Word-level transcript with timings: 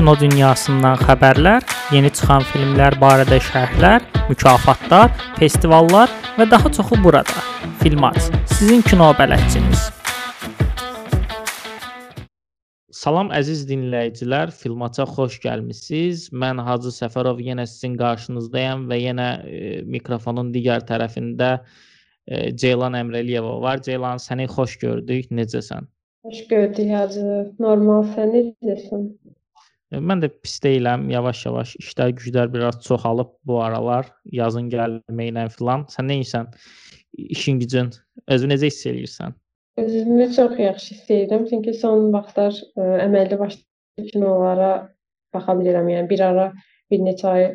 kino 0.00 0.14
dünyasından 0.16 0.96
xəbərlər, 0.96 1.64
yeni 1.92 2.08
çıxan 2.16 2.40
filmlər 2.48 2.94
barədə 3.02 3.36
şərhlər, 3.44 4.00
mükafatlar, 4.30 5.10
festivallar 5.36 6.08
və 6.38 6.46
daha 6.48 6.70
çoxu 6.72 6.96
burada. 7.04 7.42
Filmat, 7.82 8.16
sizin 8.48 8.80
kino 8.86 9.10
bələdçiniz. 9.18 9.82
Salam 12.96 13.28
əziz 13.36 13.66
dinləyicilər, 13.68 14.54
Filmaça 14.56 15.04
xoş 15.04 15.36
gəlmisiniz. 15.42 16.30
Mən 16.32 16.62
Hacı 16.64 16.94
Səfərov 16.96 17.42
yenə 17.44 17.66
sizin 17.68 17.98
qarşınızdayam 18.00 18.86
və 18.88 19.02
yenə 19.02 19.26
e, 19.44 19.58
mikrofonun 19.84 20.48
digər 20.54 20.86
tərəfində 20.88 21.50
e, 21.58 22.54
Ceylan 22.62 22.96
Əmrəliyeva 23.02 23.58
var. 23.66 23.84
Ceylan, 23.84 24.16
səni 24.16 24.48
xoş 24.48 24.78
gördük. 24.86 25.28
Necəsən? 25.28 25.92
Xoş 26.24 26.46
gördük 26.54 26.88
Hacı. 26.96 27.26
Normal, 27.60 28.08
sən 28.16 28.32
necəsən? 28.38 29.04
E, 29.90 29.98
mən 29.98 30.22
də 30.22 30.30
pis 30.42 30.58
deyiləm. 30.64 31.08
Yavaş-yavaş 31.12 31.74
işlər, 31.82 32.14
güclər 32.18 32.52
biraz 32.52 32.80
çoxalıb 32.86 33.32
bu 33.46 33.60
aralar, 33.64 34.10
yazın 34.40 34.70
gəlməklə 34.72 35.48
filan. 35.56 35.86
Sən 35.92 36.10
nə 36.10 36.20
edirsən? 36.20 36.50
İşin 37.36 37.58
gücün, 37.62 37.90
özünü 38.30 38.54
necə 38.54 38.70
hiss 38.70 38.86
eləyirsən? 38.86 39.34
Özümü 39.80 40.28
çox 40.36 40.58
yaxşı 40.58 40.94
hiss 40.94 41.10
edirəm, 41.16 41.48
çünki 41.50 41.74
son 41.74 42.12
vaxtlar 42.14 42.54
ə, 42.54 42.86
əməlli 43.06 43.38
başlı 43.40 44.06
kinolara 44.12 44.70
baxa 45.34 45.56
bilirəm. 45.58 45.90
Yəni 45.94 46.10
bir 46.10 46.22
ara 46.26 46.46
bir 46.90 47.02
neçə 47.06 47.26
ay 47.32 47.48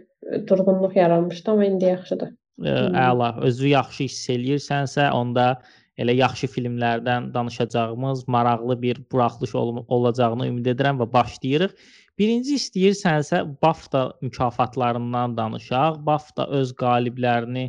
durğunluq 0.49 0.97
yaranmışdı, 0.99 1.51
amma 1.51 1.69
indi 1.69 1.91
yaxşıdır. 1.91 2.35
Ə, 2.63 2.75
əla. 3.07 3.31
Özü 3.47 3.71
yaxşı 3.71 4.07
hiss 4.09 4.29
eləyirsənsə, 4.35 5.09
onda 5.15 5.53
elə 5.99 6.15
yaxşı 6.19 6.49
filmlərdən 6.51 7.31
danışacağımız 7.33 8.27
maraqlı 8.27 8.81
bir 8.81 8.99
buraxılış 9.11 9.55
ol 9.55 9.85
olacağını 9.87 10.47
ümid 10.51 10.67
edirəm 10.73 10.99
və 10.99 11.07
başlayırıq. 11.13 11.75
Birinci 12.19 12.55
istəyirsənsə 12.55 13.41
BAFTA 13.63 14.05
mükafatlarından 14.23 15.35
danışaq. 15.37 15.99
BAFTA 16.07 16.47
öz 16.59 16.71
qaliblərini 16.79 17.65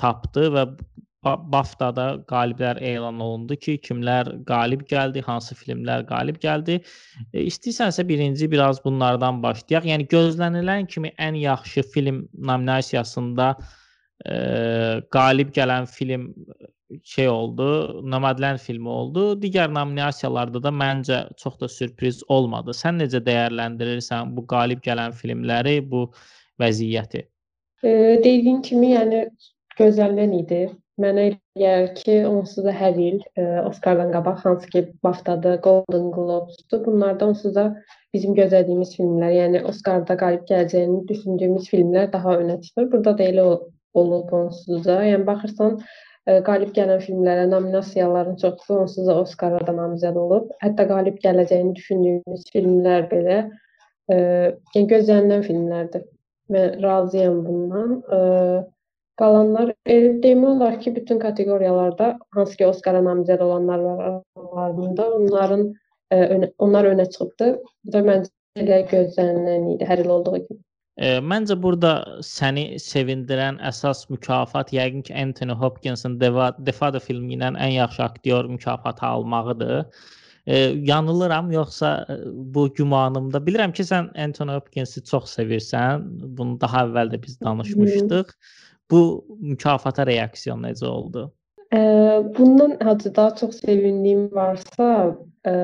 tapdı 0.00 0.50
və 0.52 0.66
BAFTA-da 1.24 2.06
qaliblər 2.28 2.80
elan 2.84 3.20
olundu 3.24 3.56
ki, 3.56 3.78
kimlər 3.86 4.28
qalib 4.48 4.84
gəldi, 4.90 5.22
hansı 5.24 5.56
filmlər 5.56 6.04
qalib 6.10 6.36
gəldi. 6.42 6.76
E, 7.32 7.46
istəyirsənsə 7.48 8.04
birinci 8.08 8.50
biraz 8.52 8.82
bunlardan 8.84 9.40
başlayaq. 9.42 9.88
Yəni 9.88 10.08
gözlənilən 10.12 10.90
kimi 10.92 11.14
ən 11.28 11.40
yaxşı 11.40 11.86
film 11.94 12.20
nominasiyasında 12.34 13.48
e, 14.28 14.36
qalib 15.16 15.56
gələn 15.56 15.88
film 15.88 16.28
şey 17.02 17.28
oldu, 17.28 18.00
Nomadland 18.10 18.58
filmi 18.58 18.88
oldu. 18.88 19.24
Digər 19.40 19.72
nominasiyalarda 19.74 20.62
da 20.62 20.68
məncə 20.68 21.20
çox 21.40 21.58
da 21.60 21.68
sürpriz 21.68 22.22
olmadı. 22.28 22.74
Sən 22.76 23.00
necə 23.02 23.22
dəyərləndirirsən 23.24 24.34
bu 24.36 24.46
qalib 24.50 24.84
gələn 24.84 25.14
filmləri, 25.16 25.78
bu 25.90 26.06
vəziyyəti? 26.60 27.24
E, 27.82 27.90
dediyin 28.24 28.62
kimi, 28.62 28.92
yəni 28.94 29.26
gözlənilən 29.78 30.38
idi. 30.42 30.62
Mənə 31.00 31.26
gəlir 31.58 31.90
ki, 31.98 32.20
onsuz 32.28 32.62
da 32.68 32.72
hər 32.72 32.98
il 33.02 33.18
ə, 33.34 33.64
Oscardan 33.66 34.12
qabaq 34.14 34.44
hansı 34.44 34.68
ki 34.70 34.84
BAFTA-da, 35.02 35.56
Golden 35.64 36.12
Globes-dur, 36.14 36.84
bunlarda 36.84 37.32
onsuz 37.32 37.56
da 37.56 37.64
bizim 38.14 38.36
gözlədiyimiz 38.38 38.94
filmlər, 38.94 39.32
yəni 39.34 39.64
Oscarda 39.66 40.14
qalib 40.20 40.44
gələcəyini 40.50 41.02
düşündüyümüz 41.08 41.66
filmlər 41.72 42.12
daha 42.12 42.36
önə 42.44 42.60
çıxır. 42.62 42.92
Burada 42.92 43.18
da 43.18 43.26
elə 43.26 43.48
olub 43.98 44.30
onsuz 44.38 44.84
da. 44.86 45.00
Yəni 45.02 45.26
baxırsan 45.26 45.80
ə, 45.80 45.84
qalib 46.46 46.70
gələn 46.76 47.00
filmlərə 47.04 47.44
nominasiyaların 47.50 48.36
çoxusu 48.40 48.78
onsuz 48.84 49.08
da 49.08 49.16
Oscara 49.20 49.60
da 49.66 49.74
namizəd 49.76 50.16
olub. 50.16 50.50
Hətta 50.64 50.86
qalib 50.88 51.18
gələcəyini 51.24 51.74
düşündüyümüz 51.76 52.46
filmlər 52.54 53.08
belə 53.10 53.38
ə, 53.44 54.16
yəni 54.76 54.86
gözlənilən 54.94 55.44
filmlərdir. 55.48 56.06
Mən 56.54 56.80
razıyam 56.84 57.42
bundan. 57.44 57.98
Ə, 58.08 58.22
Qalanlar 59.20 59.68
e, 59.86 59.96
demək 60.22 60.48
olar 60.56 60.80
ki, 60.82 60.92
bütün 60.96 61.18
kateqoriyalarda 61.22 62.06
hansı 62.34 62.56
ki 62.58 62.66
Oskara 62.66 63.02
namizəd 63.04 63.42
olanlar 63.44 63.78
var 63.78 64.00
aralarında, 64.08 65.06
onların 65.18 65.62
e, 66.10 66.16
önə, 66.16 66.48
onlar 66.58 66.88
önə 66.90 67.06
çıxıbdı. 67.10 67.50
Bu 67.84 67.92
da 67.94 68.02
məncə 68.08 68.64
elə 68.64 68.80
gözlənilən 68.90 69.68
idi 69.76 69.86
hər 69.90 70.02
il 70.02 70.10
olduğu 70.16 70.40
kimi. 70.46 70.58
E, 70.96 71.16
məncə 71.18 71.56
burada 71.58 71.92
səni 72.22 72.76
sevindirən 72.78 73.56
əsas 73.66 74.04
mükafat 74.12 74.70
yəqin 74.74 75.02
ki 75.06 75.14
Anthony 75.18 75.56
Hopkinsin 75.58 76.20
The 76.20 76.72
Father 76.72 77.02
filmi 77.02 77.34
ilə 77.34 77.50
ən 77.58 77.72
yaxşı 77.74 78.02
aktyor 78.02 78.44
mükafatı 78.44 79.06
almağıdır. 79.06 79.86
E, 80.46 80.58
yanılıram 80.90 81.50
yoxsa 81.52 82.06
bu 82.32 82.68
gümanımda 82.74 83.38
bilirəm 83.38 83.72
ki 83.72 83.82
sən 83.82 84.12
Anthony 84.24 84.54
Hopkinsi 84.54 85.02
çox 85.04 85.34
sevirsən. 85.38 86.04
Bunu 86.38 86.60
daha 86.60 86.84
əvvəl 86.86 87.10
də 87.14 87.22
biz 87.22 87.40
danışmışdıq. 87.40 88.30
Bu 88.90 89.24
mükafata 89.40 90.06
reaksiyon 90.06 90.62
necə 90.62 90.86
oldu? 90.86 91.32
Ə, 91.74 91.80
bundan 92.36 92.76
həcə 92.86 93.10
daha 93.16 93.34
çox 93.40 93.58
sevindiyim 93.64 94.28
varsa, 94.36 95.16
ə, 95.42 95.54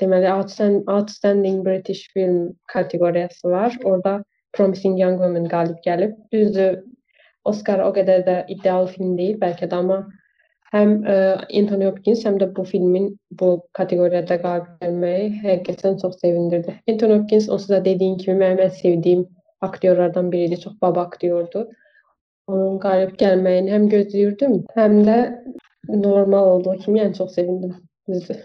deməli 0.00 0.30
Outstanding, 0.32 0.88
Outstanding 0.88 1.64
British 1.66 2.08
Film 2.14 2.54
kateqoriyası 2.72 3.50
var. 3.50 3.76
Orada 3.84 4.22
Promising 4.56 4.96
Young 5.00 5.18
Woman 5.22 5.48
qalib 5.52 5.78
gəlib. 5.86 6.16
Düzdür, 6.32 6.80
Oscar 7.44 7.82
o 7.84 7.90
qədər 7.96 8.24
də 8.26 8.36
iddialı 8.54 8.90
film 8.94 9.16
deyil 9.18 9.38
bəlkə 9.42 9.68
də, 9.70 9.82
amma 9.82 10.00
həm 10.74 10.96
ə, 11.02 11.18
Anthony 11.60 11.88
Hopkins, 11.88 12.24
həm 12.28 12.38
də 12.42 12.50
bu 12.56 12.64
filmin 12.72 13.10
bu 13.42 13.50
kateqoriyada 13.78 14.38
qalib 14.44 14.70
gəlməyi 14.84 15.28
həqiqətən 15.44 16.00
çox 16.02 16.20
sevindirdi. 16.22 16.76
Anthony 16.88 17.18
Hopkins 17.18 17.48
onsuz 17.48 17.74
da 17.76 17.84
dediyim 17.84 18.18
kimi 18.22 18.38
mənim 18.44 18.64
ən 18.66 18.74
sevdiyim 18.82 19.26
aktyorlardan 19.66 20.32
biri 20.32 20.50
idi. 20.50 20.60
Çox 20.66 20.76
baba 20.82 21.08
aktyordur 21.08 21.68
onun 22.50 22.78
qalib 22.82 23.16
gəlməyini 23.20 23.74
həm 23.74 23.88
gözləyirdim, 23.94 24.56
həm 24.76 24.96
də 25.08 25.18
normal 25.88 26.54
olduğu 26.54 26.76
kimi, 26.84 27.00
yəni 27.02 27.18
çox 27.18 27.34
sevindim. 27.38 27.76
Düzdür. 28.08 28.40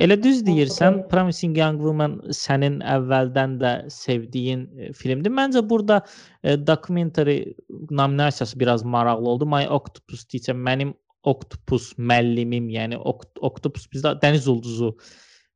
Elə 0.00 0.16
düz 0.22 0.40
deyirsən. 0.46 1.02
Promising 1.10 1.56
Young 1.58 1.80
Woman 1.82 2.16
sənin 2.36 2.78
əvvəldən 2.86 3.58
də 3.60 3.72
sevdiyin 3.92 4.64
e, 4.76 4.90
filmdir. 4.96 5.32
Məncə 5.34 5.62
burada 5.68 6.00
e, 6.42 6.56
documentary 6.56 7.54
nominasiyası 7.90 8.60
biraz 8.60 8.84
maraqlı 8.84 9.28
oldu. 9.34 9.48
My 9.48 9.68
Octopus 9.68 10.26
deyəcəm, 10.32 10.60
mənim 10.68 10.92
Octopus 11.28 11.92
müəllimim, 11.98 12.68
yəni 12.72 13.00
Octopus 13.04 13.88
bizdə 13.92 14.14
dəniz 14.22 14.48
ulduzu. 14.50 14.92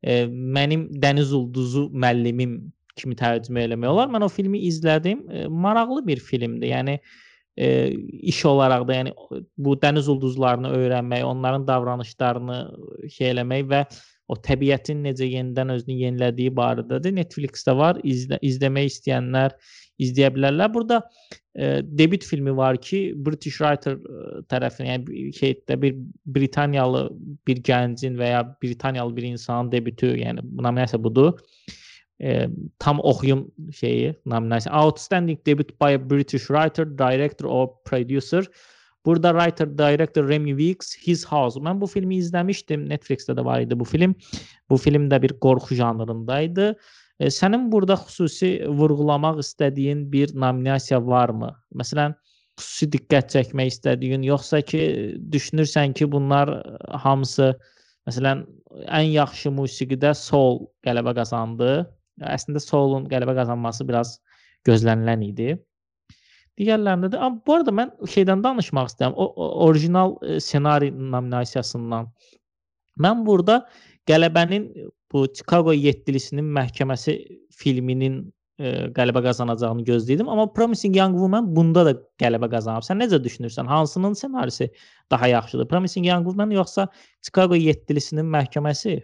E, 0.05 0.25
mənim 0.29 0.89
dəniz 1.01 1.33
ulduzu 1.37 1.89
müəllimim 1.93 2.59
kimi 3.01 3.17
tərcümə 3.19 3.69
eləmək 3.69 3.93
olar. 3.93 4.11
Mən 4.12 4.27
o 4.27 4.33
filmi 4.33 4.65
izlədim. 4.69 5.25
E, 5.31 5.47
maraqlı 5.49 6.05
bir 6.06 6.21
filmdir. 6.23 6.73
Yəni 6.75 6.99
e, 6.99 7.23
e, 7.56 7.91
iş 8.23 8.45
olaraq 8.45 8.87
da, 8.89 8.97
yəni 8.99 9.12
bu 9.59 9.77
dəniz 9.83 10.09
ulduzlarını 10.11 10.73
öyrənmək, 10.75 11.25
onların 11.25 11.67
davranışlarını 11.69 12.59
şey 13.15 13.33
eləmək 13.35 13.69
və 13.71 13.85
o 14.29 14.37
təbiətin 14.49 15.03
necə 15.05 15.29
yenidən 15.29 15.73
özünü 15.75 15.99
yenilədiyi 16.01 16.53
barədədir. 16.57 17.15
Netflix-də 17.19 17.75
var. 17.77 18.01
İzlə, 18.05 18.39
izləmək 18.43 18.91
istəyənlər 18.93 19.57
izləyə 20.03 20.31
bilərlər. 20.35 20.73
Burada 20.75 21.01
e, 21.55 21.83
debüt 21.85 22.25
filmi 22.27 22.57
var 22.57 22.81
ki, 22.81 23.03
British 23.27 23.61
Writer 23.61 23.99
e, 23.99 24.43
tərəfindən, 24.51 25.07
yəni 25.07 25.31
şeydə 25.39 25.79
bir 25.83 25.97
Britaniyalı 26.37 27.07
bir 27.47 27.62
gəncin 27.69 28.19
və 28.21 28.33
ya 28.33 28.45
Britaniyalı 28.62 29.17
bir 29.17 29.29
insanın 29.35 29.73
debütü, 29.73 30.15
yəni 30.25 30.47
nominasiya 30.51 31.03
budur 31.05 31.39
e, 32.23 32.49
tam 32.79 33.01
oxuyum 33.01 33.51
şeyi 33.73 34.15
nominasiya. 34.27 34.75
Outstanding 34.75 35.47
debut 35.47 35.81
by 35.81 35.95
a 35.95 36.11
British 36.11 36.47
writer, 36.47 36.99
director 36.99 37.49
or 37.49 37.69
producer. 37.85 38.47
Burada 39.07 39.33
writer, 39.33 39.69
director 39.79 40.29
Remy 40.29 40.55
Weeks, 40.57 40.95
His 41.07 41.25
House. 41.25 41.61
Mən 41.61 41.81
bu 41.81 41.87
filmi 41.87 42.19
izləmişdim. 42.23 42.87
Netflix-də 42.89 43.37
də 43.37 43.45
var 43.45 43.65
idi 43.65 43.79
bu 43.79 43.85
film. 43.85 44.15
Bu 44.71 44.77
film 44.81 45.09
də 45.13 45.21
bir 45.23 45.37
qorxu 45.45 45.77
janrındaydı. 45.81 46.75
E, 47.21 47.31
sənin 47.31 47.71
burada 47.73 47.99
xüsusi 48.06 48.53
vurğulamaq 48.69 49.43
istədiyin 49.45 50.06
bir 50.12 50.35
nominasiya 50.35 51.03
varmı? 51.06 51.53
Məsələn, 51.77 52.17
xüsusi 52.61 52.91
diqqət 52.97 53.35
çəkmək 53.35 53.75
istədiyin, 53.75 54.25
yoxsa 54.27 54.62
ki 54.62 54.81
düşünürsən 55.33 55.93
ki, 55.95 56.11
bunlar 56.12 56.50
hamısı 57.05 57.53
məsələn 58.09 58.47
ən 58.89 59.11
yaxşı 59.12 59.53
musiqidə 59.55 60.15
soul 60.19 60.65
qələbə 60.87 61.15
qazandı 61.21 61.85
Əslində 62.23 62.62
Soulun 62.62 63.09
qələbə 63.11 63.35
qazanması 63.41 63.87
biraz 63.89 64.19
gözlənilən 64.69 65.25
idi. 65.27 65.55
Digərlərində 66.61 67.11
də 67.11 67.31
bu 67.47 67.56
arada 67.56 67.73
mən 67.75 67.91
şeydən 68.11 68.45
danışmaq 68.45 68.93
istəyirəm. 68.93 69.17
O, 69.19 69.27
o 69.27 69.49
orijinal 69.67 70.15
e, 70.23 70.39
ssenari 70.43 70.93
nominasiyasından. 70.95 72.06
Mən 73.03 73.25
burada 73.27 73.65
qələbənin 74.09 74.69
bu 75.12 75.27
Chicago 75.35 75.75
7-lisinin 75.75 76.47
məhkəməsi 76.55 77.17
filminin 77.59 78.21
e, 78.59 78.73
qələbə 78.95 79.25
qazanacağını 79.27 79.87
gözləyirdim, 79.89 80.31
amma 80.31 80.47
Promising 80.53 80.97
Young 80.97 81.19
Woman 81.19 81.51
bunda 81.56 81.85
da 81.89 81.95
qələbə 82.23 82.51
qazanıb. 82.55 82.87
Sən 82.87 83.03
necə 83.03 83.19
düşünürsən? 83.25 83.67
Hansının 83.71 84.15
ssenarisi 84.19 84.71
daha 85.11 85.29
yaxşıdır? 85.35 85.69
Promising 85.69 86.07
Young 86.07 86.27
Woman 86.31 86.55
yoxsa 86.55 86.89
Chicago 87.23 87.59
7-lisinin 87.59 88.31
məhkəməsi? 88.37 89.00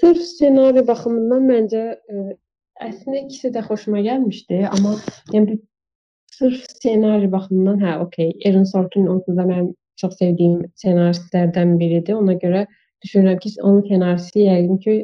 Sırf 0.00 0.22
ssenari 0.24 0.86
baxımından 0.88 1.48
məncə 1.50 1.82
ə, 1.92 2.22
əslində 2.88 3.26
ikisi 3.26 3.50
də 3.52 3.64
xoşuma 3.66 4.00
gəlmişdi, 4.06 4.62
amma 4.70 4.94
yəni 5.34 5.58
sırf 6.40 6.64
ssenari 6.72 7.28
baxımından 7.32 7.80
hə, 7.84 7.98
okey. 8.06 8.32
Aaron 8.48 8.64
Sorkin 8.64 9.06
onsuz 9.12 9.36
da 9.36 9.44
mənim 9.44 9.72
çox 10.00 10.16
sevdiyim 10.18 10.62
ssenaristlərdən 10.80 11.76
biridir. 11.80 12.16
Ona 12.16 12.36
görə 12.40 12.64
düşünürəm 13.04 13.38
ki, 13.42 13.52
onun 13.62 13.82
ssenarisi 13.84 14.46
yəqin 14.46 14.80
ki, 14.84 14.96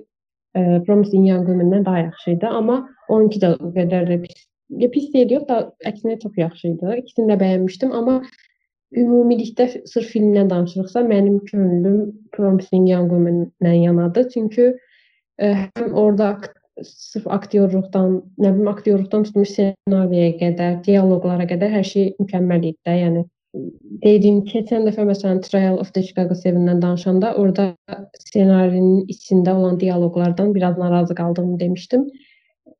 ə, 0.56 0.82
Promising 0.86 1.28
Young 1.28 1.46
Woman-dan 1.48 1.84
daha 1.84 2.06
yaxşı 2.06 2.36
idi, 2.36 2.48
amma 2.60 2.80
onunki 3.08 3.42
də 3.44 3.52
o 3.60 3.70
qədər 3.76 4.08
də 4.10 4.20
pis, 4.24 4.46
ya 4.82 4.90
pis 4.96 5.12
deyil, 5.12 5.36
yox 5.36 5.46
da 5.50 5.60
əksinə 5.92 6.18
çox 6.24 6.40
yaxşı 6.42 6.72
idi. 6.72 6.98
İkisini 7.02 7.32
də 7.32 7.38
bəyənmişdim, 7.44 7.92
amma 8.00 8.20
ümumilikdə 8.96 9.68
sırf 9.92 10.12
filmdən 10.14 10.50
danışırıqsa, 10.50 11.04
mənim 11.12 11.40
könlüm 11.50 12.00
Promising 12.32 12.88
Young 12.90 13.12
Woman-la 13.12 13.74
yanadır. 13.82 14.30
Çünki 14.32 14.70
ə, 14.72 15.52
həm 15.76 15.92
orada 15.92 16.36
sırf 16.84 17.26
aktyorluqdan, 17.38 18.19
nə 18.43 18.52
bilim 18.55 18.69
aktyorluqdan 18.69 19.25
tutmuş 19.28 19.55
ssenariyə 19.55 20.34
qədər, 20.40 20.82
dialoqlara 20.84 21.46
qədər 21.49 21.73
hər 21.78 21.87
şey 21.88 22.12
mükəmməl 22.20 22.69
idi 22.70 22.76
də. 22.87 22.96
Yəni 23.00 23.25
dediyim 24.05 24.43
keçən 24.50 24.84
dəfə 24.88 25.06
məsələn 25.08 25.40
Trial 25.46 25.78
of 25.81 25.93
the 25.96 26.02
Chicago 26.05 26.37
7-dən 26.37 26.82
danışanda 26.82 27.32
orada 27.40 27.70
ssenarinin 28.26 29.06
içində 29.12 29.56
olan 29.56 29.81
dialoqlardan 29.81 30.55
biraz 30.55 30.78
narazı 30.78 31.14
qaldığımı 31.14 31.61
demişdim. 31.61 32.06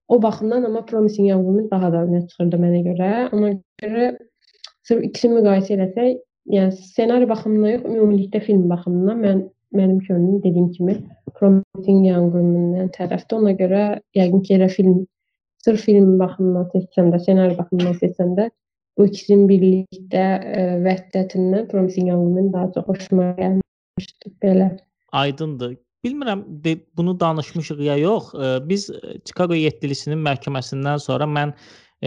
O 0.09 0.23
baxımdan 0.23 0.63
amma 0.63 0.85
Promising 0.87 1.29
Young 1.29 1.45
Woman 1.47 1.71
daha 1.71 1.93
da 1.93 2.05
önə 2.07 2.23
çıxırdı 2.29 2.61
mənə 2.63 2.83
görə. 2.91 3.11
Ona 3.33 3.55
görə 3.83 4.11
sırf 4.87 5.03
ikisini 5.09 5.41
müqayisə 5.41 5.81
etsək, 5.89 6.21
yəni 6.53 6.77
ssenari 6.77 7.29
baxımından 7.29 7.79
yox, 7.79 7.87
ümumilikdə 7.91 8.41
film 8.45 8.69
baxımından 8.71 9.25
mən 9.25 9.43
mənim 9.75 9.99
könlüm 10.07 10.43
dediyim 10.43 10.71
kimi 10.73 10.97
Promising 11.39 12.07
Young 12.07 12.33
Woman-dan 12.35 12.91
tərəfdə. 12.95 13.39
Ona 13.41 13.53
görə 13.59 13.83
yəqin 14.17 14.43
ki, 14.47 14.55
elə 14.59 14.69
film 14.73 15.07
sırf 15.65 15.83
film 15.89 16.19
baxımından 16.21 16.69
seçsəm 16.75 17.11
də, 17.13 17.21
ssenari 17.25 17.59
baxımından 17.59 17.99
seçsəm 18.03 18.37
də 18.39 18.51
bu 18.97 19.07
ikisinin 19.09 19.49
birlikdə 19.51 20.27
ə, 20.39 20.67
vəhdətindən 20.87 21.67
Promising 21.73 22.13
Young 22.13 22.29
Woman 22.29 22.53
daha 22.53 22.71
çox 22.77 22.87
xoşuma 22.91 23.33
gəlmişdi 23.41 24.33
belə. 24.45 24.71
Aydındır. 25.13 25.77
Bilmirəm 26.05 26.45
de, 26.65 26.77
bunu 26.97 27.21
danışmışıq 27.21 27.81
ya 27.83 27.97
yox. 27.97 28.31
Biz 28.69 28.91
Chicago 29.25 29.55
7-lisinin 29.55 30.21
məhkəməsindən 30.23 31.01
sonra 31.03 31.27
mən 31.27 31.55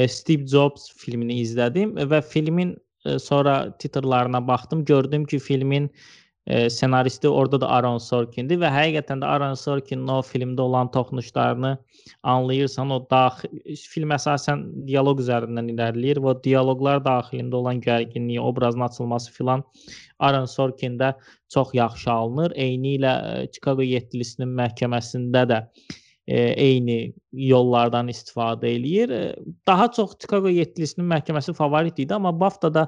Steve 0.08 0.48
Jobs 0.48 0.88
filmini 0.98 1.42
izlədim 1.44 1.98
və 1.98 2.22
filmin 2.24 2.78
sonra 3.20 3.78
titrlarına 3.80 4.48
baxdım, 4.48 4.86
gördüm 4.86 5.26
ki, 5.26 5.40
filmin 5.40 5.90
e, 6.48 6.70
senaristi 6.70 7.30
orada 7.30 7.62
da 7.62 7.68
Aaron 7.76 8.00
Sorkindir 8.04 8.60
və 8.62 8.72
həqiqətən 8.74 9.22
də 9.22 9.28
Aaron 9.28 9.56
Sorkinin 9.60 10.08
o 10.10 10.20
filmdə 10.26 10.62
olan 10.62 10.92
toxunuşlarını 10.92 11.78
anlayırsan. 12.24 12.92
O 12.96 13.00
daxil 13.12 13.78
film 13.94 14.16
əsasən 14.18 14.66
dialoq 14.88 15.22
üzərindən 15.26 15.72
irəliləyir 15.76 16.22
və 16.24 16.34
o 16.34 16.36
dialoqlar 16.44 17.04
daxilində 17.06 17.62
olan 17.62 17.82
gərginliyi, 17.86 18.42
obrazın 18.42 18.88
açılması 18.90 19.32
filan 19.36 19.64
Aaron 20.20 20.50
Sorkində 20.50 21.14
çox 21.54 21.74
yaxşı 21.74 22.12
alınır. 22.12 22.54
Eyni 22.56 22.98
ilə 23.00 23.16
Chicago 23.54 23.86
7-lisinin 23.86 24.54
məhkəməsində 24.64 25.46
də 25.54 25.64
e, 25.64 26.00
eyni 26.30 27.14
yollardan 27.34 28.10
istifadə 28.12 28.70
eləyir. 28.76 29.14
Daha 29.68 29.88
çox 29.92 30.18
Chicago 30.20 30.50
7-lisinin 30.54 31.08
məhkəməsi 31.10 31.56
favorit 31.58 32.00
idi, 32.00 32.14
amma 32.14 32.34
BAFTA-da 32.40 32.88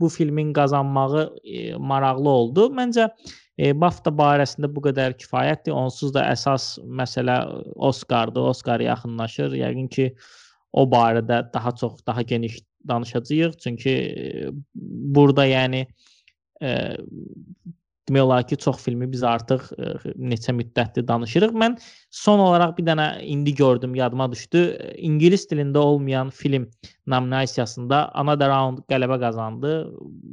bu 0.00 0.08
filmin 0.08 0.52
qazanmağı 0.52 1.22
e, 1.44 1.74
maraqlı 1.76 2.28
oldu. 2.28 2.66
Məncə 2.74 3.08
e, 3.58 3.72
BAFTA 3.72 4.12
barəsində 4.18 4.70
bu 4.74 4.82
qədər 4.88 5.16
kifayətdir. 5.20 5.74
Onsuz 5.76 6.12
da 6.14 6.26
əsas 6.32 6.74
məsələ 7.00 7.38
Oskardır. 7.76 8.50
Oskar 8.52 8.82
yaxınlaşır. 8.84 9.56
Yəqin 9.62 9.88
ki, 9.92 10.08
o 10.72 10.86
barədə 10.88 11.42
daha 11.54 11.74
çox, 11.76 12.00
daha 12.06 12.22
geniş 12.22 12.58
danışacağıq. 12.88 13.58
Çünki 13.62 13.90
e, 13.90 14.50
burada 15.16 15.46
yəni 15.46 15.86
e, 16.62 16.96
demək 18.08 18.22
olar 18.22 18.46
ki, 18.48 18.56
çox 18.56 18.80
filmi 18.82 19.06
biz 19.12 19.22
artıq 19.26 19.68
ə, 19.76 19.92
e, 20.08 20.14
neçə 20.32 20.54
müddətdir 20.56 21.06
danışırıq. 21.08 21.52
Mən 21.54 21.76
son 22.10 22.40
olaraq 22.42 22.74
bir 22.78 22.86
dənə 22.88 23.06
indi 23.22 23.54
gördüm, 23.54 23.94
yadıma 23.94 24.26
düşdü. 24.32 24.62
İngilis 24.98 25.46
dilində 25.50 25.78
olmayan 25.78 26.30
film 26.30 26.66
nominasiyasında 27.06 28.02
Another 28.18 28.50
Round 28.50 28.82
qələbə 28.90 29.20
qazandı. 29.20 29.72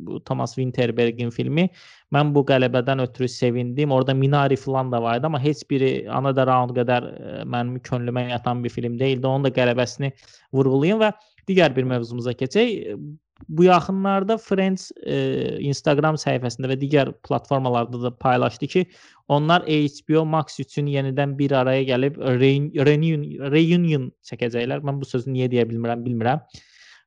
Bu 0.08 0.24
Thomas 0.24 0.56
Winterbergin 0.56 1.30
filmi. 1.30 1.70
Mən 2.14 2.34
bu 2.36 2.44
qələbədən 2.50 3.06
ötürü 3.06 3.30
sevindim. 3.30 3.92
Orada 3.92 4.14
Minari 4.14 4.56
falan 4.56 4.92
da 4.92 5.02
var 5.02 5.20
idi, 5.20 5.26
amma 5.26 5.40
heç 5.44 5.64
biri 5.70 5.94
Another 6.10 6.48
Round 6.50 6.76
qədər 6.78 7.10
e, 7.14 7.40
mənim 7.46 7.80
könlümə 7.86 8.30
yatan 8.32 8.64
bir 8.64 8.74
film 8.74 9.00
deyildi. 9.00 9.28
Onun 9.28 9.46
da 9.46 9.54
qələbəsini 9.54 10.12
vurğulayım 10.54 11.06
və 11.06 11.14
digər 11.50 11.76
bir 11.76 11.86
mövzumuza 11.90 12.34
keçək 12.34 12.96
bu 13.48 13.64
yaxınlarda 13.64 14.38
Friends 14.38 14.90
e, 15.06 15.58
Instagram 15.66 16.18
səhifəsində 16.20 16.72
və 16.72 16.80
digər 16.82 17.12
platformalarda 17.28 18.02
da 18.04 18.12
paylaşdı 18.18 18.68
ki, 18.68 18.86
onlar 19.28 19.64
HBO 19.68 20.26
Max 20.26 20.60
üçün 20.60 20.90
yenidən 20.92 21.38
bir 21.40 21.56
araya 21.62 21.86
gəlib 21.94 22.20
reunion 22.42 23.24
reunion 23.54 24.10
çəkəcəklər. 24.28 24.84
Mən 24.84 25.00
bu 25.02 25.08
sözü 25.08 25.32
niyə 25.34 25.52
deyə 25.52 25.68
bilmirəm, 25.70 26.04
bilmirəm. 26.06 26.44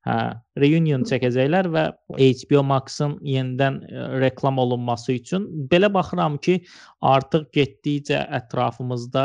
Hə, 0.02 0.14
reunion 0.58 1.04
çəkəcəklər 1.06 1.68
və 1.70 1.82
HBO 2.18 2.64
Max-ın 2.66 3.12
yenidən 3.22 3.76
ə, 3.86 4.06
reklam 4.18 4.58
olunması 4.58 5.14
üçün 5.14 5.44
belə 5.70 5.92
baxıram 5.94 6.40
ki, 6.42 6.56
artıq 7.06 7.44
getdikcə 7.54 8.24
ətrafımızda 8.40 9.24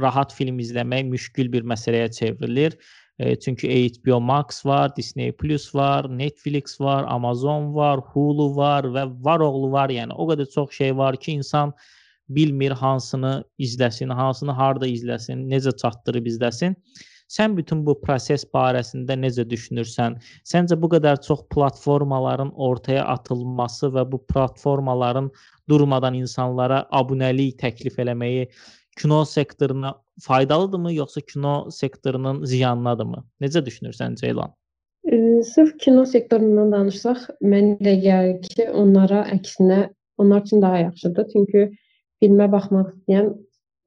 rahat 0.00 0.32
film 0.32 0.62
izləmək 0.64 1.04
müşkül 1.10 1.52
bir 1.52 1.68
məsələyə 1.68 2.08
çevrilir. 2.16 2.78
E, 3.20 3.36
çünki 3.36 3.68
HBO 3.68 4.20
Max 4.20 4.66
var, 4.66 4.96
Disney 4.96 5.32
Plus 5.32 5.74
var, 5.74 6.18
Netflix 6.18 6.80
var, 6.80 7.04
Amazon 7.08 7.74
var, 7.74 8.00
Hulu 8.00 8.56
var 8.56 8.84
və 8.84 9.02
var 9.24 9.44
oğlu 9.44 9.68
var. 9.72 9.92
Yəni 9.92 10.16
o 10.16 10.24
qədər 10.30 10.48
çox 10.54 10.72
şey 10.72 10.96
var 10.96 11.18
ki, 11.20 11.34
insan 11.42 11.74
bilmir 12.28 12.72
hansını 12.72 13.34
izləsin, 13.58 14.08
hansını 14.16 14.56
harda 14.56 14.88
izləsin, 14.88 15.44
necə 15.52 15.76
çatdırıb 15.82 16.32
izləsin. 16.32 16.78
Sən 17.30 17.52
bütün 17.58 17.84
bu 17.86 17.92
proses 18.00 18.46
barəsində 18.56 19.14
necə 19.20 19.44
düşünürsən? 19.52 20.16
Səncə 20.52 20.80
bu 20.80 20.88
qədər 20.96 21.20
çox 21.26 21.44
platformaların 21.54 22.54
ortaya 22.56 23.04
atılması 23.12 23.92
və 23.94 24.06
bu 24.12 24.24
platformaların 24.32 25.28
durmadan 25.68 26.16
insanlara 26.18 26.86
abunəlik 27.02 27.60
təklif 27.60 28.00
eləməyi 28.02 28.48
kino 28.98 29.24
sektoruna 29.24 29.94
faydalıdırmı 30.22 30.92
yoxsa 30.94 31.20
kino 31.20 31.70
sektorunun 31.70 32.44
ziyanınadırmı? 32.44 33.24
Necə 33.40 33.64
düşünürsən 33.66 34.16
Ceylan? 34.20 34.54
E, 35.04 35.42
sırf 35.42 35.78
kino 35.78 36.04
sektorundan 36.04 36.72
danışsaq, 36.72 37.26
mən 37.42 37.76
elə 37.80 37.94
gəlir 38.04 38.40
ki, 38.44 38.68
onlara 38.70 39.24
əksinə 39.34 39.88
onlar 40.20 40.42
üçün 40.44 40.62
daha 40.62 40.78
yaxşıdır. 40.78 41.28
Çünki 41.32 41.66
filmə 42.22 42.50
baxmaq 42.52 42.90
istəyən, 42.92 43.30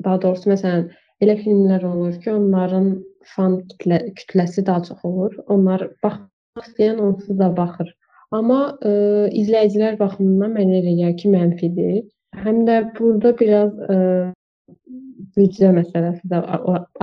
daha 0.06 0.22
doğrusu 0.22 0.50
məsələn, 0.50 0.88
elə 1.22 1.38
filmlər 1.44 1.86
olur 1.86 2.16
ki, 2.24 2.32
onların 2.34 2.94
fan 3.36 3.60
kütlə, 3.70 4.00
kütləsi 4.20 4.66
daha 4.66 4.84
çox 4.90 5.06
olur. 5.10 5.38
Onlar 5.48 5.86
baxmaq 6.04 6.70
istəyən 6.70 7.04
onsuz 7.08 7.38
da 7.40 7.52
baxır. 7.58 7.94
Amma 8.34 8.62
ə, 8.82 8.94
izləyicilər 9.30 10.00
baxımından 10.00 10.58
mənə 10.58 10.80
elə 10.82 10.96
gəlir 10.98 11.18
ki, 11.22 11.34
mənfidir. 11.36 12.00
Həm 12.44 12.64
də 12.66 12.80
burada 12.98 13.36
biraz 13.38 13.78
ə, 13.86 13.98
büdcə 15.38 15.72
məsələsi 15.76 16.30
də 16.32 16.40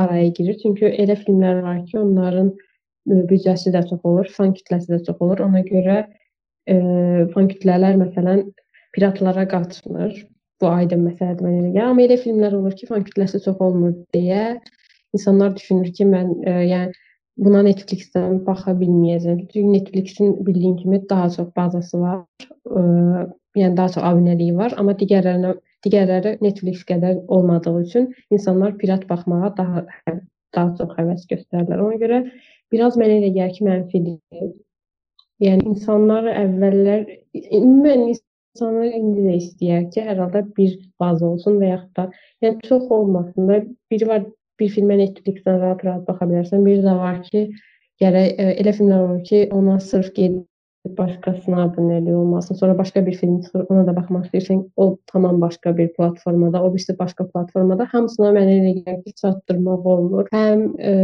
araya 0.01 0.29
girir. 0.37 0.57
Çünki 0.63 0.91
elə 1.05 1.17
filmlər 1.19 1.63
var 1.65 1.81
ki, 1.87 1.99
onların 2.01 2.53
büdcəsi 3.31 3.73
də 3.75 3.83
çox 3.89 4.05
olur, 4.07 4.29
fan 4.37 4.55
kütləsi 4.57 4.93
də 4.93 5.01
çox 5.07 5.23
olur. 5.25 5.43
Ona 5.47 5.63
görə 5.67 5.99
e, 6.69 6.77
fan 7.35 7.49
kütlələr 7.53 7.99
məsələn 8.01 8.45
piratlara 8.97 9.47
qaçmır. 9.51 10.15
Bu 10.61 10.69
aydın 10.69 11.07
məsələdir 11.09 11.47
mənə 11.47 11.71
elə. 11.71 11.85
Amma 11.89 12.05
elə 12.05 12.19
filmlər 12.21 12.57
olur 12.59 12.75
ki, 12.77 12.89
fan 12.91 13.05
kütləsi 13.07 13.41
çox 13.45 13.61
olmur 13.65 13.95
deyə 14.15 14.59
insanlar 15.17 15.55
düşünür 15.57 15.93
ki, 15.97 16.07
mən 16.07 16.35
e, 16.45 16.57
yəni 16.71 16.93
buna 17.41 17.63
Netflix-dən 17.65 18.43
baxa 18.47 18.75
bilməyəcəm. 18.77 19.47
Çünki 19.49 19.73
Netflix-in 19.73 20.35
bildiyim 20.47 20.77
kimi 20.77 21.01
daha 21.11 21.31
çox 21.31 21.49
bazası 21.57 22.01
var. 22.01 22.25
E, 22.69 22.81
yəni 23.59 23.77
daha 23.77 23.93
çox 23.97 24.05
abunəliyi 24.07 24.55
var, 24.57 24.75
amma 24.79 24.95
digərlərinə 24.99 25.55
digərləri 25.85 26.37
Netflix 26.45 26.83
qədər 26.89 27.23
olmadığı 27.33 27.77
üçün 27.83 28.11
insanlar 28.31 28.77
pirat 28.79 29.07
baxmağa 29.09 29.55
daha 29.57 29.85
daha 30.55 30.75
çox 30.79 30.97
həvəs 30.99 31.27
göstərirlər. 31.31 31.83
Ona 31.85 32.01
görə 32.03 32.19
biraz 32.73 32.99
mənə 33.01 33.21
elə 33.21 33.31
gəlir 33.37 33.55
ki, 33.57 33.67
mənfidir. 33.67 34.51
Yəni 35.41 35.71
insanlar 35.73 36.27
əvvəllər 36.35 37.07
ümumən 37.61 38.11
insanlar 38.11 38.91
indi 38.91 39.25
də 39.25 39.37
istəyər 39.39 39.89
ki, 39.95 40.05
hər 40.09 40.21
halda 40.25 40.45
bir 40.59 40.77
baza 41.01 41.27
olsun 41.31 41.59
və 41.63 41.73
yaxud 41.73 41.97
da 41.97 42.07
yəni 42.45 42.69
çox 42.69 42.91
olmasın 42.99 43.49
da 43.49 43.61
biri 43.93 44.11
var 44.11 44.27
bir 44.61 44.73
filmə 44.75 44.99
Netflix-dən 45.01 45.61
rahat-rahat 45.63 46.05
baxa 46.09 46.29
bilərsən. 46.29 46.67
Biri 46.67 46.85
də 46.85 46.97
var 46.99 47.23
ki, 47.31 47.47
gərək 48.03 48.43
elə 48.61 48.77
filmlər 48.77 49.07
olur 49.07 49.23
ki, 49.31 49.47
ona 49.57 49.79
sırf 49.81 50.13
gedib 50.19 50.45
başqasına 50.87 51.65
abunəlik 51.65 52.15
olmasın. 52.15 52.55
Sonra 52.55 52.79
başqa 52.79 53.07
bir 53.07 53.15
film 53.15 53.41
çıxır, 53.41 53.67
ona 53.69 53.87
da 53.87 53.95
baxmaq 53.97 54.27
istəyirsən, 54.27 54.63
o 54.77 54.97
tamam 55.07 55.41
başqa 55.41 55.77
bir 55.77 55.93
platformada, 55.93 56.63
o 56.65 56.75
birisi 56.75 56.99
başqa 56.99 57.27
platformada. 57.29 57.87
Hamısına 57.93 58.31
mənə 58.37 58.55
elə 58.61 58.73
gəlir 58.85 59.03
ki, 59.05 59.15
çatdırmaq 59.23 59.87
olmur. 59.95 60.29
Həm 60.33 60.63
e, 60.81 60.95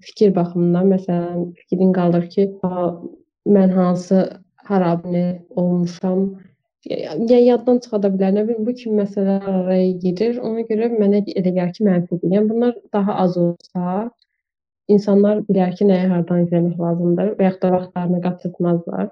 fikir 0.00 0.34
baxımından, 0.36 0.90
məsələn, 0.96 1.46
fikrin 1.62 1.92
qalır 1.96 2.28
ki, 2.34 2.50
mən 3.56 3.72
hansı 3.78 4.26
hara 4.68 4.92
abunə 4.96 5.26
olmuşam, 5.56 6.26
ya 7.30 7.38
yaddan 7.40 7.80
çıxada 7.82 8.12
bilər. 8.14 8.36
Nə 8.36 8.46
bilim, 8.48 8.66
bu 8.66 8.74
kimi 8.78 9.00
məsələlər 9.02 9.48
araya 9.62 9.90
gedir. 10.04 10.38
Ona 10.44 10.66
görə 10.68 10.92
mənə 10.92 11.24
elə 11.32 11.56
gəlir 11.56 11.72
ki, 11.78 11.88
mənfidir. 11.88 12.36
Yəni 12.36 12.52
bunlar 12.52 12.76
daha 12.92 13.16
az 13.24 13.36
olsa, 13.40 14.10
insanlar 14.92 15.42
bilər 15.48 15.74
ki, 15.78 15.88
nəyi 15.90 16.08
hardan 16.12 16.44
izləmək 16.44 16.78
lazımdır 16.82 17.34
və 17.38 17.48
yaxud 17.48 17.62
da 17.64 17.72
vaxtlarını 17.74 18.22
qaçırtmazlar. 18.26 19.10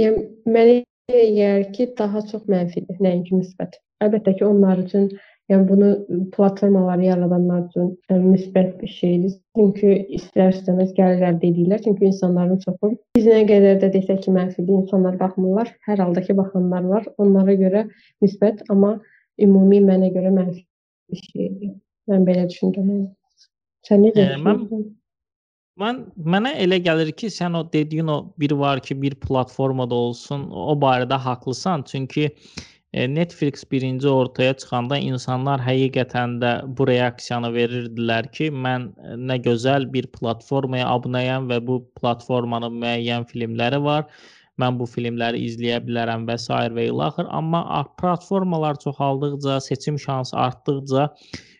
Yəni 0.00 0.26
mənə 0.56 0.76
gəlir 1.12 1.70
ki, 1.76 1.90
daha 1.98 2.22
çox 2.32 2.46
mənfidir, 2.50 3.00
nəinki 3.00 3.38
müsbət. 3.38 3.80
Əlbəttə 4.04 4.36
ki, 4.38 4.44
onlar 4.48 4.82
üçün 4.82 5.10
Yəni 5.50 5.68
bunu 5.68 5.88
platformaları 6.34 7.04
yaradanlar 7.04 7.60
üçün 7.68 7.92
yəni, 8.10 8.30
müsbət 8.32 8.70
bir 8.80 8.90
şeydir. 8.90 9.34
Çünki 9.58 9.90
istər-istəməz 10.18 10.90
gəlir 10.96 11.22
əldə 11.28 11.50
edirlər. 11.52 11.82
Çünki 11.84 12.08
insanların 12.08 12.58
çoxu 12.64 12.90
biz 13.14 13.28
nə 13.30 13.44
qədər 13.46 13.78
də 13.84 13.92
desək 13.94 14.24
ki, 14.24 14.34
mənfidir 14.34 14.80
insanlar 14.80 15.20
baxmırlar. 15.20 15.70
Hər 15.86 16.02
halda 16.02 16.24
ki, 16.26 16.34
baxanlar 16.40 16.88
var. 16.90 17.06
Onlara 17.22 17.54
görə 17.62 17.84
müsbət, 18.24 18.64
amma 18.74 18.96
ümumi 19.46 19.78
mənə 19.86 20.10
görə 20.16 20.34
mənfi 20.34 20.64
bir 21.14 21.22
şeydir. 21.30 21.76
Mən 22.10 22.26
belə 22.26 22.48
düşünürəm. 22.50 23.06
Sən 23.88 24.06
necə 24.06 24.28
düşünürsən? 24.34 24.86
Mən 25.76 25.98
mənə 26.34 26.54
elə 26.64 26.78
gəlir 26.80 27.10
ki, 27.20 27.28
sən 27.32 27.58
o 27.58 27.64
dediyin 27.72 28.08
o 28.08 28.20
bir 28.40 28.54
var 28.56 28.80
ki, 28.80 28.96
bir 29.02 29.14
platformada 29.20 29.94
olsun, 29.94 30.48
o 30.50 30.72
barədə 30.80 31.18
haqlısan. 31.20 31.84
Çünki 31.90 32.30
E, 32.96 33.14
Netflix 33.14 33.64
birinci 33.72 34.08
ortaya 34.08 34.54
çıxanda 34.56 34.96
insanlar 34.96 35.60
həqiqətən 35.60 36.36
də 36.40 36.52
bu 36.78 36.86
reaksiyanı 36.88 37.50
verirdilər 37.56 38.28
ki, 38.36 38.46
mən 38.66 38.86
e, 38.96 39.16
nə 39.30 39.36
gözəl 39.46 39.84
bir 39.96 40.08
platformaya 40.14 40.86
abunəyəm 40.94 41.50
və 41.50 41.58
bu 41.66 41.76
platformanın 42.00 42.78
müəyyən 42.84 43.26
filmləri 43.32 43.82
var. 43.88 44.06
Mən 44.62 44.78
bu 44.80 44.86
filmləri 44.88 45.42
izləyə 45.48 45.82
bilərəm 45.84 46.24
və 46.30 46.38
s. 46.40 46.48
və 46.78 46.86
ilaxır. 46.92 47.28
Amma 47.40 47.84
platformalar 48.00 48.80
çoxaldıqca, 48.86 49.60
seçim 49.60 49.98
şansı 50.06 50.36
artdıqca 50.46 51.10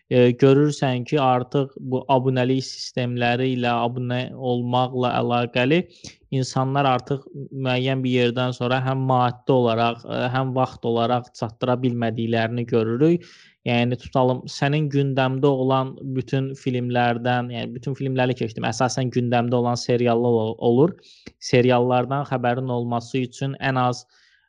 e, 0.09 0.31
görürsən 0.43 1.03
ki, 1.09 1.19
artıq 1.21 1.73
bu 1.79 2.03
abunəlik 2.13 2.63
sistemləri 2.65 3.51
ilə 3.55 3.73
abunə 3.87 4.21
olmaqla 4.35 5.11
əlaqəli 5.21 5.81
insanlar 6.35 6.87
artıq 6.89 7.25
müəyyən 7.51 8.03
bir 8.03 8.15
yerdən 8.21 8.55
sonra 8.55 8.79
həm 8.83 9.05
maddi 9.09 9.53
olaraq, 9.55 10.03
həm 10.33 10.53
vaxt 10.55 10.85
olaraq 10.85 11.31
çatdıra 11.39 11.77
bilmədiklərini 11.83 12.65
görürük. 12.67 13.27
Yəni 13.67 13.97
tutalım 13.99 14.45
sənin 14.47 14.85
gündəmdə 14.91 15.49
olan 15.63 15.95
bütün 16.15 16.53
filmlərdən, 16.55 17.49
yəni 17.51 17.73
bütün 17.75 17.97
filmləri 17.99 18.35
keçdim. 18.39 18.67
Əsasən 18.67 19.11
gündəmdə 19.11 19.59
olan 19.59 19.75
seriallar 19.79 20.53
olur. 20.69 20.93
Seriallardan 21.43 22.23
xəbərin 22.31 22.71
olması 22.71 23.25
üçün 23.27 23.57
ən 23.59 23.79
az 23.81 24.05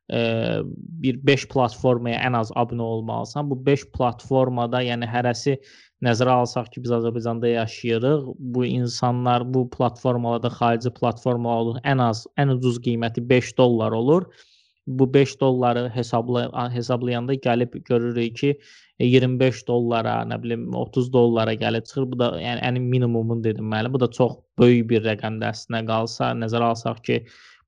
bir 0.08 1.20
5 1.26 1.48
platformaya 1.52 2.20
ən 2.24 2.36
az 2.38 2.50
abunə 2.56 2.82
olmalısan. 2.82 3.50
Bu 3.50 3.58
5 3.66 3.84
platformada, 3.92 4.80
yəni 4.82 5.08
hərəsi 5.08 5.58
nəzərə 6.04 6.38
alsaq 6.42 6.70
ki, 6.72 6.82
biz 6.84 6.94
Azərbaycanda 6.96 7.48
yaşayırıq. 7.50 8.28
Bu 8.38 8.64
insanlar 8.64 9.44
bu 9.54 9.66
platformalarda 9.70 10.48
xarici 10.48 10.92
platformalar 11.00 11.64
olur. 11.64 11.80
Ən 11.84 12.02
az 12.02 12.26
ən 12.40 12.54
ucuz 12.56 12.80
qiyməti 12.84 13.28
5 13.28 13.56
dollar 13.58 13.92
olur. 13.92 14.30
Bu 14.86 15.14
5 15.14 15.40
dolları 15.40 15.90
hesabla 15.92 16.70
hesablayanda 16.72 17.34
gəlib 17.34 17.74
görürük 17.84 18.36
ki, 18.36 18.54
25 18.98 19.66
dollara, 19.68 20.22
nə 20.24 20.38
bilim 20.42 20.74
30 20.74 21.12
dollara 21.12 21.52
gəlib 21.54 21.84
çıxır. 21.84 22.06
Bu 22.12 22.18
da 22.18 22.30
yəni 22.40 22.64
ən 22.64 22.80
minimumun 22.80 23.44
dedim 23.44 23.68
məli. 23.68 23.92
Bu 23.92 24.00
da 24.00 24.08
çox 24.10 24.38
böyük 24.58 24.88
bir 24.90 25.04
rəqəmdə 25.04 25.52
əslində 25.52 25.84
qalsa, 25.86 26.32
nəzərə 26.40 26.72
alsaq 26.72 27.04
ki, 27.04 27.20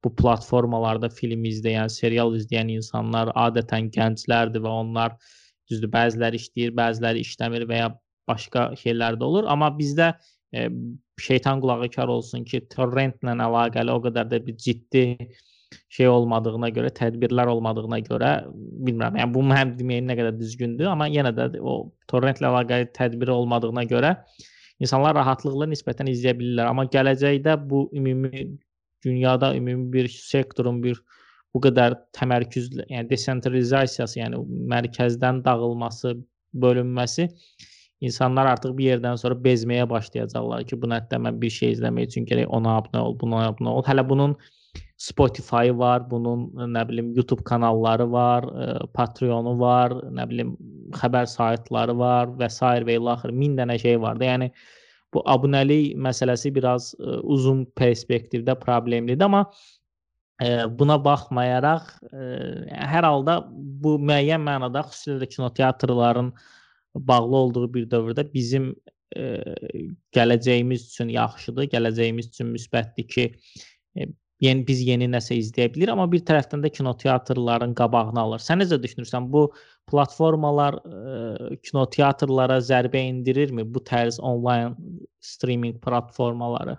bu 0.04 0.12
platformalarda 0.16 1.10
film 1.12 1.44
izləyən, 1.50 1.90
serial 1.92 2.34
izləyən 2.36 2.72
insanlar 2.76 3.32
adətən 3.36 3.90
gənclərdir 3.94 4.64
və 4.64 4.72
onlar 4.84 5.16
düzdür, 5.70 5.90
bəziləri 5.92 6.40
işləyir, 6.40 6.74
bəziləri 6.76 7.24
işləmir 7.26 7.66
və 7.70 7.82
ya 7.82 7.90
başqa 8.30 8.70
şeylər 8.80 9.18
də 9.20 9.26
olur, 9.26 9.48
amma 9.50 9.70
bizdə 9.76 10.12
e, 10.54 10.68
şeytan 11.20 11.60
qulağı 11.60 11.90
kar 11.94 12.08
olsun 12.08 12.44
ki, 12.48 12.64
torrentlə 12.74 13.36
əlaqəli 13.46 13.92
o 13.92 14.00
qədər 14.06 14.30
də 14.30 14.40
bir 14.46 14.56
ciddi 14.56 15.04
şey 15.94 16.08
olmadığına 16.10 16.70
görə, 16.74 16.90
tədbirlər 16.94 17.50
olmadığına 17.52 18.00
görə 18.06 18.30
bilmirəm. 18.86 19.18
Yəni 19.20 19.34
bu 19.34 19.42
mənim 19.46 19.76
deməyim 19.78 20.08
nə 20.08 20.16
qədər 20.18 20.38
düzgündür, 20.38 20.88
amma 20.90 21.06
yenə 21.10 21.30
də 21.36 21.52
o 21.60 21.76
torrentlə 22.10 22.48
əlaqəli 22.50 22.90
tədbiri 22.96 23.34
olmadığına 23.34 23.84
görə 23.90 24.16
insanlar 24.82 25.14
rahatlıqla 25.18 25.68
nisbətən 25.70 26.10
izləyə 26.10 26.34
bilirlər. 26.40 26.72
Amma 26.72 26.86
gələcəkdə 26.90 27.56
bu 27.70 27.84
ümumi 27.94 28.48
dünyada 29.04 29.54
ümumi 29.56 29.92
bir 29.92 30.08
sektorun 30.08 30.82
bir 30.82 31.00
bu 31.54 31.62
qədər 31.64 31.96
təmərküzlü, 32.14 32.84
yəni 32.92 33.10
desentralizasiyası, 33.10 34.20
yəni 34.20 34.38
mərkəzdən 34.70 35.42
dağılması, 35.44 36.14
bölünməsi 36.62 37.28
insanlar 38.00 38.48
artıq 38.54 38.72
bir 38.78 38.94
yerdən 38.94 39.18
sonra 39.20 39.36
bezməyə 39.44 39.88
başlayacaqlar 39.90 40.64
ki, 40.68 40.78
bu 40.82 40.88
nədə 40.90 41.18
mən 41.20 41.40
bir 41.42 41.52
şey 41.52 41.74
izləmək 41.76 42.08
üçün 42.10 42.26
gərək 42.30 42.48
ona 42.56 42.78
abunə 42.80 43.02
ol, 43.04 43.16
buna 43.20 43.44
abunə 43.50 43.74
ol. 43.74 43.84
Hələ 43.86 44.06
bunun 44.08 44.36
Spotify 45.00 45.72
var, 45.76 46.04
bunun 46.10 46.48
nə 46.74 46.82
bilim 46.88 47.12
YouTube 47.16 47.44
kanalları 47.44 48.06
var, 48.12 48.46
Patreonu 48.96 49.56
var, 49.60 49.94
nə 50.16 50.26
bilim 50.30 50.54
xəbər 50.96 51.28
saytları 51.30 51.96
var 51.96 52.32
və 52.40 52.48
s. 52.50 52.60
və 52.60 52.98
ilaxır 52.98 53.32
1000 53.36 53.56
dənə 53.60 53.78
şey 53.80 54.00
var 54.00 54.20
da. 54.20 54.28
Yəni 54.32 54.50
bu 55.14 55.22
abunəlik 55.28 55.96
məsələsi 55.98 56.52
biraz 56.54 56.92
ə, 56.94 57.02
e, 57.02 57.18
uzun 57.34 57.64
perspektivdə 57.78 58.56
problemlidir, 58.60 59.26
amma 59.26 59.44
ə, 59.46 60.46
e, 60.46 60.52
buna 60.78 60.98
baxmayaraq 61.02 61.90
ə, 62.10 62.12
e, 62.12 62.80
hər 62.92 63.08
halda 63.08 63.40
bu 63.82 63.96
müəyyən 63.98 64.44
mənada 64.46 64.84
xüsusilə 64.88 65.24
də 65.24 65.30
kinoteatrların 65.34 66.32
bağlı 67.10 67.36
olduğu 67.44 67.66
bir 67.74 67.90
dövrdə 67.90 68.26
bizim 68.32 68.72
ə, 69.16 69.54
gələcəyimiz 70.16 70.88
üçün 70.92 71.14
yaxşıdır, 71.16 71.70
gələcəyimiz 71.74 72.32
üçün 72.34 72.54
müsbətdir 72.56 73.08
ki, 73.10 73.30
yeni 74.44 74.64
biz 74.66 74.80
yeni 74.86 75.08
nəsə 75.10 75.36
izləyə 75.40 75.68
bilir, 75.74 75.92
amma 75.92 76.06
bir 76.10 76.22
tərəfdən 76.28 76.64
də 76.64 76.72
kinoteatrların 76.76 77.74
qabağını 77.78 78.22
alır. 78.22 78.42
Sən 78.44 78.62
necə 78.62 78.80
düşünürsən 78.82 79.28
bu 79.32 79.46
platformalar 79.90 80.78
ə, 80.80 81.54
kinoteatrlara 81.66 82.60
zərbə 82.64 83.02
endirirmi 83.10 83.66
bu 83.74 83.82
tərz 83.86 84.20
onlayn 84.20 84.76
streaming 85.24 85.76
platformaları? 85.84 86.78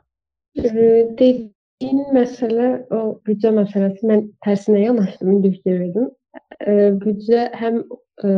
Dediyin 0.58 2.06
məsələ 2.16 2.72
o 2.94 3.02
büdcə 3.28 3.54
məsələsi. 3.58 4.06
Mən 4.10 4.26
tərsinə 4.46 4.86
yanaşdım, 4.88 5.36
indi 5.38 5.54
fikir 5.58 5.80
verdim. 5.84 6.10
Büdcə 7.02 7.46
həm 7.60 7.82
ə, 7.82 8.34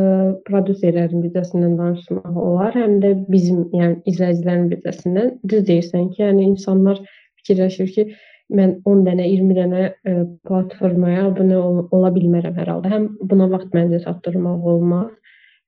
prodüserlərin 0.48 1.24
büdcəsindən 1.24 1.74
danışmaq 1.80 2.38
olar, 2.44 2.76
həm 2.76 3.00
də 3.02 3.14
bizim, 3.32 3.64
yəni 3.74 4.00
izləyicilərin 4.10 4.70
büdcəsindən. 4.72 5.34
Düz 5.50 5.66
deyirsən 5.70 6.12
ki, 6.12 6.22
yəni 6.26 6.48
insanlar 6.52 7.00
fikirləşir 7.40 7.92
ki, 7.96 8.06
mən 8.52 8.78
10 8.84 9.04
dənə, 9.06 9.26
20 9.30 9.56
dənə 9.56 9.82
ə, 9.84 9.92
e, 10.10 10.14
platformaya 10.48 11.28
abunə 11.30 11.58
ol 11.58 11.84
ola 11.96 12.10
bilmərəm 12.14 12.56
hər 12.58 12.70
halda. 12.74 12.90
Həm 12.92 13.06
buna 13.30 13.48
vaxt 13.52 13.72
məncə 13.76 14.02
çatdırmaq 14.04 14.66
olmaz, 14.74 15.08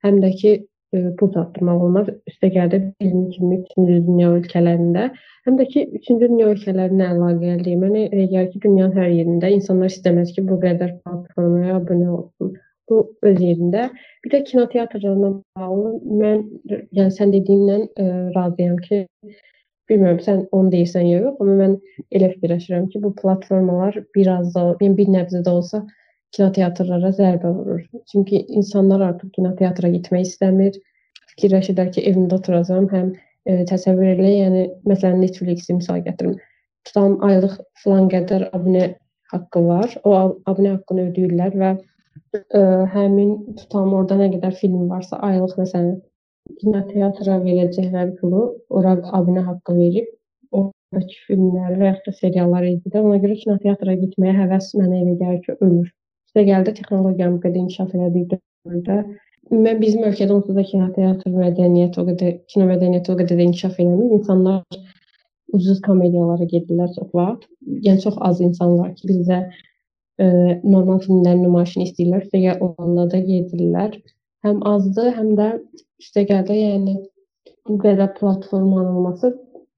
həm 0.04 0.20
də 0.24 0.32
ki 0.40 0.52
ə, 0.52 0.60
e, 0.98 1.02
pul 1.20 1.32
çatdırmaq 1.36 1.86
olmaz. 1.86 2.10
Üstəgəl 2.30 2.70
də 2.74 2.82
bizim 3.00 3.24
kimi 3.32 3.62
3-cü 3.62 4.02
dünya 4.10 4.34
ölkələrində, 4.36 5.08
həm 5.48 5.58
də 5.60 5.68
ki 5.72 5.86
3-cü 6.02 6.20
dünya 6.26 6.52
ölkələrinə 6.52 7.10
əlaqəli. 7.14 7.78
Mənə 7.80 8.06
elə 8.10 8.28
gəlir 8.34 8.52
ki, 8.52 8.62
dünyanın 8.68 9.00
hər 9.00 9.10
yerində 9.14 9.52
insanlar 9.56 9.92
istəməz 9.94 10.36
ki, 10.36 10.46
bu 10.50 10.60
qədər 10.66 10.98
platformaya 11.00 11.80
abunə 11.80 12.12
olsun. 12.20 12.54
Bu 12.86 13.00
öz 13.26 13.40
yerində. 13.42 13.88
Bir 14.22 14.30
də 14.36 14.44
kinoteatrlarla 14.46 15.32
bağlı 15.58 15.96
mən 16.20 16.44
yəni 16.94 17.14
sən 17.16 17.32
dediyindən 17.34 17.88
ə, 17.88 18.04
e, 18.04 18.24
razıyam 18.36 18.76
ki, 18.84 19.06
Bilmirəm 19.90 20.18
sən 20.22 20.40
onu 20.56 20.72
deyirsən 20.72 21.06
ya 21.06 21.20
yox, 21.22 21.36
amma 21.42 21.54
mən 21.60 21.76
elə 22.18 22.32
fikirləşirəm 22.32 22.88
ki, 22.92 23.02
bu 23.04 23.12
platformalar 23.20 24.00
biraz 24.16 24.50
da, 24.54 24.64
yəni 24.82 24.98
bir 24.98 25.12
nəbzə 25.14 25.44
də 25.46 25.52
olsa 25.60 25.82
kinoteatrlara 26.36 27.12
zərbə 27.14 27.52
vurur. 27.54 27.84
Çünki 28.10 28.42
insanlar 28.60 29.04
artıq 29.10 29.30
kinoteatra 29.38 29.92
getmək 29.94 30.26
istəmir. 30.26 30.76
Fikirləşirlər 31.34 31.92
ki, 31.94 32.04
evimdə 32.10 32.38
oturacağam, 32.40 32.88
həm 32.92 33.12
e, 33.14 33.62
təsəvvür 33.70 34.12
elə, 34.16 34.32
yəni 34.40 34.64
məsələn 34.90 35.22
Netflix-i 35.22 35.78
misal 35.78 36.02
gətirim. 36.06 36.36
Tutam 36.88 37.16
aylıq 37.26 37.56
filan 37.82 38.10
qədər 38.12 38.48
abunə 38.56 38.88
haqqı 39.32 39.62
var. 39.68 39.94
O 40.04 40.16
abunə 40.50 40.76
haqqını 40.76 41.08
ödəyirlər 41.10 41.56
və 41.62 41.72
ə, 41.76 42.42
e, 42.42 42.64
həmin 42.96 43.32
tutam 43.60 43.94
orada 43.94 44.18
nə 44.20 44.32
qədər 44.34 44.58
film 44.60 44.90
varsa 44.90 45.22
aylıq 45.30 45.56
məsələn 45.62 45.94
kinoteatra 46.60 47.38
verəcəkləri 47.44 48.16
pulu 48.20 48.42
ora 48.78 48.96
abunə 49.18 49.44
haqqı 49.50 49.76
verib 49.80 50.08
o 50.52 50.70
Bakı 50.94 51.20
filmləri 51.26 51.78
və 51.80 51.88
yaxud 51.90 52.08
da 52.08 52.16
seriallar 52.20 52.64
izləyirəm. 52.66 53.06
Ona 53.10 53.22
görə 53.22 53.36
kinoteatra 53.42 53.96
getməyə 54.02 54.34
həvəs 54.40 54.68
mənə 54.78 55.00
elə 55.02 55.14
gəlir 55.22 55.40
ki, 55.46 55.56
ölür. 55.60 55.88
İşte 56.28 56.44
gəldi 56.50 56.74
texnologiyanın 56.78 57.38
bu 57.38 57.42
qədər 57.46 57.62
inkişaf 57.64 57.94
elədiyi 57.96 58.28
dövrdə 58.32 58.98
mən 59.50 59.80
bizim 59.82 60.06
ölkədə 60.08 60.34
onsuz 60.34 60.56
da 60.58 60.64
kinoteatr 60.66 61.34
mədəniyyəti 61.34 62.00
o 62.02 62.04
qədər, 62.08 62.32
kino 62.50 62.66
mədəniyyəti 62.70 63.12
o 63.12 63.16
qədər 63.20 63.38
də 63.38 63.46
inkişaf 63.48 63.78
eləmir. 63.82 64.16
İnsanlar 64.18 64.62
ucuz 65.54 65.80
komediyalara 65.86 66.48
gedirlər 66.50 66.90
çox 66.96 67.12
vaxt. 67.14 67.46
Yəni 67.86 68.02
çox 68.02 68.18
az 68.28 68.42
insan 68.42 68.74
var 68.80 68.94
ki, 68.98 69.06
bizdə 69.12 69.38
e, 70.18 70.26
normal 70.64 71.02
filmlərin 71.04 71.44
nümayişini 71.46 71.88
istəyirlər. 71.90 72.26
Üstəgəl 72.26 72.62
onlarla 72.66 73.06
da 73.14 73.22
gedirlər. 73.30 73.98
Həm 74.44 74.60
azdır, 74.68 75.12
həm 75.16 75.32
də 75.38 75.48
üstəgəl 76.02 76.44
də 76.48 76.56
yəni 76.58 76.96
bu 77.68 77.78
qədər 77.82 78.12
platformanın 78.18 78.94
olması 78.94 79.32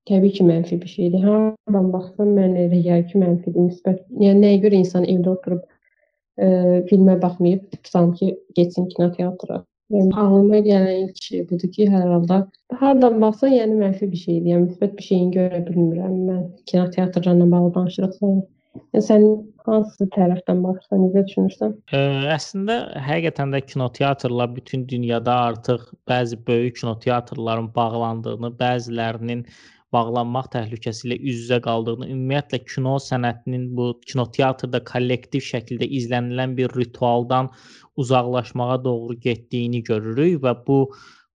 təbii 0.08 0.34
ki, 0.38 0.44
mənfi 0.48 0.80
bir 0.82 0.90
şeydir. 0.96 1.24
Hardan 1.28 1.90
baxsan 1.94 2.34
mənə 2.36 2.66
elə 2.66 2.82
gəlir 2.86 3.06
ki, 3.10 3.22
mənfidir, 3.22 3.68
müsbət. 3.68 4.04
Yəni 4.24 4.44
nəyə 4.44 4.60
görə 4.64 4.80
insan 4.82 5.06
evdə 5.14 5.34
oturub 5.34 5.62
ə, 5.64 6.48
filmə 6.90 7.18
baxmayıb, 7.22 7.80
sanki 7.88 8.34
getsin 8.56 8.88
kinoteatra. 8.94 9.62
Yəni 9.94 10.12
ağlıma 10.20 10.60
gələn 10.66 11.04
ilk 11.06 11.22
şey 11.24 11.44
budur 11.50 11.72
ki, 11.74 11.88
hər 11.92 12.08
halda 12.12 12.42
hardan 12.80 13.20
baxsan, 13.22 13.54
yəni 13.56 13.78
mənfi 13.82 14.10
bir 14.12 14.22
şeydir. 14.24 14.50
Yəni 14.52 14.66
müsbət 14.66 14.96
bir 14.98 15.08
şeyini 15.10 15.34
görə 15.36 15.62
bilmirəm 15.68 16.16
mən 16.28 16.42
kinoteatrlarla 16.72 17.50
bağlı 17.54 17.74
danışırıqsa. 17.78 18.32
Yəni 18.32 18.46
sən 18.94 19.24
hansı 19.68 20.08
tərəfdən 20.14 20.60
baxırsan, 20.64 21.02
necə 21.06 21.24
düşünürsən? 21.28 21.74
Ə, 21.92 22.02
əslində 22.34 22.78
həqiqətən 23.04 23.54
də 23.54 23.62
kinoteatrlar 23.66 24.54
bütün 24.56 24.86
dünyada 24.88 25.34
artıq 25.48 25.88
bəzi 26.08 26.38
böyük 26.48 26.78
kinoteatrların 26.80 27.72
bağlandığını, 27.74 28.52
bəzilərinin 28.60 29.44
bağlanmaq 29.92 30.50
təhlükəsi 30.52 31.06
ilə 31.08 31.18
üz-üzə 31.30 31.60
qaldığını, 31.64 32.08
ümumiyyətlə 32.12 32.60
kino 32.68 32.96
sənətinin 33.02 33.68
bu 33.76 33.92
kinoteatrda 34.08 34.82
kollektiv 34.88 35.44
şəkildə 35.46 35.88
izlənilən 36.00 36.56
bir 36.58 36.74
ritualdan 36.76 37.48
uzaqlaşmağa 37.96 38.82
doğru 38.84 39.16
getdiyini 39.24 39.82
görürük 39.88 40.42
və 40.44 40.54
bu 40.66 40.82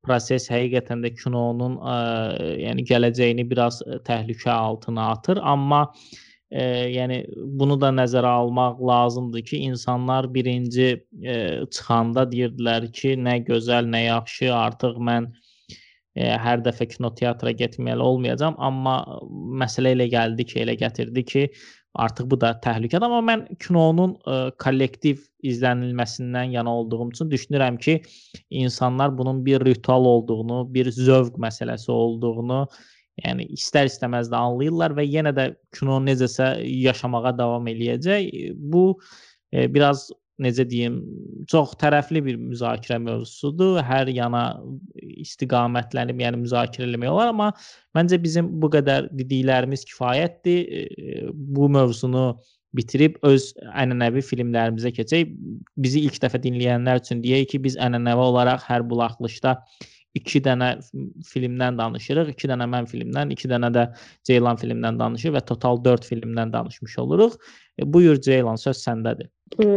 proses 0.06 0.46
həqiqətən 0.52 1.02
də 1.06 1.14
kinonun 1.16 1.80
ə, 1.80 1.98
yəni 2.66 2.86
gələcəyini 2.90 3.48
biraz 3.50 3.82
təhlükə 4.08 4.52
altına 4.54 5.10
atır, 5.16 5.42
amma 5.42 5.88
e, 6.54 6.64
yəni 6.94 7.20
bunu 7.60 7.80
da 7.82 7.90
nəzərə 7.96 8.30
almaq 8.44 8.82
lazımdır 8.86 9.46
ki, 9.50 9.62
insanlar 9.70 10.30
birinci 10.34 10.90
e, 10.94 11.38
çıxanda 11.74 12.28
deyirdilər 12.32 12.90
ki, 12.94 13.16
nə 13.18 13.40
gözəl, 13.48 13.90
nə 13.90 14.06
yaxşı, 14.06 14.52
artıq 14.54 15.00
mən 15.10 15.32
e, 16.16 16.30
hər 16.46 16.62
dəfə 16.66 16.88
kinoteatra 16.92 17.56
getməli 17.58 18.06
olmayacağam, 18.06 18.60
amma 18.62 19.00
məsələ 19.64 19.96
elə 19.98 20.10
gəldi 20.14 20.46
ki, 20.52 20.62
elə 20.66 20.78
gətirdi 20.84 21.26
ki, 21.34 21.48
artıq 22.06 22.30
bu 22.30 22.40
da 22.42 22.54
təhlükədir, 22.62 23.06
amma 23.06 23.22
mən 23.26 23.44
kinonun 23.62 24.16
ə, 24.26 24.38
kollektiv 24.62 25.20
izlənilməsindən 25.46 26.54
yana 26.56 26.74
olduğum 26.74 27.12
üçün 27.14 27.30
düşünürəm 27.34 27.78
ki, 27.82 28.00
insanlar 28.64 29.14
bunun 29.18 29.44
bir 29.46 29.66
ritual 29.66 30.06
olduğunu, 30.16 30.66
bir 30.74 30.90
zövq 30.92 31.38
məsələsi 31.42 31.92
olduğunu 31.92 32.66
Yəni 33.22 33.46
istər-istəməz 33.54 34.32
də 34.32 34.40
anlayırlar 34.40 34.96
və 34.98 35.06
yenə 35.06 35.34
də 35.38 35.52
kino 35.78 36.00
necəsə 36.02 36.56
yaşamağa 36.66 37.36
davam 37.38 37.68
eləyəcək. 37.70 38.32
Bu 38.74 38.88
e, 39.54 39.68
biraz 39.70 40.08
necə 40.42 40.66
deyim, 40.66 40.98
çox 41.50 41.76
tərəfli 41.82 42.24
bir 42.26 42.40
müzakirə 42.42 42.98
mövzusudur. 43.04 43.78
Hər 43.86 44.10
yana 44.16 44.48
istiqamətlənib, 44.98 46.24
yəni 46.26 46.42
müzakirə 46.42 46.90
eləmək 46.90 47.14
olar, 47.14 47.30
amma 47.36 47.52
məncə 47.94 48.18
bizim 48.24 48.50
bu 48.64 48.72
qədər 48.74 49.12
dediklərimiz 49.14 49.86
kifayətdir. 49.92 50.66
E, 50.66 51.24
bu 51.34 51.70
mövzunu 51.78 52.32
bitirib 52.74 53.20
öz 53.30 53.52
ənənəvi 53.78 54.24
filmlərimizə 54.26 54.90
keçək. 54.98 55.34
Bizi 55.86 56.02
ilk 56.08 56.18
dəfə 56.24 56.42
dinləyənlər 56.42 57.04
üçün 57.04 57.22
deyək 57.22 57.52
ki, 57.54 57.66
biz 57.68 57.78
ənənəvi 57.78 58.26
olaraq 58.32 58.66
hər 58.66 58.86
buraxılışda 58.90 59.60
2 60.16 60.42
dənə 60.46 60.70
filmdən 61.28 61.78
danışırıq. 61.80 62.30
2 62.36 62.50
dənə 62.52 62.68
mən 62.70 62.88
filmdən, 62.90 63.34
2 63.34 63.50
dənə 63.50 63.70
də 63.74 63.86
Ceylan 64.28 64.60
filmdən 64.62 65.00
danışır 65.00 65.34
və 65.38 65.42
total 65.50 65.82
4 65.86 66.06
filmdən 66.10 66.54
danışmış 66.54 66.98
oluruq. 67.04 67.38
E, 67.80 67.88
buyur 67.94 68.22
Ceylan, 68.22 68.60
söz 68.62 68.82
səndədir. 68.86 69.32
E, 69.58 69.68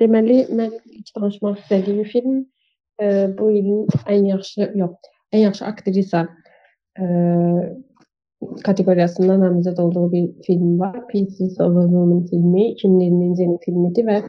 deməli 0.00 0.42
mən 0.50 0.74
ilk 0.92 1.14
danışmaq 1.14 1.60
istədiyim 1.62 2.04
film 2.10 2.38
e, 3.02 3.06
bu 3.38 3.50
ilin 3.52 3.86
ən 4.10 4.30
yaxşı, 4.32 4.72
yox, 4.74 5.12
ən 5.34 5.46
yaxşı 5.46 5.66
aktrisa 5.70 6.26
e, 6.98 7.04
kateqoriyasında 8.64 9.38
namizəd 9.44 9.80
olduğu 9.80 10.12
bir 10.12 10.30
film 10.46 10.80
var. 10.80 10.98
Pieces 11.08 11.60
of 11.60 11.76
a 11.76 11.86
Woman 11.92 12.26
filmi 12.30 12.72
2020-ci 12.74 13.42
ilin 13.42 13.58
filmidir 13.64 14.10
və 14.10 14.22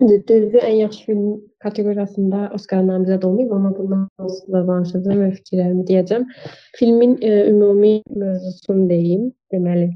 Düzdür, 0.00 0.54
ən 0.58 0.76
yaxşı 0.78 1.04
film 1.06 1.26
kateqoriyasında 1.62 2.38
Oskar 2.54 2.82
namizəd 2.86 3.24
olmayıb, 3.26 3.52
amma 3.56 3.70
bundan 3.76 4.06
da 4.52 4.62
danışacağam 4.66 5.20
və 5.24 5.28
fikirlərimi 5.36 5.84
deyəcəm. 5.90 6.24
Filmin 6.78 7.14
e, 7.22 7.30
ümumi 7.50 7.92
mövzusunu 8.22 8.88
deyim. 8.90 9.28
Deməli, 9.54 9.88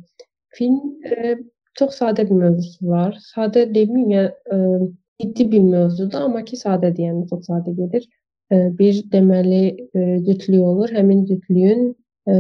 film 0.58 0.78
e, 1.06 1.34
çox 1.78 1.98
sadə 1.98 2.26
bir 2.30 2.38
mövzusu 2.44 2.90
var. 2.94 3.18
Sadə 3.26 3.64
deməyim, 3.74 4.10
yəni 4.16 4.30
e, 4.54 4.90
ciddi 5.22 5.48
bir 5.52 5.66
mövzudur, 5.66 6.28
amma 6.28 6.44
ki 6.50 6.60
sadə 6.62 6.92
deyəndə 6.98 7.28
çox 7.32 7.50
sadə 7.50 7.74
gedir. 7.78 8.06
E, 8.52 8.62
bir 8.78 9.02
deməli 9.16 9.64
e, 9.70 10.06
cütlük 10.28 10.62
olur. 10.72 10.94
Həmin 10.98 11.26
cütlüyün 11.30 11.92
ə, 12.30 12.34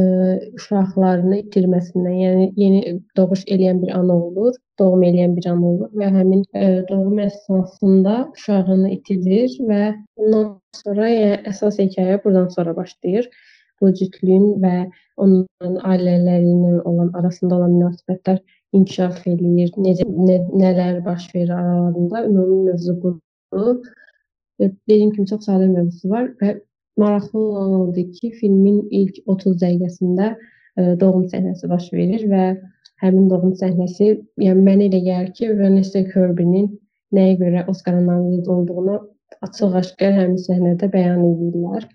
uşaqlarını 0.58 1.38
itirməsindən, 1.42 2.16
yəni 2.24 2.48
yeni 2.60 2.96
doğuş 3.18 3.44
eləyən 3.54 3.82
bir 3.82 3.94
ana 3.98 4.16
olur, 4.26 4.54
doğum 4.78 5.02
eləyən 5.08 5.36
bir 5.36 5.48
ana 5.50 5.70
olur 5.72 5.90
və 5.98 6.10
həmin 6.16 6.44
ə, 6.54 6.68
doğum 6.90 7.18
əsnasında 7.26 8.16
uşağını 8.36 8.92
itirir 8.96 9.56
və 9.70 9.82
bundan 10.18 10.52
sonra 10.78 11.10
yəni 11.10 11.40
əsas 11.52 11.80
hekayə 11.82 12.20
burdan 12.24 12.48
sonra 12.56 12.76
başlayır. 12.76 13.28
Bu 13.80 13.90
cütlüyün 13.98 14.60
və 14.62 14.74
onların 15.18 15.80
ailələri 15.90 16.50
ilə 16.54 16.82
olan 16.86 17.08
arasında 17.18 17.56
olan 17.56 17.72
münasibətlər 17.80 18.38
inkişaf 18.78 19.24
eləyir. 19.26 19.72
Necə 19.86 20.06
nə, 20.06 20.36
nələr 20.62 21.00
baş 21.04 21.26
verir 21.34 21.50
aralarında 21.56 22.24
ümumi 22.28 22.60
mövzu 22.68 22.94
budur. 23.02 23.80
Dediyim 24.62 25.10
kimi 25.16 25.26
çox 25.26 25.48
sadə 25.48 25.66
mövzusu 25.72 26.12
var 26.12 26.30
və 26.38 26.54
maraqlı 26.96 27.38
olan 27.38 27.80
odur 27.80 28.12
ki, 28.12 28.30
filmin 28.40 28.82
ilk 28.90 29.18
30 29.26 29.56
dəqiqəsində 29.62 30.28
ə, 30.32 30.36
e, 30.78 30.84
doğum 31.00 31.24
səhnəsi 31.32 31.70
baş 31.70 31.88
verir 31.92 32.26
və 32.32 32.44
həmin 33.02 33.28
doğum 33.30 33.54
səhnəsi, 33.60 34.10
yəni 34.46 34.64
mənə 34.68 34.88
elə 34.90 35.00
gəlir 35.06 35.32
ki, 35.38 35.50
Vanessa 35.58 36.04
Kirby-nin 36.12 36.68
nəyə 37.16 37.38
görə 37.40 37.64
Oskara 37.72 38.02
namizəd 38.04 38.50
olduğunu 38.56 38.98
açıq-aşkar 39.46 40.12
həmin 40.20 40.38
səhnədə 40.46 40.90
bəyan 40.92 41.24
edirlər. 41.30 41.88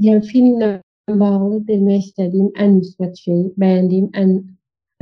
Yəni 0.00 0.24
filmlə 0.30 0.72
bağlı 1.20 1.60
demək 1.68 2.08
istədiyim 2.08 2.50
ən 2.64 2.78
müsbət 2.80 3.22
şey, 3.24 3.40
bəyəndiyim 3.60 4.10
ən 4.22 4.34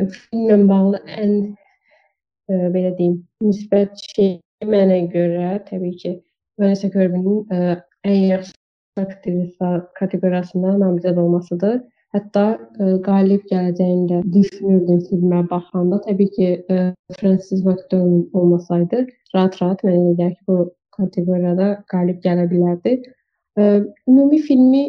filmlə 0.02 0.60
bağlı 0.68 1.02
ən 1.22 1.34
ə, 1.38 2.54
e, 2.54 2.62
belə 2.74 2.94
deyim, 2.98 3.20
müsbət 3.44 4.06
şey 4.14 4.38
mənə 4.66 5.04
görə 5.14 5.58
təbii 5.70 5.96
ki, 6.02 6.16
Vanessa 6.58 6.90
Kirby-nin 6.90 7.44
e, 7.54 7.76
ən 8.08 8.24
yaxşı 8.34 8.58
aktrisa 9.02 9.70
kateqoriyasında 10.00 10.74
namizəd 10.82 11.20
olmasıdır. 11.22 11.78
Hətta 12.16 12.44
ə, 12.56 12.58
e, 12.80 12.92
qalib 13.04 13.44
gələcəyini 13.50 14.06
də 14.08 14.18
düşünürdüm 14.32 15.00
filmə 15.10 15.42
baxanda. 15.50 16.00
Təbii 16.06 16.30
ki, 16.36 16.48
ə, 16.72 16.76
e, 16.76 17.16
Frances 17.20 17.64
McDormand 17.66 18.32
olmasaydı, 18.40 19.02
rahat-rahat 19.34 19.84
mənə 19.84 19.98
elə 19.98 20.14
gəlir 20.20 20.36
ki, 20.38 20.44
bu 20.48 20.58
kateqoriyada 20.96 21.68
qalib 21.92 22.22
gələ 22.24 22.46
bilərdi. 22.52 22.94
Ə, 23.02 23.66
e, 23.66 23.68
ümumi 24.08 24.40
filmi 24.48 24.84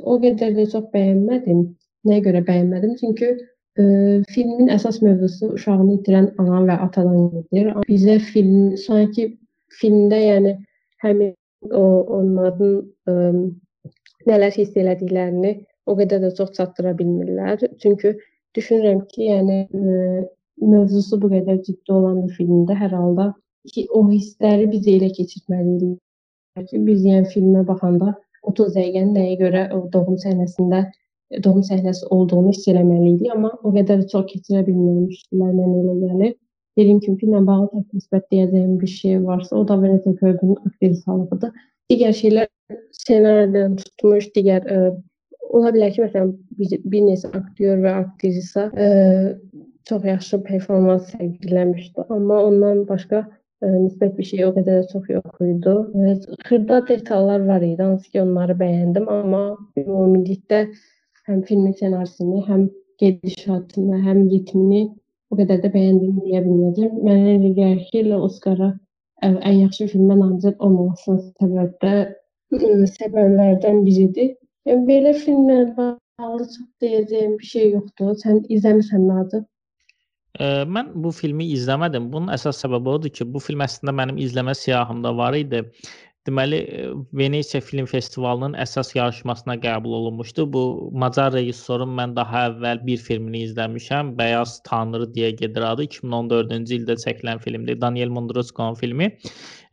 o 0.00 0.16
qədər 0.24 0.56
də 0.56 0.68
çox 0.72 0.88
bəyənmədim. 0.96 1.66
Nəyə 2.08 2.24
görə 2.30 2.44
bəyənmədim? 2.48 2.96
Çünki 3.02 3.30
ə, 3.34 3.84
filmin 4.32 4.72
əsas 4.72 5.02
mövzusu 5.04 5.52
uşağını 5.58 5.98
itirən 5.98 6.32
ana 6.40 6.64
və 6.70 6.80
atadan 6.88 7.28
gedir. 7.52 7.74
Bizə 7.90 8.16
film 8.32 8.72
sanki 8.80 9.34
filmdə 9.80 10.20
yəni 10.30 10.56
həmin 11.04 11.34
o 11.72 11.84
onların 12.18 12.74
ə, 13.08 13.14
nələr 14.28 14.54
hiss 14.56 14.76
elədiklərini 14.80 15.54
o 15.86 15.96
qədər 15.98 16.22
də 16.24 16.30
çox 16.38 16.54
çatdıra 16.58 16.94
bilmirlər. 16.98 17.64
Çünki 17.82 18.14
düşünürəm 18.56 19.04
ki, 19.12 19.28
yəni 19.30 19.58
ə, 19.68 20.24
mövzusu 20.62 21.20
bu 21.22 21.30
qədər 21.32 21.60
ciddi 21.66 21.92
olan 21.92 22.22
bir 22.24 22.36
filmdə 22.38 22.76
hər 22.78 22.94
halda 22.96 23.32
ki, 23.72 23.86
o 23.90 24.04
hissləri 24.10 24.68
biz 24.72 24.88
elə 24.90 25.10
keçirməliyik 25.16 26.68
ki, 26.70 26.84
biz 26.86 27.04
yəni 27.08 27.30
filmə 27.32 27.64
baxanda 27.66 28.14
30 28.50 28.76
dəqiqənin 28.76 29.16
nəyə 29.16 29.38
görə 29.40 29.64
o 29.74 29.84
doğum 29.92 30.18
səhnəsində 30.24 30.84
doğum 31.44 31.64
səhnəsi 31.66 32.06
olduğunu 32.14 32.52
hiss 32.52 32.68
eləməliydik, 32.70 33.30
amma 33.34 33.50
o 33.64 33.72
qədər 33.74 34.04
çox 34.12 34.26
keçirə 34.32 34.62
bilməmişdilər 34.68 35.54
mənə 35.58 35.80
elə 35.82 35.94
gəlir. 36.02 36.34
Dediyim 36.78 37.00
kimi 37.00 37.18
filmlə 37.20 37.40
bağlı 37.46 37.68
tək 37.72 37.98
müsbət 37.98 38.24
deyəcəyim 38.34 38.78
bir 38.80 38.90
şey 38.90 39.20
varsa, 39.24 39.56
o 39.56 39.62
da 39.68 39.76
Vanessa 39.82 40.14
Kirby'nin 40.18 40.56
aktrisalıqıdır. 40.68 41.52
Digər 41.92 42.16
şeylər 42.18 42.48
ssenaridən 42.96 43.76
tutmuş, 43.78 44.30
digər 44.34 44.66
ə, 44.66 44.78
ola 45.54 45.70
bilər 45.74 45.92
ki, 45.94 46.02
məsələn, 46.06 46.32
bir, 46.58 46.74
bir 46.90 47.06
neçə 47.06 47.30
aktyor 47.38 47.78
və 47.84 47.94
aktrisa 48.00 48.66
ə, 48.72 48.88
çox 49.88 50.08
yaxşı 50.08 50.40
performans 50.48 51.12
sərgiləmişdi, 51.12 52.08
amma 52.16 52.40
ondan 52.48 52.82
başqa 52.88 53.22
ə, 53.22 53.70
nisbət 53.76 54.18
bir 54.18 54.30
şey 54.32 54.44
o 54.48 54.50
qədər 54.56 54.82
də 54.82 54.90
çox 54.90 55.12
yox 55.12 55.46
idi. 55.46 55.76
Xırda 56.48 56.80
detallar 56.88 57.46
var 57.46 57.62
idi, 57.62 57.82
hansı 57.82 58.10
ki, 58.10 58.22
onları 58.24 58.58
bəyəndim, 58.64 59.06
amma 59.20 59.44
ümumilikdə 59.78 60.64
həm 61.28 61.46
filmin 61.46 61.78
ssenarisini, 61.78 62.42
həm 62.48 62.66
gedişatını, 62.98 64.02
həm 64.08 64.26
ritmini 64.32 64.88
o 65.30 65.38
qədər 65.38 65.62
də 65.64 65.70
bəyəndiyimi 65.74 66.24
deyə 66.26 66.42
bilməyəcəm. 66.46 66.98
Mənə 67.06 67.36
elə 67.36 67.52
gəlir 67.58 67.84
ki, 67.90 68.04
Oskara 68.18 68.72
ən 69.24 69.56
yaxşı 69.62 69.88
filmə 69.92 70.18
namizəd 70.18 70.60
olmamasının 70.60 71.20
səbəbi 71.40 71.74
də 71.84 71.94
səbəblərdən 72.98 73.82
biridir. 73.86 74.34
Yəni 74.68 74.86
belə 74.88 75.14
filmlər 75.24 75.72
bağlı 75.78 76.46
çox 76.54 76.68
deyəcəyim 76.82 77.34
bir 77.40 77.50
şey 77.54 77.70
yoxdur. 77.76 78.14
Sən 78.22 78.40
izləmisən 78.56 79.08
Nazım? 79.08 79.44
Ə, 80.34 80.64
mən 80.66 80.90
bu 81.02 81.12
filmi 81.14 81.46
izləmədim. 81.54 82.08
Bunun 82.12 82.32
əsas 82.34 82.58
səbəbi 82.64 82.90
odur 82.96 83.12
ki, 83.16 83.26
bu 83.30 83.42
film 83.42 83.62
əslində 83.66 83.94
mənim 83.94 84.18
izləmə 84.22 84.54
siyahımda 84.58 85.14
var 85.16 85.36
idi. 85.38 85.62
Deməli, 86.24 86.58
Venesiya 87.12 87.60
Film 87.60 87.84
Festivalının 87.84 88.54
əsas 88.62 88.94
yarışmasına 88.96 89.58
qəbul 89.60 89.92
olunmuşdu. 89.98 90.46
Bu 90.54 90.62
Macar 91.02 91.34
rejissorun 91.34 91.90
mən 91.98 92.14
daha 92.16 92.46
əvvəl 92.48 92.80
bir 92.86 93.02
filmini 93.08 93.42
izləmişəm. 93.50 94.14
Bəyaz 94.16 94.54
Tanrı 94.64 95.10
deyə 95.12 95.34
gedir 95.42 95.66
adı. 95.68 95.84
2014-cü 95.84 96.78
ildə 96.78 96.96
çəkilən 97.04 97.42
filmdir. 97.44 97.76
Daniel 97.82 98.14
Mondrusco'nun 98.16 98.80
filmi. 98.80 99.10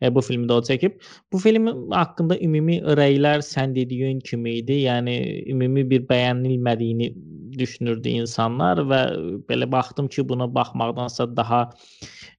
E, 0.02 0.14
bu 0.14 0.20
filmi 0.20 0.44
də 0.50 0.60
o 0.60 0.66
çəkib. 0.68 1.00
Bu 1.32 1.40
film 1.40 1.72
haqqında 1.94 2.36
ümumi 2.44 2.82
rəylər 3.00 3.40
sən 3.48 3.72
dediyin 3.78 4.20
kimi 4.20 4.58
idi. 4.60 4.82
Yəni 4.90 5.16
ümumi 5.54 5.88
bir 5.88 6.04
bəyənilmədiyini 6.12 7.14
düşünürdü 7.58 8.08
insanlar 8.22 8.80
və 8.90 9.00
belə 9.48 9.68
baxdım 9.72 10.08
ki, 10.08 10.24
buna 10.28 10.48
baxmaqdansa 10.54 11.26
daha 11.36 11.60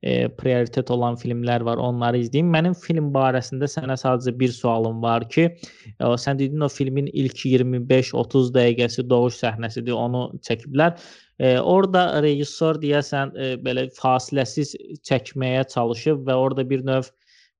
e, 0.04 0.28
prioritet 0.28 0.91
olan 0.91 1.15
filmlər 1.19 1.65
var, 1.65 1.82
onları 1.82 2.21
izləyim. 2.23 2.52
Mənim 2.54 2.76
film 2.78 3.12
barəsində 3.15 3.69
sənə 3.71 3.97
sadəcə 3.99 4.36
bir 4.39 4.54
sualım 4.56 5.02
var 5.04 5.28
ki, 5.30 5.49
e, 5.93 6.13
sən 6.26 6.39
dedin 6.39 6.65
o 6.65 6.69
filmin 6.69 7.10
ilk 7.13 7.45
25-30 7.45 8.54
dəqiqəsi 8.58 9.08
doğuş 9.10 9.41
səhnəsidir, 9.43 9.95
onu 9.95 10.26
çəkiblər. 10.47 10.97
E, 11.39 11.58
orada 11.60 12.21
rejissor 12.23 12.80
deyəsən 12.82 13.36
e, 13.36 13.52
belə 13.65 13.88
fasiləsiz 13.97 14.76
çəkməyə 15.08 15.67
çalışıb 15.73 16.28
və 16.28 16.39
orada 16.45 16.65
bir 16.69 16.86
növ 16.86 17.10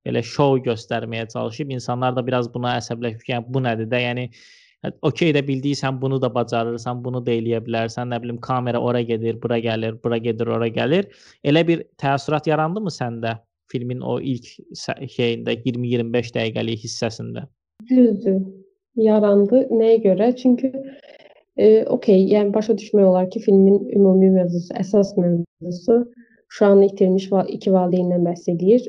belə 0.04 0.22
şou 0.24 0.60
göstərməyə 0.64 1.28
çalışıb. 1.32 1.72
İnsanlar 1.78 2.16
da 2.16 2.26
biraz 2.26 2.50
buna 2.54 2.76
əsəbləşib. 2.80 3.24
Yəni 3.28 3.48
bu 3.48 3.62
nədir 3.64 3.88
də? 3.90 4.02
Yəni 4.04 4.28
okey 5.02 5.32
də 5.36 5.42
bildiysən 5.46 6.00
bunu 6.00 6.20
da 6.22 6.30
bacarırsan, 6.34 7.02
bunu 7.04 7.22
da 7.26 7.32
eləyə 7.32 7.60
bilərsən. 7.66 8.10
Nə 8.12 8.20
bilim 8.22 8.38
kamera 8.44 8.80
ora 8.80 9.00
gedir, 9.02 9.40
bura 9.42 9.58
gəlir, 9.58 9.96
bura 10.04 10.18
gedir, 10.18 10.50
ora 10.56 10.68
gəlir. 10.68 11.08
Elə 11.44 11.64
bir 11.66 11.84
təəssürat 12.02 12.48
yarandımı 12.50 12.92
səndə 12.94 13.36
filmin 13.72 14.02
o 14.04 14.18
ilk 14.20 14.50
şeyində 15.16 15.56
20-25 15.64 16.34
dəqiqəlik 16.36 16.84
hissəsində? 16.84 17.46
Düzdür. 17.90 18.42
Yarandı. 19.00 19.66
Nəyə 19.74 20.02
görə? 20.04 20.30
Çünki 20.38 20.70
e, 21.56 21.84
okey, 21.90 22.26
yəni 22.30 22.54
başa 22.54 22.76
düşmək 22.78 23.08
olar 23.08 23.30
ki, 23.30 23.42
filmin 23.46 23.80
ümumi 23.96 24.30
mövzusu, 24.36 24.70
əsas 24.78 25.16
mövzusu 25.18 26.04
uşağını 26.54 26.86
itirmiş 26.86 27.28
iki 27.48 27.72
valideyndən 27.74 28.22
bəhs 28.28 28.46
edir. 28.52 28.86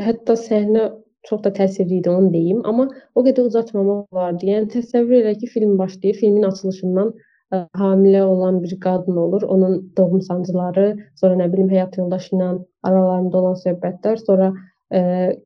Hətta 0.00 0.36
səhnə 0.40 0.86
çox 1.28 1.42
da 1.44 1.52
təsirli 1.56 2.00
idi, 2.00 2.10
onu 2.10 2.32
deyim. 2.32 2.60
Amma 2.68 2.88
o 3.14 3.24
qədər 3.24 3.48
uzatmamaq 3.50 4.06
olardı. 4.14 4.48
Yəni 4.50 4.70
təsəvvür 4.74 5.20
elə 5.20 5.34
ki, 5.40 5.50
film 5.54 5.76
başlayır. 5.78 6.16
Filmin 6.20 6.46
açılışından 6.48 7.12
ə, 7.12 7.62
hamilə 7.80 8.22
olan 8.24 8.62
bir 8.64 8.74
qadın 8.80 9.16
olur. 9.24 9.42
Onun 9.42 9.78
doğum 9.96 10.22
sancıları, 10.26 10.88
sonra 11.20 11.40
nə 11.42 11.50
bilim 11.52 11.70
həyat 11.72 11.98
yoldaşı 12.00 12.34
ilə 12.36 12.50
aralarında 12.88 13.42
olan 13.42 13.58
söhbətlər, 13.64 14.20
sonra 14.26 14.52
ə, 14.90 15.02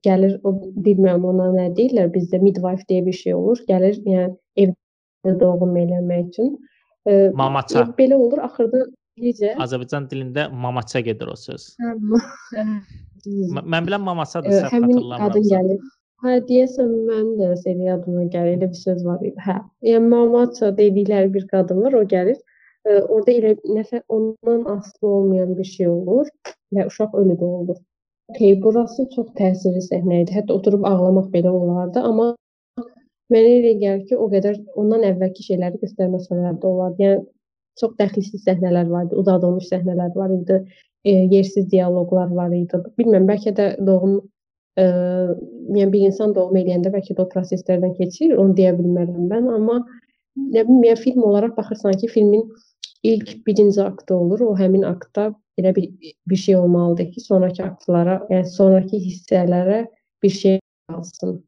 gəlir 0.07 0.39
o 0.45 0.55
bilmirəm 0.87 1.27
ona 1.33 1.51
nə 1.57 1.71
deyirlər. 1.79 2.13
Bizdə 2.15 2.43
midwife 2.43 2.87
deyə 2.91 3.07
bir 3.09 3.19
şey 3.23 3.35
olur. 3.39 3.65
Gəlir, 3.71 3.99
yəni 4.07 4.35
evdə 4.67 5.39
doğum 5.41 5.75
eləmək 5.85 6.29
üçün. 6.31 6.55
Ə, 7.09 7.33
mamaça. 7.37 7.89
Belə 7.99 8.21
olur. 8.21 8.47
Axırda 8.47 8.87
necə? 9.21 9.57
Azərbaycan 9.63 10.07
dilində 10.11 10.47
mamaça 10.51 11.03
gedir 11.03 11.35
o 11.35 11.37
söz. 11.37 11.75
Mən 13.27 13.87
bilən 13.87 14.03
mamasadır, 14.05 14.57
səhv 14.65 14.89
xatırlamıram. 14.89 15.79
Hə, 16.25 16.39
deyəsən 16.49 16.93
mən 17.09 17.25
də 17.37 17.51
səni 17.61 17.89
yadıma 17.91 18.23
gəlir. 18.33 18.55
Elə 18.57 18.69
bir 18.73 18.81
söz 18.81 19.03
var 19.05 19.21
idi. 19.21 19.37
Hə. 19.45 19.59
Yəni 19.85 20.09
mamaça 20.13 20.71
dedikləri 20.79 21.33
bir 21.35 21.45
qadın 21.51 21.83
var, 21.85 21.97
o 21.99 22.05
gəlir. 22.13 22.39
E, 22.85 22.95
orada 23.01 23.33
elə 23.33 23.51
nəsə 23.79 24.01
ondan 24.09 24.63
asılı 24.77 25.11
olmayan 25.19 25.53
bir 25.59 25.69
şey 25.73 25.91
olur 25.91 26.31
və 26.77 26.87
uşaq 26.91 27.19
ölü 27.21 27.37
də 27.43 27.51
olur. 27.59 27.83
Okay, 28.33 28.57
burası 28.63 29.05
çox 29.17 29.29
təsirli 29.41 29.83
səhnə 29.91 30.23
idi. 30.23 30.37
Hətta 30.39 30.57
oturub 30.57 30.87
ağlamaq 30.89 31.29
belə 31.35 31.53
olardı, 31.53 32.01
amma 32.01 32.31
mənə 33.35 33.53
elə 33.59 33.75
gəlir 33.83 34.07
ki, 34.09 34.17
o 34.17 34.31
qədər 34.33 34.63
ondan 34.81 35.05
əvvəlki 35.11 35.45
şeyləri 35.51 35.83
göstərməsələr 35.85 36.57
də 36.63 36.73
olardı. 36.73 37.05
Yəni 37.09 37.23
çox 37.81 37.97
dəxilsiz 38.01 38.49
səhnələr 38.49 38.89
var 38.95 39.11
idi, 39.11 39.21
uzadılmış 39.21 39.69
səhnələr 39.75 40.17
var 40.17 40.33
idi 40.41 40.63
e, 41.05 41.11
yersiz 41.11 41.71
dialoqlar 41.71 42.31
var 42.35 42.53
idi. 42.55 42.81
Bilmirəm, 42.99 43.27
bəlkə 43.29 43.55
də 43.57 43.69
doğum 43.87 44.17
e, 44.79 44.85
yəni 44.85 45.91
bir 45.93 46.07
insan 46.09 46.35
doğum 46.37 46.57
eləyəndə 46.61 46.93
bəlkə 46.95 47.17
də 47.17 47.25
o 47.25 47.29
proseslərdən 47.33 47.95
keçir, 47.99 48.37
onu 48.41 48.57
deyə 48.59 48.75
bilmərəm 48.79 49.29
mən, 49.31 49.49
amma 49.59 49.81
nə 50.37 50.65
bilim, 50.67 50.83
yəni 50.89 51.01
film 51.01 51.25
olaraq 51.29 51.57
baxırsan 51.57 51.97
ki, 52.01 52.11
filmin 52.17 52.45
ilk 53.05 53.47
birinci 53.47 53.83
aktı 53.83 54.15
olur. 54.17 54.41
O 54.41 54.53
həmin 54.59 54.83
aktda 54.89 55.33
elə 55.61 55.75
bir 55.77 55.91
bir 56.29 56.37
şey 56.37 56.57
olmalıdır 56.57 57.11
ki, 57.13 57.21
sonrakı 57.21 57.65
aktlara, 57.65 58.21
yəni 58.31 58.47
sonrakı 58.51 58.97
hissələrə 58.97 59.85
bir 60.23 60.31
şey 60.31 60.61
qalsın. 60.91 61.43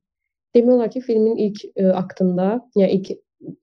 Demək 0.56 0.74
olar 0.74 0.90
ki, 0.90 1.00
filmin 1.00 1.36
ilk 1.36 1.64
ə, 1.64 1.70
e, 1.76 1.92
aktında, 1.92 2.50
yəni 2.76 3.00
ilk 3.00 3.10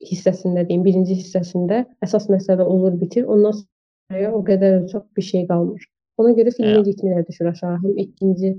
hissəsində 0.09 0.65
deyim, 0.67 0.83
birinci 0.85 1.15
hissəsində 1.17 1.83
əsas 2.05 2.27
məsələ 2.29 2.65
olur, 2.65 2.93
bitir. 2.99 3.25
Ondan 3.25 3.63
o 4.29 4.43
qədər 4.49 4.85
çox 4.91 5.03
bir 5.17 5.25
şey 5.31 5.47
qalmır. 5.49 5.89
Ona 6.21 6.35
görə 6.37 6.53
filmin 6.55 6.85
ritmi 6.85 7.15
də 7.15 7.25
düşür 7.27 7.49
aşağı. 7.51 7.79
Həm 7.83 7.97
ikinci 8.05 8.53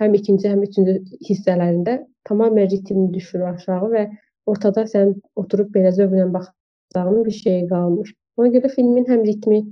həm 0.00 0.14
ikinci, 0.18 0.48
həm 0.52 0.62
üçüncü 0.66 0.94
hissələrində 1.28 1.98
tamamilə 2.28 2.68
ritmi 2.72 3.08
düşür 3.14 3.46
aşağı 3.52 3.90
və 3.94 4.04
ortada 4.50 4.84
sən 4.90 5.14
oturub 5.40 5.72
belə 5.74 5.92
zövqlə 5.96 6.28
baxdığın 6.34 7.24
bir 7.26 7.36
şey 7.40 7.66
qalmır. 7.72 8.12
Ona 8.36 8.52
görə 8.54 8.70
filmin 8.74 9.06
həm 9.08 9.24
ritmi 9.26 9.62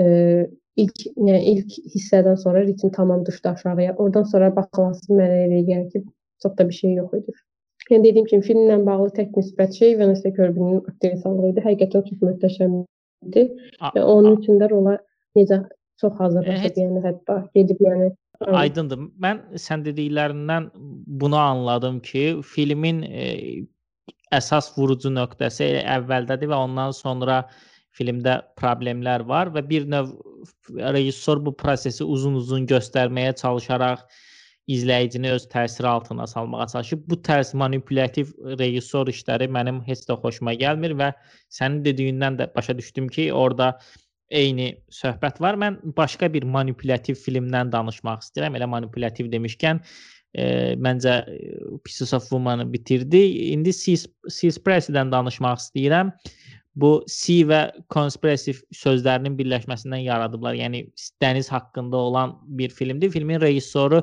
e, 0.00 0.04
ilk 0.80 1.04
yəni 1.16 1.40
ilk 1.52 1.76
hissədən 1.94 2.38
sonra 2.40 2.64
ritmi 2.66 2.90
tamam 2.92 3.26
düşdü 3.26 3.48
aşağıya. 3.48 3.96
Oradan 3.96 4.24
sonra 4.32 4.54
baxılası 4.56 5.12
mənə 5.12 5.42
elə 5.46 5.60
gəlir 5.68 5.90
ki, 5.92 6.04
çox 6.42 6.56
da 6.58 6.68
bir 6.68 6.78
şey 6.80 6.94
yox 7.00 7.18
idi. 7.20 7.36
Yəni 7.90 8.06
dediyim 8.08 8.26
kimi 8.30 8.46
filmlə 8.48 8.78
bağlı 8.86 9.10
tək 9.18 9.34
müsbət 9.36 9.76
şey 9.78 9.98
Vanessa 10.00 10.32
Kirby'nin 10.32 10.80
aktrisalığı 10.88 11.50
idi. 11.52 11.64
Həqiqətən 11.68 12.06
çox 12.08 12.22
möhtəşəm. 12.28 12.78
Və 13.94 14.02
onun 14.02 14.40
üçün 14.40 14.60
də 14.62 14.70
rola 14.70 14.98
necə 15.38 15.62
çox 16.00 16.14
hazırlaşıb, 16.18 16.78
yəni 16.82 17.02
hətta 17.04 17.40
gedib 17.54 17.80
yəni 17.84 18.12
Aydındır. 18.44 18.98
Mən 19.22 19.40
sən 19.62 19.84
dediklərindən 19.86 20.66
bunu 21.22 21.36
anladım 21.38 22.00
ki, 22.04 22.40
filmin 22.42 23.02
e, 23.06 23.28
əsas 24.34 24.72
vurucu 24.76 25.12
nöqtəsi 25.14 25.68
əvvəldədir 25.96 26.50
və 26.50 26.58
ondan 26.66 26.92
sonra 26.96 27.44
filmdə 27.94 28.40
problemlər 28.58 29.22
var 29.28 29.52
və 29.54 29.62
bir 29.68 29.86
növ 29.86 30.10
rejissor 30.96 31.40
bu 31.46 31.54
prosesi 31.56 32.04
uzun-uzun 32.04 32.66
göstərməyə 32.66 33.36
çalışaraq 33.38 34.02
izləyicini 34.70 35.30
öz 35.34 35.44
təsiri 35.52 35.86
altına 35.86 36.26
salmağa 36.26 36.66
çalışıb. 36.72 37.04
Bu 37.08 37.18
tərz 37.26 37.52
manipulyativ 37.56 38.32
rejissor 38.58 39.10
işləri 39.12 39.48
mənim 39.52 39.82
heç 39.84 40.06
də 40.08 40.16
xoşuma 40.22 40.54
gəlmir 40.60 40.96
və 41.00 41.12
sənin 41.52 41.82
dediyindən 41.84 42.38
də 42.40 42.48
başa 42.54 42.78
düşdüm 42.78 43.08
ki, 43.08 43.32
orada 43.32 43.74
eyni 44.30 44.70
söhbət 44.92 45.40
var. 45.40 45.58
Mən 45.60 45.78
başqa 45.96 46.32
bir 46.32 46.46
manipulyativ 46.48 47.20
filmdən 47.20 47.72
danışmaq 47.72 48.24
istəyirəm. 48.24 48.56
Elə 48.58 48.68
manipulyativ 48.72 49.28
demişkən, 49.32 49.82
e, 50.34 50.46
məncə 50.80 51.18
Pieces 51.84 52.14
of 52.14 52.28
Woman-ı 52.30 52.70
bitirdi. 52.72 53.20
İndi 53.52 53.72
Seaspiracy-dən 53.72 55.12
danışmaq 55.12 55.60
istəyirəm. 55.60 56.14
Bu 56.74 57.04
C 57.06 57.44
və 57.46 57.60
conspiracy 57.92 58.56
sözlərinin 58.74 59.36
birləşməsindən 59.38 60.02
yaradıblar. 60.08 60.56
Yəni 60.58 60.88
dəniz 61.22 61.52
haqqında 61.52 61.96
olan 61.96 62.38
bir 62.58 62.72
filmdir. 62.74 63.12
Filmin 63.14 63.40
rejissoru 63.40 64.02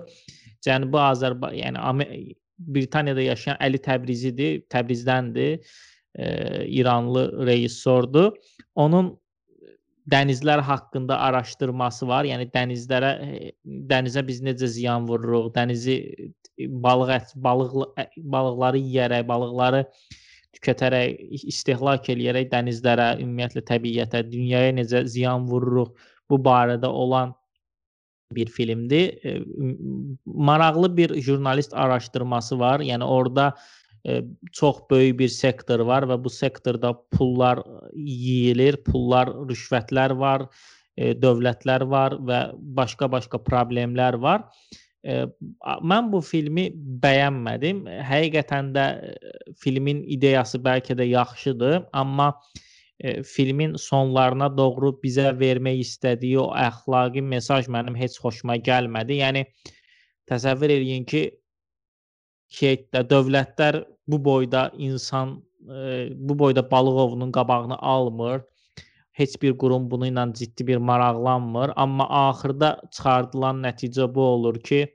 Cənubi 0.66 1.00
Azərbaycan, 1.02 1.80
yəni 1.80 2.36
Britaniyada 2.62 3.24
yaşayan 3.26 3.58
Əli 3.66 3.80
Təbrizidir, 3.82 4.62
Təbrizdəndir. 4.70 5.66
E, 6.16 6.66
İranlı 6.68 7.46
rejissordur. 7.48 8.34
Onun 8.76 9.14
dənizlər 10.12 10.62
haqqında 10.66 11.18
araşdırması 11.28 12.08
var. 12.08 12.28
Yəni 12.28 12.50
dənizlərə 12.54 13.12
dənizə 13.92 14.24
biz 14.28 14.42
necə 14.46 14.68
ziyan 14.68 15.08
vururuq, 15.10 15.52
dənizi 15.56 15.98
balıq 16.84 17.14
ət, 17.16 17.36
balıq 17.36 17.78
balıqları 18.18 18.82
yeyərək, 18.82 19.28
balıqları 19.30 19.86
tükətərək, 20.58 21.22
istehlak 21.54 22.10
eləyərək 22.12 22.50
dənizlərə, 22.52 23.14
ümumiyyətlə 23.24 23.64
təbiətə, 23.70 24.26
dünyaya 24.28 24.74
necə 24.76 25.06
ziyan 25.08 25.48
vururuq 25.50 25.94
bu 26.30 26.40
barədə 26.44 26.90
olan 26.90 27.32
bir 28.36 28.50
filmdir. 28.50 29.26
E, 29.26 29.42
maraqlı 30.26 30.98
bir 30.98 31.22
jurnalist 31.22 31.74
araşdırması 31.74 32.60
var. 32.60 32.80
Yəni 32.80 33.04
orada 33.04 33.56
e, 34.08 34.22
çox 34.52 34.76
böyük 34.92 35.20
bir 35.20 35.28
sektor 35.28 35.80
var 35.80 36.08
və 36.10 36.18
bu 36.24 36.30
sektorda 36.30 36.94
pullar 37.12 37.62
yeyilir, 37.96 38.78
pullar, 38.84 39.34
rüşvətlər 39.50 40.18
var, 40.18 40.48
e, 40.98 41.14
dövlətlər 41.14 41.88
var 41.90 42.18
və 42.20 42.42
başqa-başqa 42.80 43.44
problemlər 43.46 44.20
var. 44.22 44.48
E, 45.04 45.26
mən 45.84 46.12
bu 46.14 46.22
filmi 46.22 46.70
bəyənmədim. 47.04 47.86
Həqiqətən 48.10 48.74
də 48.76 48.90
e, 49.12 49.38
filmin 49.60 50.04
ideyası 50.04 50.62
bəlkə 50.64 50.98
də 50.98 51.10
yaxşıdır, 51.12 51.82
amma 51.94 52.34
e, 52.34 52.71
filmin 53.26 53.76
sonlarına 53.80 54.50
doğru 54.58 54.92
bizə 55.04 55.32
vermək 55.40 55.82
istədiyi 55.86 56.38
o 56.42 56.50
əxlaqi 56.58 57.24
mesaj 57.26 57.70
mənim 57.74 57.96
heç 57.98 58.20
xoşuma 58.22 58.58
gəlmədi. 58.62 59.18
Yəni 59.22 59.46
təsəvvür 60.30 60.74
eləyin 60.78 61.08
ki, 61.10 61.24
şeydə 62.52 63.04
dövlətlər 63.10 63.82
bu 64.12 64.20
boyda 64.24 64.70
insan 64.78 65.40
e, 65.66 66.10
bu 66.16 66.38
boyda 66.40 66.64
balıq 66.72 67.02
ovunun 67.06 67.32
qabağını 67.32 67.78
almır. 67.78 68.42
Heç 69.12 69.36
bir 69.42 69.58
qurum 69.58 69.90
bunu 69.92 70.08
ilə 70.08 70.24
ciddi 70.36 70.68
bir 70.68 70.78
maraqlanmır, 70.78 71.74
amma 71.76 72.08
axırda 72.28 72.78
çıxardılan 72.92 73.60
nəticə 73.66 74.08
bu 74.16 74.22
olur 74.22 74.60
ki, 74.70 74.86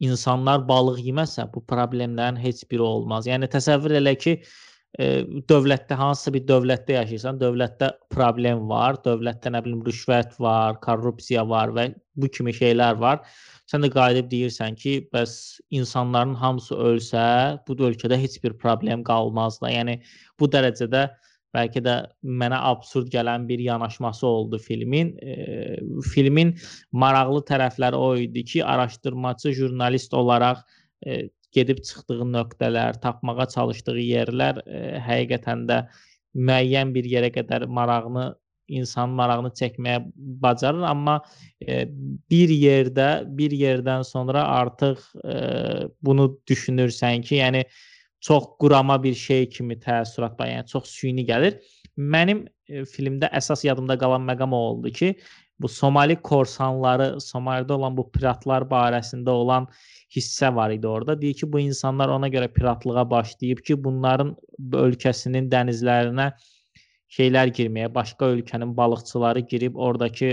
insanlar 0.00 0.66
balıq 0.68 1.00
yeməsə 1.06 1.46
bu 1.54 1.62
problemlərin 1.72 2.36
heç 2.40 2.64
biri 2.70 2.82
olmaz. 2.82 3.26
Yəni 3.30 3.48
təsəvvür 3.54 3.96
elə 4.02 4.14
ki, 4.18 4.36
e, 4.42 4.73
dövlətdə 4.94 5.96
hansısa 5.98 6.32
bir 6.36 6.44
dövlətdə 6.46 6.94
yaşayırsan, 7.00 7.40
dövlətdə 7.40 7.90
problem 8.14 8.68
var, 8.70 9.00
dövlətdə 9.02 9.50
nə 9.50 9.64
bilim 9.64 9.82
rüşvət 9.82 10.38
var, 10.38 10.78
korrupsiya 10.84 11.42
var 11.48 11.74
və 11.74 11.88
bu 12.14 12.28
kimi 12.30 12.54
şeylər 12.54 13.00
var. 13.02 13.24
Sən 13.66 13.82
də 13.82 13.90
qayıdıb 13.90 14.30
deyirsən 14.30 14.76
ki, 14.78 15.08
bəs 15.12 15.58
insanların 15.74 16.34
hamısı 16.38 16.78
ölsə, 16.78 17.26
bu 17.66 17.74
ölkədə 17.74 18.20
heç 18.20 18.38
bir 18.44 18.54
problem 18.54 19.02
qalmaz 19.02 19.58
da. 19.62 19.72
Yəni 19.72 19.98
bu 20.38 20.46
dərəcədə 20.46 21.08
bəlkə 21.54 21.82
də 21.82 21.94
mənə 22.22 22.58
absurd 22.70 23.10
gələn 23.10 23.48
bir 23.48 23.58
yanaşması 23.58 24.26
oldu 24.26 24.58
filmin. 24.58 25.14
E, 25.18 25.78
filmin 26.12 26.54
maraqlı 26.92 27.42
tərəfləri 27.50 27.98
o 27.98 28.14
idi 28.16 28.44
ki, 28.44 28.64
araşdırmaçı 28.64 29.54
jurnalist 29.58 30.14
olaraq 30.14 30.62
e, 31.06 31.24
gedib 31.54 31.82
çıxdığı 31.86 32.26
nöqtələr, 32.36 33.00
tapmağa 33.02 33.46
çalışdığı 33.54 33.98
yerlər 34.00 34.62
e, 34.66 34.80
həqiqətən 35.08 35.66
də 35.70 35.84
müəyyən 36.34 36.94
bir 36.94 37.06
yerə 37.08 37.30
qədər 37.34 37.66
marağını 37.70 38.32
insan 38.68 39.10
marağını 39.18 39.50
çəkməyə 39.58 40.00
bacarır, 40.16 40.84
amma 40.88 41.18
e, 41.60 41.84
bir 42.30 42.48
yerdə, 42.48 43.08
bir 43.38 43.52
yerdən 43.52 44.04
sonra 44.08 44.44
artıq 44.60 45.02
e, 45.24 45.34
bunu 46.02 46.30
düşünürsən 46.48 47.22
ki, 47.22 47.36
yəni 47.42 47.64
çox 48.24 48.44
qurama 48.60 49.02
bir 49.02 49.14
şey 49.14 49.48
kimi 49.52 49.76
təəssürat 49.80 50.38
var, 50.40 50.48
yəni 50.48 50.66
çox 50.70 50.88
süni 50.88 51.26
gəlir. 51.28 51.58
Mənim 51.98 52.46
e, 52.68 52.84
filmdə 52.88 53.28
əsas 53.36 53.66
yadımda 53.66 53.98
qalan 54.00 54.24
məqam 54.30 54.56
o 54.56 54.62
oldu 54.70 54.92
ki, 54.96 55.14
bu 55.60 55.68
Somali 55.68 56.16
korsanları, 56.16 57.20
Somalidə 57.22 57.76
olan 57.76 57.96
bu 57.96 58.08
piratlar 58.10 58.66
barəsində 58.70 59.30
olan 59.30 59.68
hissə 60.14 60.50
var 60.54 60.74
idi 60.74 60.86
orada. 60.86 61.16
Deyir 61.20 61.34
ki, 61.34 61.52
bu 61.52 61.60
insanlar 61.60 62.08
ona 62.08 62.28
görə 62.28 62.48
piratlığa 62.52 63.04
başlayıb 63.10 63.62
ki, 63.66 63.78
bunların 63.84 64.34
ölkəsinin 64.86 65.50
dənizlərinə 65.52 66.32
şeylər 67.14 67.52
girməyə, 67.54 67.90
başqa 67.94 68.32
ölkənin 68.34 68.72
balıqçıları 68.76 69.44
girib 69.50 69.76
oradakı 69.76 70.30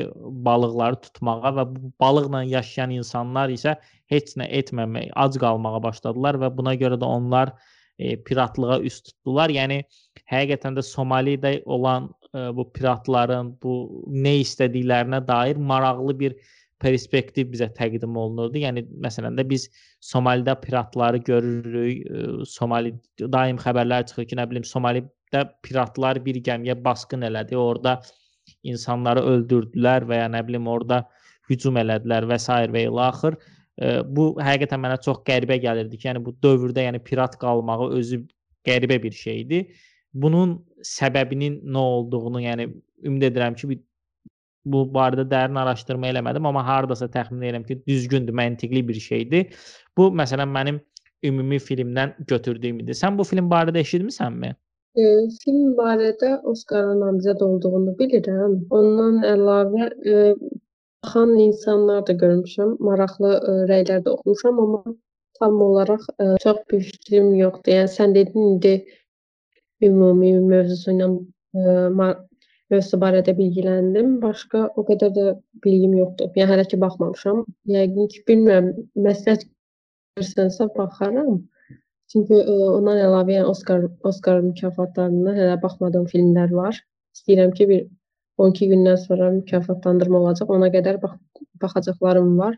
balıqları 0.47 1.01
tutmağa 1.05 1.51
və 1.57 1.65
bu 1.75 1.91
balıqla 2.01 2.43
yaşayan 2.49 2.95
insanlar 2.97 3.53
isə 3.53 3.75
heç 4.13 4.33
nə 4.41 4.47
etməmək, 4.61 5.11
ac 5.15 5.37
qalmağa 5.43 5.83
başladılar 5.83 6.39
və 6.41 6.49
buna 6.57 6.73
görə 6.81 6.97
də 7.01 7.05
onlar 7.05 7.53
e, 7.99 8.17
piratlığa 8.23 8.79
üst 8.89 9.11
tutdular. 9.11 9.53
Yəni 9.53 9.83
həqiqətən 10.31 10.79
də 10.79 10.85
Somalidə 10.87 11.59
olan 11.65 12.09
bu 12.33 12.63
piratların 12.73 13.55
bu 13.63 13.75
nə 14.07 14.37
istədiklərinə 14.45 15.19
dair 15.27 15.59
maraqlı 15.59 16.17
bir 16.19 16.35
perspektiv 16.81 17.51
bizə 17.53 17.69
təqdim 17.77 18.17
olunurdu. 18.17 18.61
Yəni 18.63 18.85
məsələn 19.03 19.37
də 19.37 19.45
biz 19.49 19.67
Somalidə 20.01 20.55
piratları 20.63 21.21
görürük. 21.27 22.05
E, 22.05 22.45
Somali 22.49 22.93
daim 23.21 23.59
xəbərlər 23.61 24.07
çıxır 24.09 24.29
ki, 24.31 24.39
nə 24.39 24.47
bilim 24.49 24.65
Somali 24.67 25.03
də 25.33 25.45
piratlar 25.65 26.19
bir 26.25 26.41
gəmiyə 26.47 26.77
basqın 26.83 27.27
elədi. 27.29 27.57
Orda 27.59 27.99
insanları 28.67 29.23
öldürdülər 29.33 30.07
və 30.09 30.23
ya 30.23 30.29
nə 30.33 30.41
bilim 30.47 30.67
orada 30.67 31.03
hücum 31.49 31.77
elədilər 31.81 32.27
və 32.29 32.39
s. 32.41 32.49
və 32.73 32.87
ilə 32.89 33.07
axır. 33.11 33.37
E, 33.77 34.01
bu 34.07 34.31
həqiqətən 34.41 34.81
mənə 34.81 34.97
çox 35.05 35.21
qəribə 35.27 35.61
gəlirdi 35.61 35.99
ki, 35.99 36.09
yəni 36.09 36.25
bu 36.25 36.35
dövrdə 36.43 36.87
yəni 36.89 37.03
pirat 37.05 37.37
qalmağı 37.41 37.91
özü 37.99 38.23
qəribə 38.67 39.01
bir 39.03 39.11
şeydir. 39.11 39.69
Bunun 40.13 40.59
səbəbinin 40.87 41.61
nə 41.63 41.85
olduğunu, 41.95 42.41
yəni 42.47 42.67
ümid 43.07 43.27
edirəm 43.31 43.55
ki, 43.55 43.69
bir 43.69 43.81
bu 44.65 44.83
barədə 44.93 45.25
dərin 45.29 45.57
araşdırma 45.57 46.09
eləmədim, 46.11 46.45
amma 46.45 46.61
hardasa 46.65 47.07
təxmin 47.09 47.47
edirəm 47.47 47.63
ki, 47.65 47.79
düzgündür, 47.87 48.35
məntiqli 48.37 48.83
bir 48.87 48.99
şeydir. 49.01 49.55
Bu 49.97 50.11
məsələn 50.21 50.51
mənim 50.53 50.81
ümumi 51.25 51.57
filmdən 51.61 52.13
götürdüyüm 52.29 52.81
idi. 52.83 52.97
Sən 52.97 53.17
bu 53.17 53.25
film 53.27 53.49
barədə 53.49 53.81
eşitmisənmi? 53.81 54.53
Eee, 54.99 55.27
film 55.43 55.73
barədə 55.77 56.33
Oskara 56.51 56.93
namizəd 56.99 57.41
olduğunu 57.45 57.95
bilirəm. 57.99 58.57
Ondan 58.77 59.21
əlavə, 59.33 59.87
eee, 60.05 60.33
baxan 61.03 61.37
insanlar 61.39 62.05
da 62.07 62.13
görmüşəm, 62.23 62.75
maraqlı, 62.87 63.31
eee, 63.37 63.61
rəylər 63.71 64.03
də 64.05 64.15
oxumuşam, 64.15 64.59
amma 64.65 64.83
tam 65.39 65.61
olaraq, 65.67 66.03
eee, 66.19 66.35
çox 66.43 66.59
bir 66.71 66.81
fikrim 66.89 67.33
yoxdur. 67.35 67.71
Yəni 67.77 67.93
sən 67.97 68.15
dedin 68.17 68.49
indi 68.49 68.73
ümumi 69.87 70.33
mövzusu 70.39 70.93
ilə, 70.93 71.07
ma 71.97 72.11
mövzusu 72.71 72.99
barədə 73.01 73.35
bilgiləndim. 73.37 74.19
Başqa 74.23 74.65
o 74.75 74.85
qədər 74.87 75.13
də 75.15 75.25
bilgim 75.65 75.95
yoxdur. 75.99 76.31
Yəni 76.39 76.53
hələ 76.53 76.67
ki 76.71 76.79
baxmamışam. 76.83 77.43
Yəqin 77.75 78.11
ki, 78.13 78.23
bilmirəm, 78.29 78.71
məsləhət 79.07 79.47
görsənsə 80.19 80.69
baxaram. 80.77 81.41
Çünki 82.11 82.35
ə, 82.35 82.43
e, 82.43 82.69
ondan 82.77 82.99
əlavə 83.05 83.37
yəni 83.37 83.51
Oskar 83.51 83.85
Oskar 84.07 84.41
mükafatlarına 84.43 85.35
hələ 85.37 85.57
baxmadığım 85.63 86.07
filmlər 86.11 86.51
var. 86.55 86.79
İstəyirəm 87.15 87.53
ki, 87.57 87.67
bir 87.71 87.85
12 88.41 88.71
gündən 88.73 88.99
sonra 89.05 89.29
mükafatlandırma 89.37 90.19
olacaq. 90.23 90.51
Ona 90.57 90.71
qədər 90.73 90.99
bax 91.03 91.17
baxacaqlarım 91.63 92.37
var. 92.39 92.57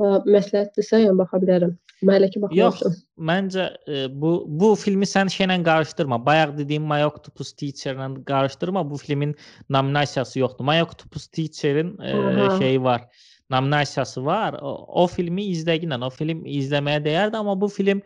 Məsləhətdirsə, 0.00 1.04
yəni 1.04 1.20
baxa 1.20 1.40
bilərəm. 1.42 1.72
Mən 2.00 2.16
hələ 2.16 2.28
ki 2.32 2.40
baxmamışam. 2.40 2.92
Yox, 2.92 3.00
məncə 3.30 3.66
e, 3.84 4.04
bu 4.22 4.32
bu 4.60 4.72
filmi 4.80 5.08
sən 5.08 5.28
şeylə 5.32 5.58
qarışdırma. 5.66 6.20
Bayaq 6.26 6.56
dediyim 6.58 6.86
My 6.88 7.04
Octopus 7.04 7.52
Teacher-la 7.52 8.08
qarışdırma. 8.28 8.86
Bu 8.90 8.96
filmin 8.96 9.34
nominasiyası 9.68 10.40
yoxdur. 10.40 10.64
My 10.64 10.80
Octopus 10.82 11.26
Teacher-in 11.28 11.98
e, 11.98 12.58
şeyi 12.58 12.82
var 12.82 13.04
nominasiyası 13.50 14.24
var. 14.24 14.54
O, 14.62 15.02
o 15.02 15.06
filmi 15.06 15.44
izləginlə, 15.50 15.98
o 16.06 16.10
film 16.14 16.44
izləməyə 16.46 17.02
dəyərdi, 17.04 17.36
amma 17.36 17.56
bu 17.60 17.68
film 17.72 18.02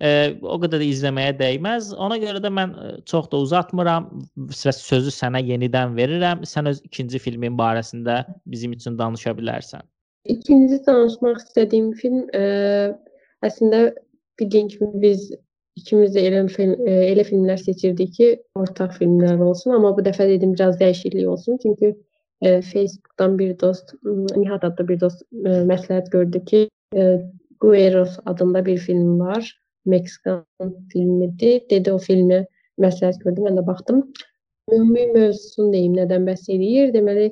e, 0.00 0.10
o 0.42 0.58
qədər 0.62 0.82
də 0.82 0.88
izləməyə 0.90 1.36
dəyməz. 1.38 1.92
Ona 1.94 2.18
görə 2.22 2.42
də 2.42 2.50
mən 2.54 2.74
e, 2.74 2.90
çox 3.10 3.30
da 3.30 3.40
uzatmıram 3.46 4.10
və 4.50 4.74
sözü 4.76 5.14
sənə 5.14 5.42
yenidən 5.46 5.94
verirəm. 5.98 6.44
Sən 6.48 6.70
öz 6.72 6.82
ikinci 6.90 7.22
filmin 7.22 7.58
barəsində 7.60 8.24
bizim 8.50 8.74
üçün 8.76 8.98
danışa 8.98 9.36
bilərsən. 9.38 9.86
İkinci 10.24 10.80
danışmaq 10.86 11.38
istədiyim 11.40 11.92
film 11.96 12.26
e, 12.36 12.42
əslində 13.46 13.94
bildiyin 14.40 14.68
kimi 14.68 15.02
biz 15.02 15.30
ikimiz 15.80 16.14
də 16.16 16.26
elə 16.28 16.42
film 16.52 16.76
e, 16.86 16.96
elə 17.12 17.24
filmlər 17.24 17.60
seçirdik 17.60 18.12
ki, 18.18 18.30
ortaq 18.58 18.96
filmlər 18.98 19.40
olsun, 19.40 19.74
amma 19.78 19.94
bu 19.96 20.04
dəfə 20.04 20.28
dedim 20.28 20.52
biraz 20.54 20.76
dəyişiklik 20.80 21.28
olsun, 21.28 21.58
çünki 21.62 21.94
e, 22.42 22.60
Facebook'dan 22.60 23.38
bir 23.38 23.58
dost, 23.60 23.94
Nihat 24.36 24.64
adlı 24.64 24.88
bir 24.88 25.00
dost 25.00 25.22
e, 25.44 25.62
məsləhət 25.72 26.10
gördü 26.12 26.44
ki, 26.44 26.68
e, 26.96 27.06
Gueros 27.60 28.18
adında 28.26 28.66
bir 28.66 28.78
film 28.78 29.20
var. 29.20 29.56
Meksikan 29.86 30.44
filmidir. 30.92 31.62
Dedi 31.70 31.92
o 31.92 31.98
filmi 31.98 32.44
məsləhət 32.80 33.20
gördü. 33.24 33.44
Mən 33.46 33.56
də 33.60 33.66
baxdım. 33.66 34.02
Ümumi 34.72 35.06
mövzusunu 35.14 35.72
deyim, 35.72 35.96
nədən 35.96 36.26
bəhs 36.28 36.48
edir. 36.52 36.92
Deməli, 36.94 37.30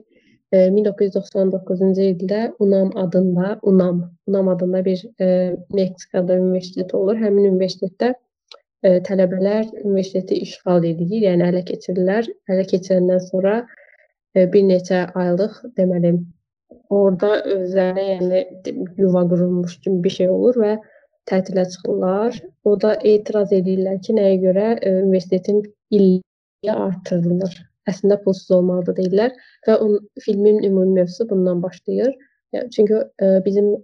1999-cu 0.52 2.04
ildə 2.04 2.52
UNAM 2.58 2.94
adında, 2.96 3.58
UNAM, 3.62 4.00
UNAM 4.26 4.48
adında 4.48 4.84
bir 4.84 5.04
e, 5.20 5.56
Meksikada 5.74 6.38
universitet 6.40 6.94
olur. 6.94 7.16
Həmin 7.20 7.50
universitetdə 7.50 8.14
e, 8.82 8.94
tələbələr 9.08 9.68
universiteti 9.84 10.40
işğal 10.46 10.88
edir, 10.88 11.12
yəni 11.28 11.50
ələ 11.50 11.64
keçirirlər. 11.68 12.30
Ələ 12.48 12.64
keçirəndən 12.72 13.20
sonra 13.28 13.60
bir 14.38 14.64
neçə 14.64 15.06
aylıq 15.18 15.54
deməli 15.76 16.12
orada 16.92 17.30
özlərinə 17.54 18.04
yəni 18.08 18.42
yuva 19.00 19.24
qurulmuş 19.28 19.78
kimi 19.84 20.02
bir 20.04 20.14
şey 20.16 20.30
olur 20.32 20.60
və 20.62 20.74
tətilə 21.28 21.64
çıxırlar. 21.72 22.40
O 22.64 22.76
da 22.80 22.94
etiraz 23.12 23.52
edirlər 23.52 24.00
ki, 24.04 24.16
nəyə 24.16 24.36
görə 24.44 24.68
universitetin 25.02 25.62
illiyi 25.90 26.72
artırılır. 26.72 27.58
Əslində 27.90 28.18
pulsuz 28.24 28.50
olmalıdır 28.58 28.98
deyirlər 28.98 29.34
və 29.68 29.78
on, 29.84 29.98
filmin 30.24 30.62
ümumi 30.66 31.00
mövzusu 31.00 31.28
bundan 31.30 31.62
başlayır. 31.62 32.12
Yəni, 32.56 32.70
çünki 32.74 32.94
ə, 32.96 33.30
bizim 33.44 33.74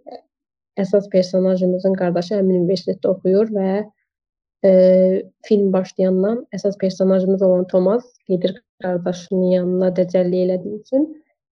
əsas 0.81 1.09
personajımızın 1.12 1.97
qardaşı 2.01 2.38
həmin 2.38 2.64
universitetdə 2.64 3.12
oxuyur 3.14 3.51
və 3.55 3.71
ə, 3.83 4.73
film 5.49 5.73
başlayandan 5.73 6.45
əsas 6.57 6.79
personajımız 6.81 7.43
olan 7.43 7.67
Thomas 7.73 8.07
gedir 8.29 8.57
qardaşının 8.83 9.51
yanına 9.57 9.93
dəcəllik 9.99 10.47
elədiyi 10.49 10.81
üçün 10.83 11.09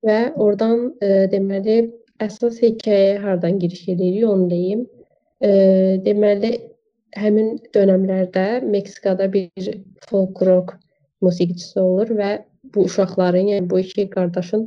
və 0.06 0.20
oradan 0.36 0.88
ə, 1.00 1.26
deməli 1.32 1.78
əsas 2.22 2.60
hekayəyə 2.62 3.20
hardan 3.22 3.58
giriş 3.62 3.88
edirik 3.94 4.28
onu 4.28 4.50
deyim. 4.50 4.84
E, 5.42 5.50
deməli 6.06 6.52
həmin 7.18 7.56
dövrlərdə 7.74 8.62
Meksikada 8.64 9.28
bir 9.32 9.72
folk 10.08 10.42
rock 10.46 10.76
musiqiçisi 11.26 11.80
olur 11.80 12.14
və 12.20 12.30
bu 12.74 12.86
uşaqların, 12.88 13.50
yəni 13.54 13.70
bu 13.70 13.80
iki 13.82 14.08
qardaşın 14.10 14.66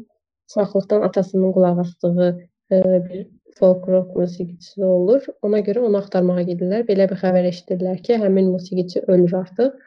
uşaqlıqdan 0.49 1.01
atasının 1.09 1.51
qulaq 1.55 1.81
asdığı 1.85 2.29
e, 2.71 2.83
bir 3.07 3.27
folk 3.59 3.87
rock 3.87 4.15
musiqiçisi 4.15 4.83
olur. 4.83 5.25
Ona 5.41 5.59
görə 5.67 5.85
onu 5.87 6.01
axtarmağa 6.01 6.43
gedirlər. 6.49 6.87
Belə 6.89 7.09
bir 7.11 7.21
xəbər 7.23 7.51
eşidirlər 7.51 8.01
ki, 8.07 8.17
həmin 8.23 8.51
musiqiçi 8.55 9.05
ölür 9.07 9.37
artıq 9.41 9.77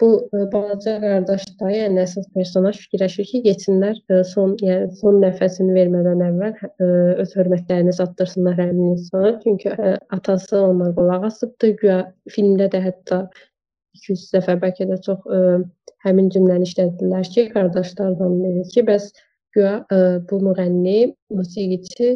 bu 0.00 0.28
e, 0.34 0.52
balaca 0.52 0.94
qardaş 1.00 1.44
da, 1.60 1.70
yəni 1.70 2.02
əsas 2.02 2.26
personaj 2.34 2.80
fikirləşir 2.82 3.28
ki, 3.30 3.42
getsinlər 3.46 4.00
e, 4.10 4.22
son, 4.30 4.56
yəni 4.68 4.90
son 5.00 5.20
nəfəsini 5.22 5.74
vermədən 5.76 6.24
əvvəl 6.28 6.56
ə, 6.56 6.70
e, 6.70 6.88
öz 7.24 7.34
hörmətlərini 7.38 7.94
çatdırsınlar 7.98 8.58
həmin 8.58 8.96
insana. 8.96 9.34
Çünki 9.44 9.70
ə, 9.70 9.96
atası 10.16 10.60
ona 10.60 10.90
qulaq 10.98 11.28
asıbdı. 11.30 11.74
Güya 11.82 12.00
filmdə 12.34 12.70
də 12.74 12.82
hətta 12.88 13.20
200 13.98 14.26
dəfə 14.34 14.58
bəlkə 14.62 14.88
də 14.90 14.98
çox 15.06 15.24
ə, 15.30 15.40
həmin 16.06 16.30
cümləni 16.34 16.68
işlətdilər 16.68 17.28
ki, 17.34 17.48
qardaşlardan 17.54 18.38
biri 18.42 18.64
ki, 18.74 18.84
bəs 18.88 19.10
güya 19.56 19.74
ə, 19.94 20.00
bu 20.30 20.40
müğənni, 20.48 20.98
musiqiçi 21.38 22.14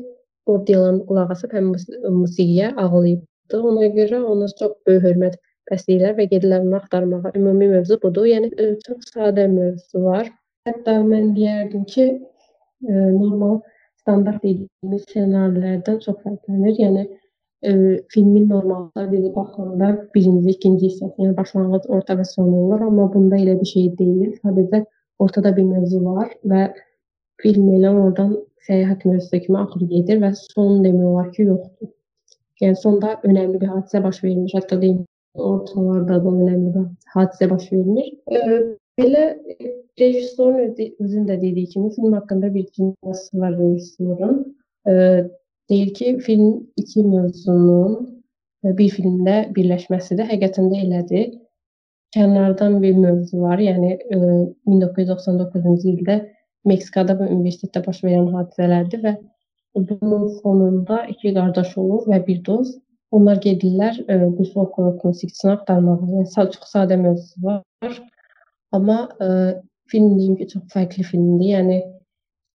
Bob 0.48 0.64
Dylan 0.68 1.02
qulaq 1.08 1.34
asıb 1.34 1.52
həmin 1.56 1.76
musiqiyə 2.22 2.72
ağlayıbdı. 2.82 3.60
Ona 3.70 3.88
görə 3.98 4.22
ona 4.32 4.48
çox 4.60 4.74
böyük 4.88 5.04
hörmət 5.04 5.38
bəsləyirlər 5.70 6.14
və 6.18 6.28
gedirlər 6.32 6.64
onu 6.64 6.76
axtarmağa. 6.80 7.32
Ümumi 7.36 7.68
mövzu 7.74 7.98
budur. 8.02 8.28
Yəni 8.30 8.50
ə, 8.54 8.68
e, 8.70 8.76
çox 8.86 9.12
sadə 9.12 9.44
mövzu 9.52 10.04
var. 10.06 10.30
Hətta 10.68 10.98
mən 11.04 11.34
deyərdim 11.36 11.84
ki, 11.92 12.06
ə, 12.16 12.88
e, 12.88 13.10
normal 13.16 13.60
standart 14.00 14.42
dediyimiz 14.44 15.04
ssenarilərdən 15.10 16.00
çox 16.06 16.16
fərqlənir. 16.24 16.80
Yəni 16.84 17.04
e, 17.64 18.00
filmin 18.08 18.48
normalda 18.48 19.12
bizi 19.12 19.34
baxanda 19.34 19.88
birinci, 20.14 20.50
ikinci 20.50 20.86
hissəsi, 20.86 21.14
yəni 21.24 21.36
başlanğıc, 21.36 21.88
orta 21.96 22.16
və 22.18 22.26
son 22.28 22.52
olur, 22.62 22.84
amma 22.88 23.08
bunda 23.14 23.36
elə 23.36 23.58
bir 23.60 23.70
şey 23.72 23.90
deyil. 23.98 24.34
Sadəcə 24.44 24.84
ortada 25.18 25.54
bir 25.56 25.66
mövzu 25.68 26.02
var 26.04 26.32
və 26.52 26.68
film 27.42 27.70
elə 27.78 27.92
oradan 27.94 28.34
səyahət 28.68 29.06
mövzusu 29.08 29.40
kimi 29.46 29.58
axır 29.62 29.86
gedir 29.94 30.20
və 30.24 30.32
son 30.38 30.82
demək 30.84 31.06
olar 31.12 31.30
ki, 31.34 31.48
yoxdur. 31.52 31.94
Yəni 32.62 32.78
sonda 32.82 33.14
önəmli 33.26 33.60
bir 33.62 33.70
hadisə 33.74 34.02
baş 34.02 34.22
vermiş. 34.24 34.54
Hətta 34.58 34.80
deyim 34.82 35.04
ortalarda 35.34 36.18
da 36.24 36.30
önəmli 36.30 36.72
bir 36.74 36.86
hadisə 37.14 37.50
baş 37.50 37.68
vermiş. 37.72 38.08
E, 38.34 38.38
belə 38.98 39.24
rejissorun 40.00 40.58
özü, 40.66 40.88
özün 41.04 41.26
də 41.28 41.40
dediyi 41.42 41.66
kimi 41.74 41.90
film 41.94 42.12
haqqında 42.18 42.54
bir 42.54 42.66
cümləsi 42.78 43.40
var 43.40 43.54
rejissorun. 43.58 44.40
E, 44.88 44.92
deyir 45.70 45.92
ki, 45.94 46.18
film 46.24 46.48
iki 46.76 47.04
mövzunun 47.04 47.98
bir 48.64 48.90
filmdə 48.94 49.36
birləşməsidir. 49.56 50.28
Həqiqətən 50.32 50.72
də 50.72 50.82
elədir. 50.86 51.30
Kənardan 52.16 52.80
bir 52.82 52.96
mövzu 52.96 53.40
var. 53.40 53.60
Yəni 53.60 53.94
e, 53.98 54.18
1999-cu 54.66 55.94
ildə 55.94 56.20
Meksikada 56.66 57.14
bu 57.18 57.28
universitetdə 57.30 57.84
baş 57.84 58.00
verən 58.04 58.32
hadisələrdir 58.34 59.04
və 59.04 59.12
bunun 59.76 60.24
fonunda 60.42 61.04
iki 61.12 61.30
qardaş 61.36 61.76
olur 61.80 62.08
və 62.10 62.18
bir 62.26 62.40
dost 62.44 62.80
Onlar 63.16 63.38
gedirlər 63.40 64.02
ə, 64.04 64.16
bu 64.36 64.44
folklor 64.52 64.98
musiqisini 65.00 65.54
axtarmağa. 65.54 66.08
Yəni 66.12 66.28
çox 66.36 66.72
sadə 66.74 66.98
mövzusu 67.00 67.40
var. 67.46 67.94
Amma 68.76 68.98
ə, 69.24 69.28
film 69.88 70.10
deyim 70.18 70.34
ki, 70.36 70.48
çox 70.52 70.66
fərqli 70.74 71.06
filmdir. 71.08 71.54
Yəni 71.54 71.78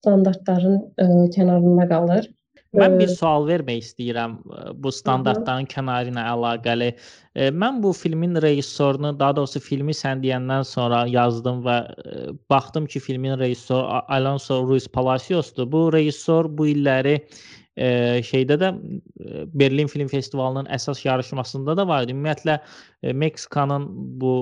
standartların 0.03 0.77
ə, 0.77 1.07
kənarında 1.33 1.87
qalır. 1.89 2.29
Mən 2.73 2.95
bir 2.97 3.11
sual 3.11 3.45
vermək 3.45 3.83
istəyirəm 3.83 4.37
bu 4.81 4.91
standartların 4.91 5.67
kənarı 5.69 6.09
ilə 6.09 6.23
əlaqəli. 6.31 6.89
Mən 7.53 7.81
bu 7.83 7.91
filmin 7.93 8.39
rejissorunu, 8.41 9.13
daha 9.19 9.35
doğrusu 9.37 9.61
filmi 9.61 9.93
sən 9.97 10.23
deyəndən 10.23 10.65
sonra 10.65 11.03
yazdım 11.09 11.61
və 11.67 11.77
baxdım 12.49 12.89
ki, 12.89 12.99
filmin 12.99 13.37
rejissoru 13.39 14.01
Alonso 14.17 14.63
Ruiz 14.67 14.87
Palaciosdur. 14.87 15.69
Bu 15.71 15.91
rejissor 15.93 16.49
bu 16.57 16.67
illəri 16.73 17.19
e, 17.77 17.87
şeydə 18.25 18.57
də 18.61 18.71
Berlin 19.53 19.89
Film 19.89 20.09
Festivalının 20.09 20.69
əsas 20.73 21.05
yarışmasında 21.05 21.77
da 21.77 21.87
var 21.87 22.05
idi. 22.07 22.17
Ümumiyyətlə 22.17 22.59
e, 23.03 23.13
Meksikanın 23.13 23.87
bu 24.21 24.35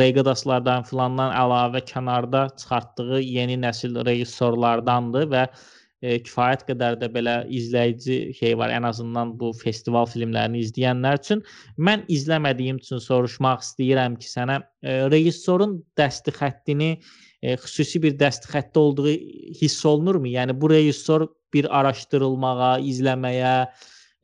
Regadaslardan 0.00 0.84
filandan 0.88 1.32
əlavə 1.32 1.84
kənarda 1.88 2.48
çıxartdığı 2.60 3.20
yeni 3.24 3.60
nəsil 3.64 4.00
rejissorlardandır 4.06 5.28
və 5.32 5.44
e, 5.48 5.79
kifayət 6.00 6.64
qədər 6.68 6.96
də 7.00 7.10
belə 7.12 7.34
izləyici 7.52 8.32
şey 8.38 8.56
var. 8.56 8.72
Ən 8.72 8.86
azından 8.88 9.34
bu 9.40 9.52
festival 9.56 10.08
filmlərini 10.08 10.62
izləyənlər 10.64 11.20
üçün 11.20 11.42
mən 11.76 12.06
izləmədiyim 12.08 12.80
üçün 12.80 13.02
soruşmaq 13.04 13.60
istəyirəm 13.66 14.16
ki, 14.20 14.28
sənə 14.30 14.60
e, 14.60 14.94
rejissorun 15.12 15.76
dəsti 16.00 16.32
xəttini 16.38 16.90
e, 16.96 17.56
xüsusi 17.60 18.00
bir 18.02 18.16
dəsti 18.20 18.48
xətti 18.54 18.80
olduğu 18.80 19.12
hiss 19.60 19.84
olunurmu? 19.86 20.32
Yəni 20.32 20.56
bu 20.60 20.70
rejissor 20.72 21.28
bir 21.52 21.68
araşdırılmağa, 21.80 22.78
izləməyə, 22.86 23.54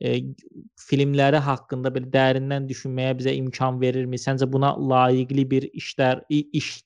e, 0.01 0.15
filmləri 0.87 1.41
haqqında 1.45 1.91
belə 1.93 2.09
dərindən 2.13 2.65
düşünməyə 2.71 3.19
bizə 3.19 3.35
imkan 3.37 3.77
verirmi? 3.83 4.17
Səncə 4.17 4.49
buna 4.49 4.73
layiqli 4.77 5.45
bir 5.51 5.69
işlər 5.77 6.23
iş 6.31 6.79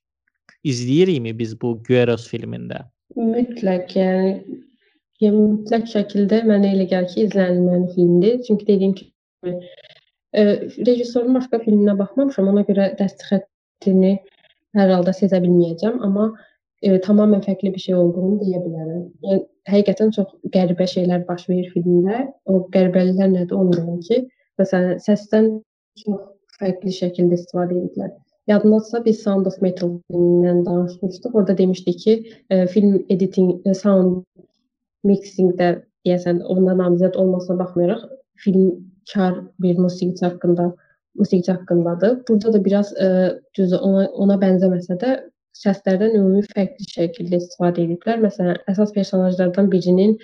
izləyirikmi 0.67 1.32
biz 1.38 1.56
bu 1.62 1.77
Gueros 1.88 2.27
filmində? 2.30 2.84
Mütləq, 3.15 3.95
yəni 3.95 4.36
yəni 5.21 5.41
mütləq 5.47 5.88
şəkildə 5.93 6.41
mənə 6.49 6.73
elə 6.75 6.88
gəlir 6.91 7.10
ki, 7.13 7.25
izlənilməli 7.27 7.89
filmdir. 7.95 8.38
Çünki 8.47 8.67
dediyim 8.67 8.93
kimi 8.99 9.55
e, 10.34 10.43
rejissorun 10.88 11.38
başqa 11.39 11.62
filminə 11.65 11.97
baxmamışam, 11.99 12.49
ona 12.53 12.63
görə 12.69 12.91
dəstxətini 12.99 14.15
hər 14.79 14.95
halda 14.95 15.13
sezə 15.17 15.41
bilməyəcəm, 15.43 15.99
amma 16.07 16.31
e, 16.81 16.97
tamamilə 17.05 17.43
fərqli 17.47 17.73
bir 17.75 17.86
şey 17.86 17.97
olduğunu 18.01 18.39
deyə 18.41 18.63
bilərəm. 18.65 19.05
Yəni 19.27 19.45
həqiqətən 19.73 20.15
çox 20.17 20.34
qəribə 20.55 20.88
şeylər 20.95 21.25
baş 21.29 21.47
verir 21.51 21.69
filmdə. 21.75 22.25
O 22.49 22.63
qəribəlilər 22.75 23.31
nədir 23.36 23.57
onu 23.57 23.77
deyim 23.77 24.01
ki, 24.07 24.23
məsələn, 24.62 24.97
səsdən 25.05 25.53
çox 26.03 26.27
fərqli 26.60 26.97
şəkildə 26.97 27.39
istifadə 27.39 27.77
ediblər. 27.77 28.12
Yadındasə 28.49 29.03
biz 29.05 29.19
Sound 29.21 29.45
of 29.49 29.60
Metal 29.62 29.91
filmindən 30.10 30.63
danışmışdıq. 30.65 31.36
Orada 31.38 31.57
demişdik 31.57 31.99
ki, 32.03 32.13
e, 32.49 32.67
film 32.67 33.05
editing, 33.10 33.51
e, 33.65 33.73
sound 33.73 34.23
mixingdə 35.07 35.71
deyəsən 36.05 36.41
onda 36.53 36.75
namizəd 36.77 37.17
olmasına 37.21 37.59
baxmayaraq 37.59 38.07
film 38.43 38.71
kar 39.13 39.33
bir 39.61 39.77
musiqiçi 39.77 40.25
haqqında 40.25 40.71
musiqiçi 41.15 41.51
haqqındadır. 41.51 42.21
Burada 42.27 42.53
da 42.53 42.65
biraz 42.65 42.93
e, 42.97 43.07
düzü 43.57 43.75
ona, 43.75 44.05
ona 44.23 44.37
bənzəməsə 44.43 44.97
də 45.03 45.15
səslərdən 45.61 46.15
ümumi 46.19 46.43
fərqli 46.53 46.87
şəkildə 46.93 47.41
istifadə 47.41 47.83
ediblər. 47.85 48.21
Məsələn, 48.25 48.61
əsas 48.71 48.93
personajlardan 48.95 49.71
birinin 49.71 50.15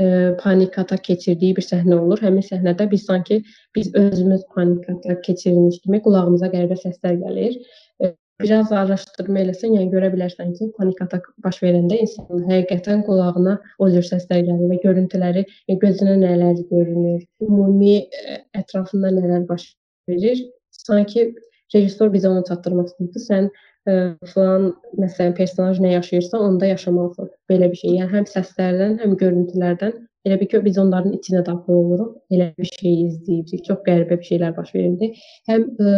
e, 0.00 0.06
panik 0.40 0.78
atak 0.82 1.04
keçirdiyi 1.10 1.56
bir 1.58 1.66
səhnə 1.66 1.98
olur. 1.98 2.22
Həmin 2.24 2.46
səhnədə 2.46 2.88
biz 2.90 3.04
sanki 3.10 3.42
biz 3.76 3.92
özümüz 3.94 4.46
panik 4.54 4.88
atak 4.94 5.22
keçirmiş 5.28 5.82
kimi 5.84 6.02
qulağımıza 6.06 6.50
qəribə 6.54 6.80
səslər 6.80 7.20
gəlir. 7.24 7.60
E, 8.02 8.14
biraz 8.40 8.72
araşdırma 8.72 9.42
eləsən, 9.44 9.74
yəni 9.76 9.90
görə 9.92 10.10
bilərsən 10.14 10.54
ki, 10.58 10.70
panik 10.78 11.02
atak 11.04 11.28
baş 11.44 11.60
verəndə 11.64 11.98
insanın 12.04 12.46
həqiqətən 12.50 13.04
qulağına 13.06 13.56
o 13.78 13.90
cür 13.94 14.06
səslər 14.06 14.44
gəlir 14.48 14.72
və 14.72 14.80
görüntüləri, 14.84 15.44
e, 15.68 15.76
gözünə 15.84 16.16
nələr 16.22 16.60
görünür, 16.70 17.22
ümumi 17.46 17.96
e, 18.00 18.40
ətrafında 18.62 19.12
nələr 19.16 19.46
baş 19.48 19.70
verir. 20.10 20.44
Sanki 20.70 21.30
rejissor 21.74 22.12
bizə 22.14 22.30
onu 22.32 22.44
çatdırmaq 22.48 22.90
istəyir. 22.90 23.24
Sən 23.26 23.50
ə, 23.88 23.96
filan 24.32 24.70
məsələn 25.00 25.34
personaj 25.38 25.80
nə 25.82 25.94
yaşayırsa, 25.96 26.38
onda 26.38 26.70
yaşamalısan. 26.72 27.30
Belə 27.50 27.70
bir 27.72 27.82
şey. 27.82 27.98
Yəni 28.00 28.14
həm 28.16 28.30
səslərdən, 28.34 29.00
həm 29.04 29.16
görüntülərdən 29.20 29.98
elə 30.28 30.36
bir 30.40 30.50
ki, 30.52 30.60
biz 30.64 30.78
onların 30.78 31.14
içinə 31.16 31.44
daxil 31.46 31.78
oluruq. 31.78 32.12
Elə 32.34 32.50
bir 32.58 32.68
şey 32.74 32.96
izləyirik. 33.06 33.64
Çox 33.68 33.82
qəribə 33.86 34.18
bir 34.18 34.28
şeylər 34.28 34.56
baş 34.56 34.74
verirdi. 34.76 35.12
Həm 35.48 35.66
ə, 35.80 35.94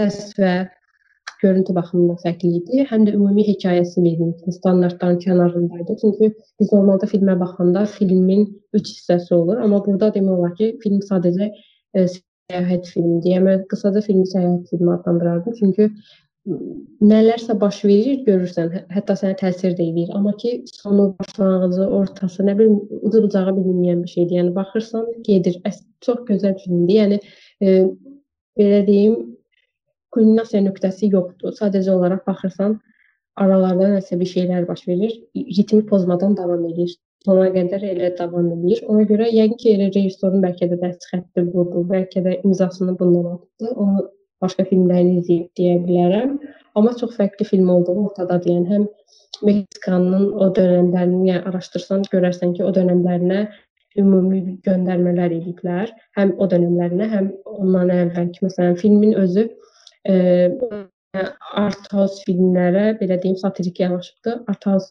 səs 0.00 0.32
və 0.38 0.54
görüntü 1.42 1.74
baxımından 1.74 2.20
fərqli 2.22 2.52
idi, 2.60 2.84
həm 2.90 3.06
də 3.08 3.14
ümumi 3.18 3.44
hekayəsi 3.48 4.04
verilmişdi, 4.04 4.54
standartların 4.58 5.18
kənarındaydı. 5.24 5.98
Çünki 6.00 6.32
biz 6.60 6.72
normalda 6.72 7.08
filmə 7.10 7.38
baxanda 7.40 7.84
filmin 7.96 8.46
3 8.72 8.94
hissəsi 8.94 9.34
olur, 9.34 9.60
amma 9.64 9.82
burada 9.86 10.12
demək 10.14 10.38
olar 10.38 10.54
ki, 10.60 10.72
film 10.84 11.02
sadəcə 11.10 11.50
ə, 11.50 12.06
səyahət 12.48 12.88
filmidir. 12.94 13.36
Yəni 13.36 13.58
qısaca 13.70 14.02
filmi 14.04 14.26
səyahət 14.30 14.72
filmi 14.72 14.94
adlandırardım. 14.96 15.58
Çünki 15.60 15.90
nələrsə 17.04 17.56
baş 17.60 17.82
verir, 17.84 18.22
görürsən, 18.26 18.70
hətta 18.94 19.16
sənə 19.20 19.36
təsir 19.40 19.74
də 19.78 19.84
edir. 19.90 20.12
Amma 20.16 20.32
ki, 20.40 20.62
sonu, 20.72 21.10
başlanğıcı, 21.20 21.88
ortası, 21.98 22.44
nə 22.46 22.54
bilim, 22.58 22.78
ucu 23.02 23.22
bucağı 23.26 23.52
bilinməyən 23.56 24.04
bir 24.04 24.12
şeydir. 24.14 24.36
Yəni 24.40 24.54
baxırsan, 24.56 25.08
gedir. 25.26 25.58
Əs 25.68 25.82
çox 26.04 26.22
gözəl 26.30 26.56
filmdir. 26.62 26.94
Yəni 27.02 27.20
e, 27.60 27.74
belə 28.58 28.80
deyim, 28.86 29.18
kulminasiya 30.14 30.62
nöqtəsi 30.66 31.10
yoxdur. 31.14 31.54
Sadəcə 31.58 31.94
olaraq 31.94 32.24
baxırsan, 32.28 32.78
aralarda 33.44 33.90
nəsə 33.96 34.18
bir 34.20 34.30
şeylər 34.34 34.66
baş 34.68 34.86
verir, 34.90 35.14
ritmi 35.58 35.84
pozmadan 35.90 36.36
davam 36.38 36.64
edir. 36.70 36.94
Sona 37.26 37.48
qədər 37.54 37.82
elə 37.92 38.12
davam 38.18 38.52
edir. 38.54 38.84
Ona 38.92 39.04
görə 39.10 39.26
yəqin 39.32 39.58
ki, 39.62 39.74
elə 39.76 39.88
rejissorun 39.96 40.44
bəlkə 40.44 40.70
də 40.70 40.78
dəst 40.84 41.08
xətti 41.10 41.44
budur, 41.50 41.84
bəlkə 41.90 42.22
də 42.26 42.38
imzasını 42.44 42.94
bundan 43.00 43.34
atdı. 43.34 43.74
Onu 43.74 44.06
başqa 44.44 44.68
filmlərini 44.70 45.18
izləyib 45.22 45.50
deyə 45.58 45.80
bilərəm. 45.86 46.38
Amma 46.78 46.94
çox 47.00 47.16
fərqli 47.18 47.46
film 47.48 47.72
olduğu 47.74 47.96
ortadadır. 48.04 48.54
Yəni 48.54 48.74
həm 48.74 48.86
Meksikanın 49.46 50.32
o 50.42 50.48
dövrlərini 50.54 51.28
yəni 51.28 51.46
araşdırsan 51.46 52.04
görərsən 52.12 52.56
ki, 52.56 52.64
o 52.66 52.72
dövrlərinə 52.74 53.44
ümumi 54.00 54.40
göndərmələr 54.66 55.34
ediblər. 55.36 55.92
Həm 56.18 56.32
o 56.38 56.48
dövrlərinə, 56.50 57.06
həm 57.12 57.28
ondan 57.52 57.92
əvvəlki 57.94 58.46
məsələn 58.46 58.78
filmin 58.80 59.14
özü 59.22 59.46
art 60.08 61.90
house 61.92 62.22
filmlərə 62.26 62.94
belə 63.00 63.18
deyim 63.22 63.36
satirik 63.36 63.80
yanaşıbdı. 63.80 64.44
Art 64.48 64.66
house 64.66 64.88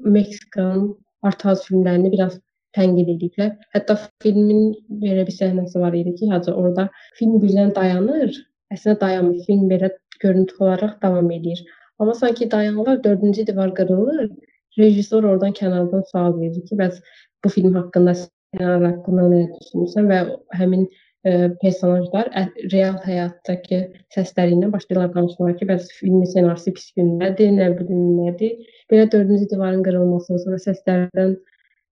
Meksikanın 0.00 0.96
art 1.22 1.44
house 1.44 1.66
filmlərini 1.68 2.12
biraz 2.12 2.38
tənqid 2.76 3.08
ediblər. 3.16 3.56
Hətta 3.74 3.96
filmin 4.22 4.74
belə 5.02 5.26
bir 5.26 5.34
səhnəsi 5.34 5.80
var 5.82 5.96
idi 5.96 6.14
ki, 6.20 6.30
hacı 6.30 6.54
orada 6.54 6.88
film 7.18 7.38
birdən 7.42 7.74
dayanır, 7.74 8.36
əslində 8.74 9.00
dayanmır. 9.00 9.42
Film 9.46 9.66
belə 9.72 9.90
görüntü 10.22 10.56
olaraq 10.60 11.00
davam 11.02 11.30
edir. 11.34 11.64
Amma 11.98 12.14
sanki 12.14 12.50
dayanırlar, 12.50 13.04
dördüncü 13.04 13.46
divar 13.46 13.74
qırılır. 13.74 14.30
Rejissor 14.78 15.24
oradan 15.24 15.52
kənardan 15.52 16.04
sual 16.10 16.36
verir 16.38 16.62
ki, 16.66 16.76
bəs 16.78 17.00
bu 17.44 17.50
film 17.50 17.74
haqqında 17.74 18.14
ssenari 18.20 18.86
haqqında 18.86 19.26
nə 19.32 19.40
düşünürsən 19.56 20.10
və 20.12 20.20
həmin 20.60 20.86
e, 21.26 21.32
personajlar 21.62 22.30
ə, 22.36 22.46
real 22.72 22.96
həyatdakı 23.04 23.80
səsləri 24.14 24.56
ilə 24.56 24.70
başlayırlar 24.72 25.12
danışmağa 25.16 25.56
ki, 25.58 25.68
bəs 25.70 25.90
filmin 25.98 26.28
ssenarisi 26.28 26.74
pis 26.76 26.90
gündədir, 26.98 27.52
nə 27.58 27.70
bilim 27.78 28.04
nədir. 28.20 28.74
Belə 28.92 29.06
dördüncü 29.12 29.50
divarın 29.52 29.84
qırılması, 29.86 30.40
sonra 30.44 30.60
səslərdən, 30.64 31.36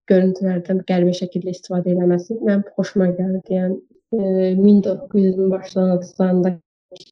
görüntülərdən 0.09 0.83
qəribə 0.89 1.14
şəkildə 1.20 1.53
istifadə 1.55 1.95
etməsi 1.95 2.39
mənim 2.41 2.64
xoşuma 2.76 3.11
gəldi. 3.18 3.43
Yəni 3.59 3.79
e, 4.16 4.53
1900-ün 4.62 5.53
başlanğıclarında 5.53 6.55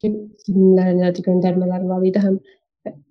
filmlərə 0.01 0.95
nədir 0.97 1.27
göndərmələr 1.27 1.85
var 1.91 2.05
idi. 2.07 2.23
Həm 2.23 2.39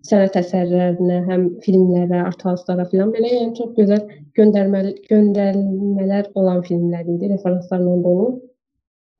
sənət 0.08 0.38
əsərlərinə, 0.40 1.20
həm 1.28 1.46
filmlərə, 1.64 2.22
art 2.26 2.42
house-lara 2.46 2.86
filan 2.90 3.12
belə 3.14 3.30
yəni 3.32 3.54
çox 3.58 3.74
gözəl 3.78 4.02
göndərməli 4.38 4.94
göndərmələr 5.10 6.30
olan 6.40 6.62
filmlər 6.66 7.08
idi, 7.14 7.30
referanslarla 7.32 7.96
dolu. 8.04 8.28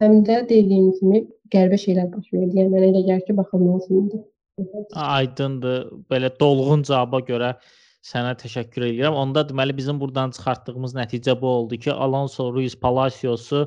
Həm 0.02 0.22
də 0.28 0.42
dediyim 0.48 0.92
kimi 0.98 1.22
qəribə 1.54 1.78
şeylər 1.80 2.08
baş 2.12 2.30
verdi. 2.34 2.60
Yəni 2.60 2.72
mənə 2.74 2.90
elə 2.92 3.02
gəlir 3.08 3.26
ki, 3.28 3.36
baxılmalı 3.40 3.84
filmdir. 3.88 4.24
Aydındır. 5.06 5.82
Belə 6.12 6.30
dolğun 6.40 6.84
cavaba 6.88 7.20
görə 7.28 7.52
sənə 8.06 8.36
təşəkkür 8.42 8.88
edirəm. 8.90 9.16
Onda 9.18 9.44
deməli 9.48 9.76
bizim 9.76 10.00
burdan 10.00 10.34
çıxartdığımız 10.36 10.96
nəticə 10.96 11.36
bu 11.40 11.52
oldu 11.58 11.78
ki, 11.86 11.92
Alonso 11.92 12.52
Ruiz 12.54 12.76
Palaciosu 12.80 13.66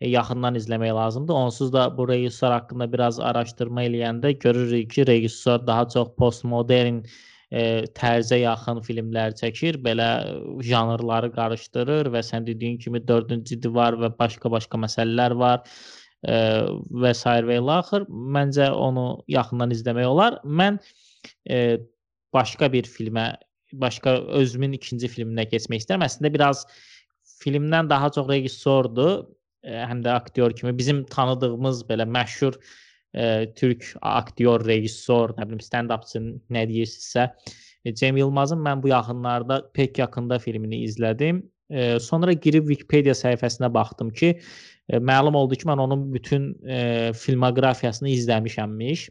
E, 0.00 0.08
yaxından 0.08 0.54
izləmək 0.58 0.92
lazımdır. 0.94 1.34
Onsuz 1.34 1.72
da 1.72 1.88
bu 1.96 2.08
rejissor 2.08 2.52
haqqında 2.54 2.86
biraz 2.92 3.18
araşdırma 3.30 3.82
eləyəndə 3.88 4.30
görürük 4.44 4.90
ki, 4.94 5.06
rejissor 5.06 5.66
daha 5.66 5.88
çox 5.94 6.12
postmodern 6.18 7.02
e, 7.50 7.86
tərzə 7.96 8.40
yaxın 8.42 8.82
filmlər 8.84 9.36
çəkir, 9.38 9.78
belə 9.84 10.08
janrları 10.64 11.30
qarışdırır 11.34 12.10
və 12.14 12.22
sən 12.24 12.46
dediyin 12.48 12.78
kimi 12.82 13.00
4-cü 13.08 13.60
divar 13.64 13.96
və 14.00 14.12
başqa-başqa 14.18 14.80
məsələlər 14.84 15.36
var 15.38 15.62
e, 16.26 16.36
və 17.04 17.14
sair 17.16 17.48
və 17.48 17.60
ilaxır. 17.62 18.08
Məncə 18.08 18.70
onu 18.72 19.08
yaxından 19.32 19.72
izləmək 19.76 20.10
olar. 20.10 20.38
Mən 20.44 20.80
e, 21.48 21.78
başqa 22.34 22.72
bir 22.72 22.88
filmə, 22.88 23.32
başqa 23.72 24.18
özümün 24.40 24.76
ikinci 24.78 25.10
filminə 25.12 25.48
keçmək 25.48 25.84
istəyirəm. 25.84 26.06
Əslində 26.08 26.32
biraz 26.34 26.66
filmdən 27.38 27.88
daha 27.90 28.10
çox 28.12 28.28
rejissordur 28.28 29.24
həm 29.64 30.02
də 30.04 30.12
aktyor 30.14 30.52
kimi 30.56 30.72
bizim 30.78 31.02
tanıdığımız 31.10 31.82
belə 31.88 32.06
məşhur 32.08 32.54
e, 32.54 32.87
türk 33.56 33.86
aktyor, 34.02 34.66
rejissor, 34.68 35.32
nə 35.38 35.46
bilim 35.48 35.62
stand-upçı 35.64 36.20
nə 36.52 36.66
deyirsinizsə, 36.68 37.30
e, 37.84 37.94
Cem 37.94 38.16
Yılmazın 38.16 38.60
mən 38.64 38.82
bu 38.82 38.88
yaxınlarda 38.88 39.62
pek 39.74 39.98
yaxında 39.98 40.38
filmini 40.38 40.82
izlədim. 40.84 41.42
E, 41.70 41.98
sonra 42.00 42.32
girib 42.32 42.68
Wikipedia 42.68 43.14
səhifəsinə 43.16 43.72
baxdım 43.74 44.10
ki, 44.10 44.34
e, 44.88 44.98
məlum 44.98 45.36
oldu 45.36 45.56
ki, 45.56 45.68
mən 45.68 45.80
onun 45.84 46.08
bütün 46.14 46.50
e, 46.68 47.12
filmoqrafiyasını 47.12 48.10
izləmişəmmiş. 48.16 49.08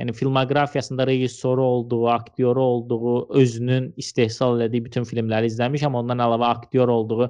Yəni 0.00 0.12
filmoqrafiyasında 0.12 1.06
rejissoru 1.06 1.62
olduğu, 1.62 2.08
aktyoru 2.08 2.62
olduğu, 2.62 3.34
özünün 3.34 3.92
istehsal 3.96 4.58
elədiyi 4.58 4.84
bütün 4.84 5.06
filmləri 5.06 5.52
izləmişəm. 5.52 5.94
Ondan 5.94 6.18
əlavə 6.18 6.48
aktyor 6.50 6.90
olduğu 6.90 7.28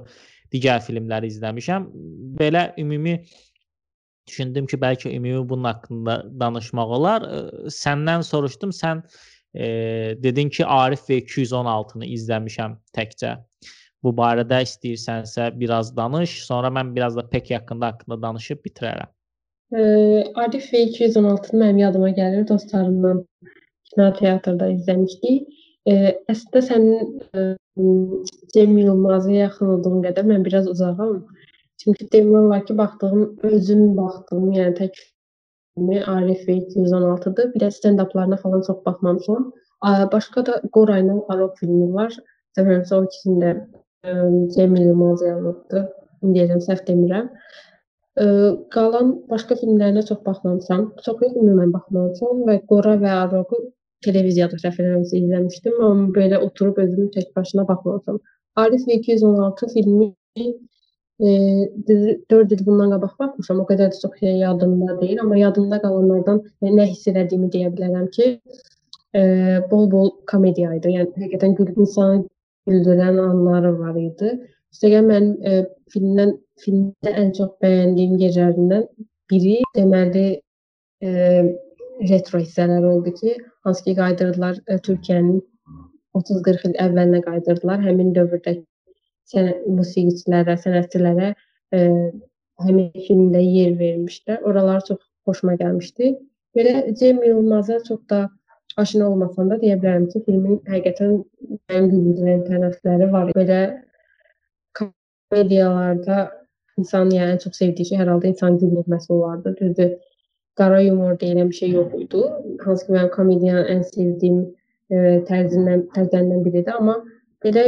digər 0.53 0.81
filmləri 0.81 1.29
izləmişəm. 1.29 1.85
Belə 2.39 2.71
ümumi 2.81 3.19
düşündüm 4.27 4.65
ki, 4.65 4.77
bəlkə 4.81 5.11
ümumi 5.15 5.49
bunun 5.49 5.69
haqqında 5.69 6.17
danışmaq 6.39 6.93
olar. 6.99 7.25
Səndən 7.77 8.23
soruşdum, 8.27 8.71
sən 8.75 9.03
e, 9.53 9.65
dedin 10.23 10.49
ki, 10.49 10.65
Arif 10.65 11.07
və 11.09 11.21
216-nı 11.23 12.09
izləmişəm 12.17 12.77
təkcə. 12.97 13.35
Bu 14.03 14.13
barədə 14.13 14.61
istəyirsənsə 14.67 15.49
biraz 15.59 15.95
danış, 15.97 16.39
sonra 16.45 16.69
mən 16.73 16.93
biraz 16.95 17.15
da 17.17 17.25
pek 17.29 17.51
haqqında 17.57 17.93
haqqında 17.93 18.21
danışıb 18.21 18.61
bitirərəm. 18.65 19.11
E, 19.73 19.83
Arif 20.45 20.71
və 20.73 20.87
216-nı 20.91 21.61
mənim 21.61 21.83
yadıma 21.85 22.11
gəlir, 22.17 22.47
dostlarımla 22.49 23.15
kino 23.91 24.09
teatrda 24.19 24.69
izləmişdik. 24.75 25.47
E, 25.85 25.95
əslində 26.33 26.61
sənin 26.65 27.19
e, 27.33 27.47
Cem 28.53 28.77
Yılmaz'a 28.77 29.31
yaxın 29.31 29.73
olduğum 29.77 30.03
qədər 30.05 30.27
mən 30.29 30.45
biraz 30.45 30.69
uzağam. 30.71 31.17
Çünki 31.85 32.07
demək 32.13 32.37
olar 32.39 32.63
ki, 32.65 32.77
baxdığım, 32.77 33.25
özüm 33.49 33.81
baxdığım, 33.97 34.45
yəni 34.57 34.73
tək 34.79 34.95
filmi 34.99 35.99
Arif 36.13 36.47
və 36.47 36.55
216-dır. 36.63 37.51
Bir 37.53 37.61
də 37.61 37.69
stand-uplarına 37.75 38.39
falan 38.41 38.63
çox 38.67 38.79
baxmamışam. 38.85 39.51
Başqa 40.13 40.45
da 40.47 40.55
Qora 40.73 40.97
ilə 41.03 41.19
Arok 41.29 41.59
filmi 41.59 41.91
var. 41.93 42.15
Demirəmsə 42.57 42.97
o 42.97 43.03
ikisində 43.05 43.51
e, 44.07 44.13
Cem 44.55 44.75
Yılmaz 44.79 45.21
yanıbdır. 45.27 45.85
İndiyəcəm 46.25 46.63
səhv 46.65 46.85
demirəm. 46.89 47.29
Ə, 48.17 48.25
qalan 48.73 49.11
başqa 49.29 49.59
filmlərinə 49.61 50.05
çox 50.09 50.23
baxmamışam. 50.25 50.87
Çox 51.05 51.21
yox, 51.21 51.37
ümumən 51.43 51.73
baxmamışam 51.75 52.45
və 52.49 52.61
Qora 52.71 52.95
və 53.03 53.11
Aroku 53.25 53.61
televiziyada 54.07 54.57
referans 54.63 55.13
izləmişdim, 55.13 55.77
amma 55.89 56.09
belə 56.17 56.39
oturub 56.47 56.81
özümün 56.81 57.11
tək 57.13 57.29
başına 57.37 57.67
baxmamışam. 57.67 58.19
Arif 58.63 58.87
216 58.97 59.67
filmi 59.73 60.13
e, 61.19 61.29
4 62.29 62.51
il 62.51 62.65
bundan 62.67 62.93
qabaq 62.95 63.17
baxmışam. 63.19 63.61
O 63.63 63.65
qədər 63.71 63.91
də 63.93 63.99
çox 64.01 64.19
şey 64.19 64.37
yadımda 64.43 64.97
deyil, 65.01 65.19
amma 65.23 65.37
yadımda 65.39 65.81
qalanlardan 65.83 66.41
e, 66.61 66.71
nə 66.77 66.87
hiss 66.91 67.07
etdiyimi 67.11 67.51
deyə 67.55 67.71
bilərəm 67.75 68.07
ki, 68.17 68.29
e, 69.15 69.21
bol-bol 69.71 70.11
komediya 70.31 70.75
idi. 70.79 70.95
Yəni 70.97 71.11
həqiqətən 71.23 71.55
gül 71.59 71.71
insanı 71.75 72.23
güldürən 72.69 73.19
anları 73.29 73.73
var 73.79 73.97
idi. 74.01 74.35
Üstəgəl 74.75 75.05
mən 75.09 75.31
e, 75.47 75.59
filmdən 75.93 76.35
filmdə 76.63 77.13
ən 77.21 77.31
çox 77.37 77.51
bəyəndiyim 77.63 78.17
yerlərindən 78.23 78.87
biri 79.31 79.59
deməli 79.77 80.27
e, 81.03 81.09
retro 82.09 82.39
hissələr 82.41 82.83
oldu 82.91 83.13
ki, 83.19 83.35
hansı 83.67 83.83
ki 83.87 83.95
qaydırdılar 83.99 84.59
e, 84.67 84.79
Türkiyənin 84.87 85.41
30-40 86.15 86.69
il 86.69 86.79
əvvəlinə 86.85 87.21
qaydırdılar. 87.25 87.83
Həmin 87.87 88.13
dövrdə 88.15 88.57
sənət 88.57 88.74
musiqiçilərə, 89.33 90.55
sənətçilərə 90.61 91.33
e, 91.73 91.81
həmin 92.65 92.91
filmdə 93.07 93.41
yer 93.41 93.75
vermişdilər. 93.79 94.41
Oralar 94.47 94.83
çox 94.87 95.01
xoşuma 95.27 95.55
gəlmişdi. 95.61 96.15
Belə 96.55 96.95
Cem 96.95 97.23
Yılmaza 97.23 97.79
çox 97.87 97.99
da 98.09 98.29
aşina 98.77 99.09
olmasam 99.09 99.49
da 99.49 99.57
deyə 99.59 99.77
bilərəm 99.81 100.07
ki, 100.11 100.21
filmin 100.27 100.59
həqiqətən 100.69 101.17
mənim 101.71 101.91
güldürən 101.91 102.43
tərəfləri 102.49 103.11
var. 103.11 103.31
Belə 103.35 103.59
komediyalarda 104.79 106.19
insan 106.79 107.11
yəni 107.15 107.35
ən 107.35 107.41
çox 107.43 107.57
sevdiyi 107.61 107.91
şey 107.91 108.01
hər 108.03 108.11
halda 108.13 108.31
insan 108.31 108.59
gülməsi 108.61 109.11
olardı. 109.15 109.55
Düzdür, 109.61 109.91
qara 110.59 110.81
yumor 110.83 111.17
deyilən 111.21 111.51
bir 111.51 111.59
şey 111.61 111.75
yox 111.75 111.97
idi. 112.03 112.23
Hansı 112.63 112.87
ki, 112.87 112.95
mənim 112.97 113.11
komediyanın 113.15 113.71
ən 113.75 113.83
sevdiyim 113.91 114.41
e, 114.91 114.97
tərzindən, 115.29 115.87
tərzlərindən 115.95 116.43
biridir. 116.47 116.75
Amma 116.79 116.99
belə 117.43 117.67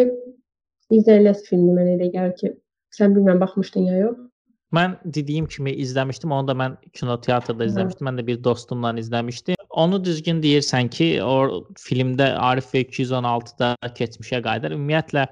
izlənilməz 0.94 1.44
filmdir 1.48 1.78
mənə 1.80 1.98
elə 1.98 2.10
gəlir 2.14 2.34
ki, 2.40 2.54
sən 2.96 3.16
bilmirəm 3.16 3.42
baxmışdın 3.44 3.92
ya 3.92 4.00
yox. 4.06 4.24
Mən 4.76 4.98
dediyim 5.16 5.46
kimi 5.48 5.72
izləmişdim. 5.84 6.32
Onu 6.36 6.50
da 6.50 6.56
mən 6.60 6.74
kinoteatrda 6.92 7.70
izləmişdim. 7.70 8.08
Mən 8.10 8.18
də 8.20 8.26
bir 8.28 8.42
dostumla 8.44 8.92
izləmişdim. 9.00 9.56
Onu 9.84 10.00
düzgün 10.04 10.42
deyirsən 10.44 10.90
ki, 10.92 11.08
o 11.24 11.64
filmdə 11.80 12.34
Arif 12.50 12.74
və 12.74 12.84
216-da 12.90 13.76
keçmişə 14.00 14.42
qayıdır. 14.44 14.76
Ümumiyyətlə 14.76 15.24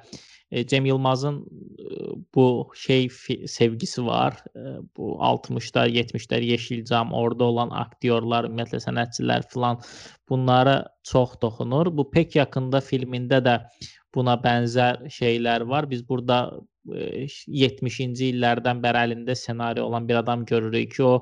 e, 0.52 0.68
Cem 0.68 0.86
Yılmazın 0.86 1.42
e, 1.42 1.88
bu 2.36 2.72
şey 2.76 3.10
sevgisi 3.48 4.06
var. 4.06 4.40
E, 4.56 4.64
bu 4.98 5.18
60-lar, 5.32 5.92
70-lər 5.98 6.42
Yeşilcam, 6.42 7.12
orada 7.14 7.44
olan 7.44 7.76
aktyorlar, 7.76 8.48
ümumiyyətlə 8.48 8.80
sənətçilər 8.88 9.50
filan 9.52 9.84
bunlara 10.30 10.78
çox 11.04 11.36
toxunur. 11.42 11.92
Bu 11.98 12.08
pek 12.12 12.40
yaxında 12.40 12.80
filmində 12.80 13.44
də 13.44 13.60
buna 14.16 14.38
bənzər 14.42 15.06
şeylər 15.12 15.68
var. 15.70 15.90
Biz 15.92 16.06
burada 16.10 16.40
70-ci 16.88 18.32
illərdən 18.34 18.82
bəri 18.84 19.06
əlində 19.10 19.36
ssenari 19.36 19.82
olan 19.82 20.08
bir 20.10 20.22
adam 20.22 20.46
görürük 20.46 20.92
ki, 20.96 21.04
o 21.04 21.16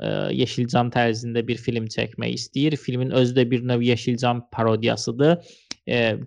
ə, 0.00 0.32
Yeşilcam 0.34 0.90
tərzində 0.94 1.44
bir 1.46 1.60
film 1.62 1.86
çəkmək 1.92 2.34
istəyir. 2.40 2.76
Filmin 2.80 3.14
özü 3.16 3.38
də 3.40 3.46
bir 3.50 3.64
növ 3.66 3.86
Yeşilcam 3.86 4.46
parodiyasıdır. 4.52 5.38
E, 5.86 6.18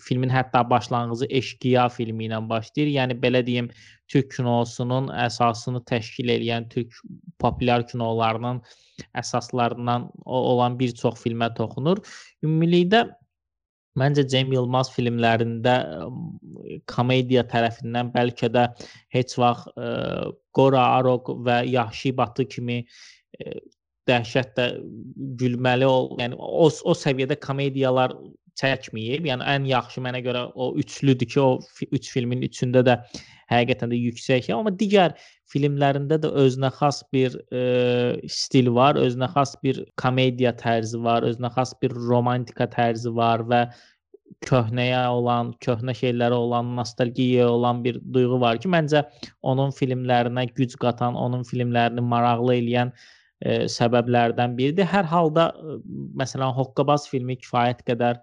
filmin 0.00 0.28
hətta 0.28 0.64
başlanğıcı 0.70 1.26
Eşqiya 1.30 1.88
filmi 1.88 2.26
ilə 2.26 2.40
başlayır. 2.48 2.90
Yəni 2.96 3.16
belə 3.22 3.44
deyim, 3.46 3.68
Türk 4.10 4.32
kinosunun 4.34 5.06
əsasını 5.26 5.84
təşkil 5.86 6.32
edən 6.34 6.66
Türk 6.72 6.98
populyar 7.38 7.86
kinolarının 7.86 8.60
əsaslarından 9.14 10.10
olan 10.24 10.78
bir 10.78 10.94
çox 10.98 11.22
filmə 11.22 11.52
toxunur. 11.54 12.02
Ümumilikdə 12.42 13.06
Məncə 14.00 14.24
Cem 14.30 14.52
Yılmaz 14.54 14.90
filmlərində 14.94 15.74
komediya 16.90 17.44
tərəfindən 17.50 18.10
bəlkə 18.14 18.50
də 18.54 18.66
heç 19.14 19.36
vaxt 19.38 19.70
ə, 19.78 19.90
Qora 20.54 20.82
Arok 20.98 21.30
və 21.46 21.60
Yahşi 21.70 22.14
Batı 22.18 22.48
kimi 22.50 22.80
ə, 22.82 23.54
dəhşətlə 24.10 24.66
gülməli 25.40 25.86
ol, 25.88 26.10
yəni 26.20 26.36
o 26.38 26.66
o 26.68 26.96
səviyyədə 26.98 27.38
komediyalar 27.40 28.16
çəkməyib. 28.60 29.28
Yəni 29.30 29.46
ən 29.54 29.68
yaxşı 29.70 30.02
mənə 30.04 30.20
görə 30.26 30.48
o 30.54 30.72
üçlüdür 30.80 31.30
ki, 31.30 31.40
o 31.40 31.88
üç 31.96 32.10
filmin 32.12 32.44
üçündə 32.46 32.84
də 32.86 32.98
həqiqətən 33.52 33.92
də 33.92 34.00
yüksək, 34.00 34.50
amma 34.54 34.72
digər 34.74 35.16
filmlərində 35.52 36.18
də 36.22 36.30
özünə 36.44 36.70
xas 36.78 37.02
bir 37.14 37.36
e, 37.52 37.64
stil 38.30 38.70
var, 38.76 38.98
özünə 39.00 39.28
xas 39.34 39.56
bir 39.64 39.82
komediya 40.00 40.54
tərzi 40.60 41.00
var, 41.04 41.26
özünə 41.28 41.52
xas 41.56 41.74
bir 41.82 41.96
romantika 42.08 42.68
tərzi 42.70 43.12
var 43.14 43.44
və 43.50 43.66
köhnəyə 44.44 45.02
olan, 45.14 45.52
köhnə 45.64 45.94
şeylərə 45.96 46.36
olan, 46.36 46.72
nostalgiyaya 46.76 47.48
olan 47.52 47.82
bir 47.84 48.00
duyğu 48.14 48.40
var 48.40 48.60
ki, 48.60 48.70
məncə 48.72 49.04
onun 49.42 49.72
filmlərinə 49.76 50.46
güc 50.56 50.76
qatan, 50.80 51.16
onun 51.16 51.44
filmlərini 51.48 52.04
maraqlı 52.04 52.58
eləyən 52.58 52.92
e, 53.44 53.64
səbəblərdən 53.70 54.56
biridir. 54.58 54.88
Hər 54.90 55.08
halda 55.10 55.50
e, 55.52 55.78
məsələn 56.20 56.54
Hoqqabaz 56.56 57.08
filmi 57.12 57.38
kifayət 57.40 57.84
qədər 57.88 58.20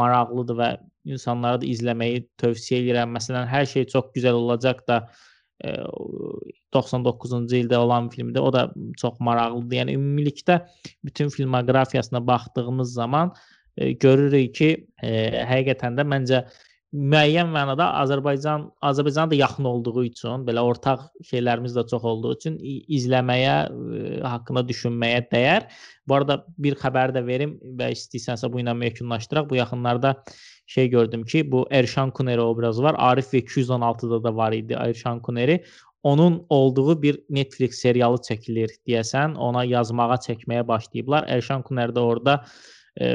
maraqlıdır 0.00 0.58
və 0.58 0.70
insanlara 1.14 1.60
da 1.62 1.68
izləməyi 1.68 2.24
tövsiyə 2.40 2.82
edirəm. 2.82 3.14
Məsələn, 3.16 3.46
hər 3.50 3.68
şey 3.70 3.86
çox 3.92 4.10
gözəl 4.16 4.38
olacaq 4.40 4.82
da 4.88 5.04
99-cu 6.74 7.56
ildə 7.56 7.78
olan 7.78 8.08
filmdir. 8.10 8.40
O 8.40 8.52
da 8.52 8.66
çox 9.00 9.20
maraqlıdır. 9.20 9.76
Yəni 9.80 9.96
ümumilikdə 9.98 10.60
bütün 11.04 11.28
filmoqrafiyasına 11.28 12.26
baxdığımız 12.26 12.92
zaman 12.92 13.32
e, 13.76 13.92
görürük 13.92 14.54
ki, 14.54 14.70
e, 15.02 15.10
həqiqətən 15.48 15.98
də 15.98 16.06
məncə 16.10 16.44
müəyyən 16.94 17.48
mənada 17.50 17.88
Azərbaycan 17.98 18.68
Azərbaycana 18.86 19.32
da 19.32 19.38
yaxın 19.38 19.66
olduğu 19.66 20.04
üçün, 20.06 20.44
belə 20.46 20.62
ortaq 20.62 21.08
şeylərimiz 21.26 21.74
də 21.74 21.82
çox 21.90 22.04
olduğu 22.06 22.34
üçün 22.36 22.58
izləməyə, 22.62 23.56
e, 23.66 24.02
haqqında 24.22 24.62
düşünməyə 24.68 25.24
dəyər. 25.32 25.66
Bu 26.06 26.18
arada 26.20 26.44
bir 26.58 26.78
xəbər 26.78 27.14
də 27.16 27.24
verim 27.26 27.56
və 27.78 27.90
istəyirsənsə 27.96 28.50
bu 28.52 28.62
ilə 28.62 28.76
yekunlaşdıraq. 28.84 29.48
Bu 29.50 29.58
yaxınlarda 29.58 30.14
şey 30.66 30.88
gördüm 30.88 31.24
ki, 31.24 31.50
bu 31.52 31.66
Erşan 31.70 32.10
Kuneri 32.10 32.40
obrazı 32.40 32.82
var. 32.82 32.94
Arif 32.98 33.34
və 33.34 33.42
216-da 33.42 34.22
da 34.24 34.36
var 34.36 34.52
idi 34.52 34.76
Erşan 34.78 35.20
Kuneri. 35.20 35.64
Onun 36.02 36.46
olduğu 36.48 37.02
bir 37.02 37.18
Netflix 37.30 37.80
serialı 37.80 38.20
çəkilir 38.22 38.70
deyəsən. 38.86 39.34
Ona 39.34 39.64
yazmağa, 39.64 40.20
çəkməyə 40.28 40.68
başlayıblar. 40.68 41.24
Erşan 41.28 41.62
Kuner 41.62 41.88
də 41.88 42.00
orada 42.00 42.44
e, 43.00 43.10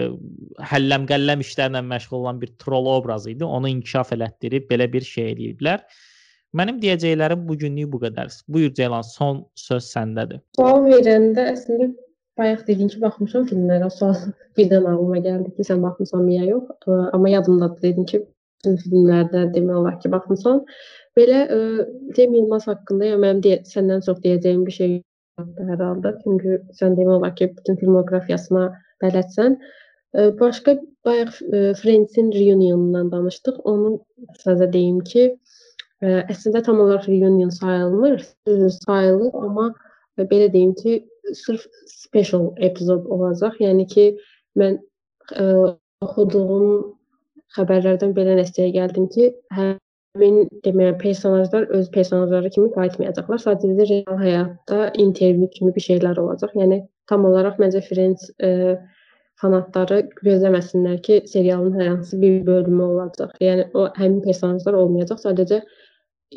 həlləm 0.72 1.08
qəlləm 1.10 1.44
işlərlə 1.46 1.82
məşğul 1.88 2.20
olan 2.22 2.42
bir 2.42 2.54
troll 2.62 2.90
obrazı 2.98 3.34
idi. 3.36 3.46
Onu 3.46 3.72
inkişaf 3.72 4.14
elətdirib 4.16 4.70
belə 4.72 4.90
bir 4.94 5.06
şey 5.08 5.34
eləyiblər. 5.34 5.86
Mənim 6.60 6.80
deyəcəklərim 6.82 7.46
bu 7.48 7.58
günlük 7.62 7.92
bu 7.94 8.02
qədər. 8.04 8.32
Buyur 8.50 8.74
Ceylan, 8.74 9.06
son 9.06 9.44
söz 9.60 9.92
səndədir. 9.94 10.42
Sual 10.58 10.88
verəndə 10.88 11.52
əslində 11.54 11.92
bayaq 12.40 12.64
dediyin 12.68 12.90
ki, 12.94 13.02
baxmışam 13.04 13.46
filmlərə. 13.52 13.92
Sual 13.94 14.16
birdən 14.58 14.88
ağlıma 14.90 15.22
gəldi 15.26 15.54
ki, 15.56 15.68
sən 15.70 15.84
baxmısan 15.86 16.28
ya 16.34 16.48
yox. 16.50 16.72
Amma 17.14 17.36
yadımdadır 17.36 17.84
dedin 17.86 18.10
ki, 18.10 18.24
bütün 18.60 18.80
filmlərdə 18.86 19.46
demək 19.54 19.82
olar 19.82 20.00
ki, 20.02 20.12
baxmısan. 20.16 20.64
Belə 21.18 21.44
Cem 22.16 22.34
Yılmaz 22.34 22.68
haqqında 22.70 23.12
ya 23.12 23.22
mənim 23.22 23.44
deyə, 23.46 23.62
səndən 23.70 24.02
çox 24.06 24.24
deyəcəyim 24.26 24.66
bir 24.66 24.76
şey 24.82 24.98
hər 25.70 25.84
halda. 25.84 26.14
Çünki 26.24 26.60
sən 26.78 26.98
demək 26.98 27.20
olar 27.20 27.36
ki, 27.38 27.50
bütün 27.58 27.80
filmoqrafiyasına 27.82 28.66
bələdsən. 29.04 29.58
Başqa 30.40 30.76
bayaq 31.06 31.34
Friends-in 31.82 32.32
reunionundan 32.34 33.12
danışdıq. 33.12 33.60
Onu 33.72 33.92
sizə 34.42 34.70
deyim 34.74 35.00
ki, 35.12 35.26
ə, 36.02 36.24
əslində 36.34 36.64
tam 36.66 36.80
olaraq 36.82 37.08
reunion 37.12 37.52
sayılmır, 37.54 38.24
sayılır, 38.80 39.34
amma 39.46 39.68
belə 40.20 40.50
deyim 40.54 40.74
ki, 40.82 40.96
sırf 41.34 41.68
special 41.88 42.50
epizod 42.58 43.06
olacaq. 43.06 43.60
Yəni 43.62 43.86
ki, 43.94 44.08
mən 44.60 44.80
ə, 45.36 45.76
oxuduğum 46.06 46.96
xəbərlərdən 47.58 48.16
belə 48.18 48.40
nəticəyə 48.40 48.74
gəldim 48.80 49.08
ki, 49.14 49.32
həmin 50.18 50.48
deməyə 50.66 50.96
personajlar 51.02 51.68
öz 51.78 51.90
personajları 51.94 52.50
kimi 52.56 52.70
qayıtmayacaqlar. 52.74 53.42
Sadəcə 53.44 53.86
real 53.90 54.22
həyatda 54.24 54.80
intervyu 55.04 55.50
kimi 55.54 55.74
bir 55.76 55.86
şeylər 55.86 56.18
olacaq. 56.22 56.56
Yəni 56.58 56.82
tam 57.10 57.26
olaraq 57.30 57.60
məncə 57.62 57.82
Friends 57.86 58.32
ə, 58.42 58.80
fanatları 59.42 60.02
gözləməsinlər 60.24 61.00
ki, 61.06 61.22
serialın 61.34 61.78
hər 61.80 61.92
hansı 61.94 62.22
bir 62.22 62.42
bölümü 62.48 62.84
olacaq. 62.84 63.38
Yəni 63.44 63.70
o 63.74 63.88
həmin 64.00 64.22
personajlar 64.26 64.80
olmayacaq. 64.82 65.22
Sadəcə 65.28 65.62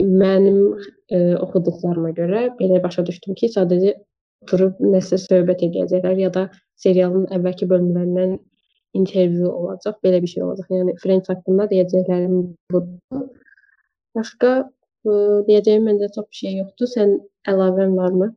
mənim 0.00 0.60
ə, 1.08 1.38
oxuduqlarıma 1.40 2.12
görə 2.20 2.46
belə 2.60 2.82
başa 2.84 3.06
düşdüm 3.08 3.36
ki, 3.40 3.52
sadəcə 3.56 3.96
oturub 4.44 4.80
nəsə 4.84 5.18
söhbət 5.22 5.68
edəcəklər 5.68 6.18
ya 6.26 6.32
da 6.34 6.48
serialın 6.82 7.28
əvvəlki 7.32 7.68
bölümlərindən 7.70 8.40
intervyu 8.98 9.48
olacaq, 9.48 9.96
belə 10.04 10.18
bir 10.20 10.28
şey 10.28 10.42
olacaq. 10.44 10.72
Yəni 10.76 10.98
Friends 11.00 11.30
haqqında 11.32 11.70
deyəcəklərim 11.70 12.42
budur. 12.74 13.30
Başqa 14.18 14.52
ə, 14.62 15.16
deyəcəyim 15.48 15.88
məncə 15.88 16.12
çox 16.16 16.28
bir 16.28 16.40
şey 16.42 16.56
yoxdur. 16.60 16.92
Sən 16.94 17.18
əlavən 17.52 17.96
varmı? 17.98 18.32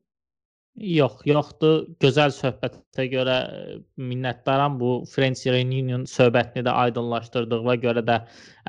Yox, 0.76 1.22
yoxdur. 1.24 1.86
Gözəl 2.04 2.34
söhbətə 2.36 3.06
görə 3.12 3.36
minnətdaram. 3.96 4.76
Bu 4.80 4.98
Friends 5.08 5.46
Reunion 5.48 6.04
söhbətini 6.12 6.66
də 6.68 6.74
aydınlaşdırdığına 6.86 7.78
görə 7.86 8.04
də 8.10 8.18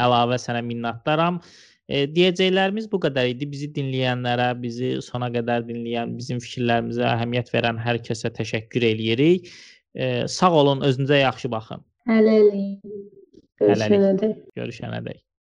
əlavə 0.05 0.39
sənə 0.39 0.63
minnətdaram. 0.69 1.41
E, 1.89 2.05
deyəcəklərimiz 2.15 2.87
bu 2.93 3.01
qədər 3.03 3.33
idi. 3.35 3.51
Bizi 3.51 3.73
dinləyənlərə, 3.75 4.53
bizi 4.63 4.95
sona 5.03 5.33
qədər 5.35 5.67
dinləyən, 5.67 6.15
bizim 6.19 6.39
fikirlərimizə 6.43 7.07
əhəmiyyət 7.11 7.53
verən 7.55 7.83
hər 7.83 7.99
kəsə 8.07 8.31
təşəkkür 8.39 8.87
eləyirik. 8.93 9.51
E, 9.99 10.27
sağ 10.31 10.55
olun, 10.63 10.87
özünüzə 10.87 11.25
yaxşı 11.25 11.51
baxın. 11.51 11.83
Hələlik. 12.07 12.83
Görüşənədək. 13.63 14.43
Görüşənədək. 14.59 15.26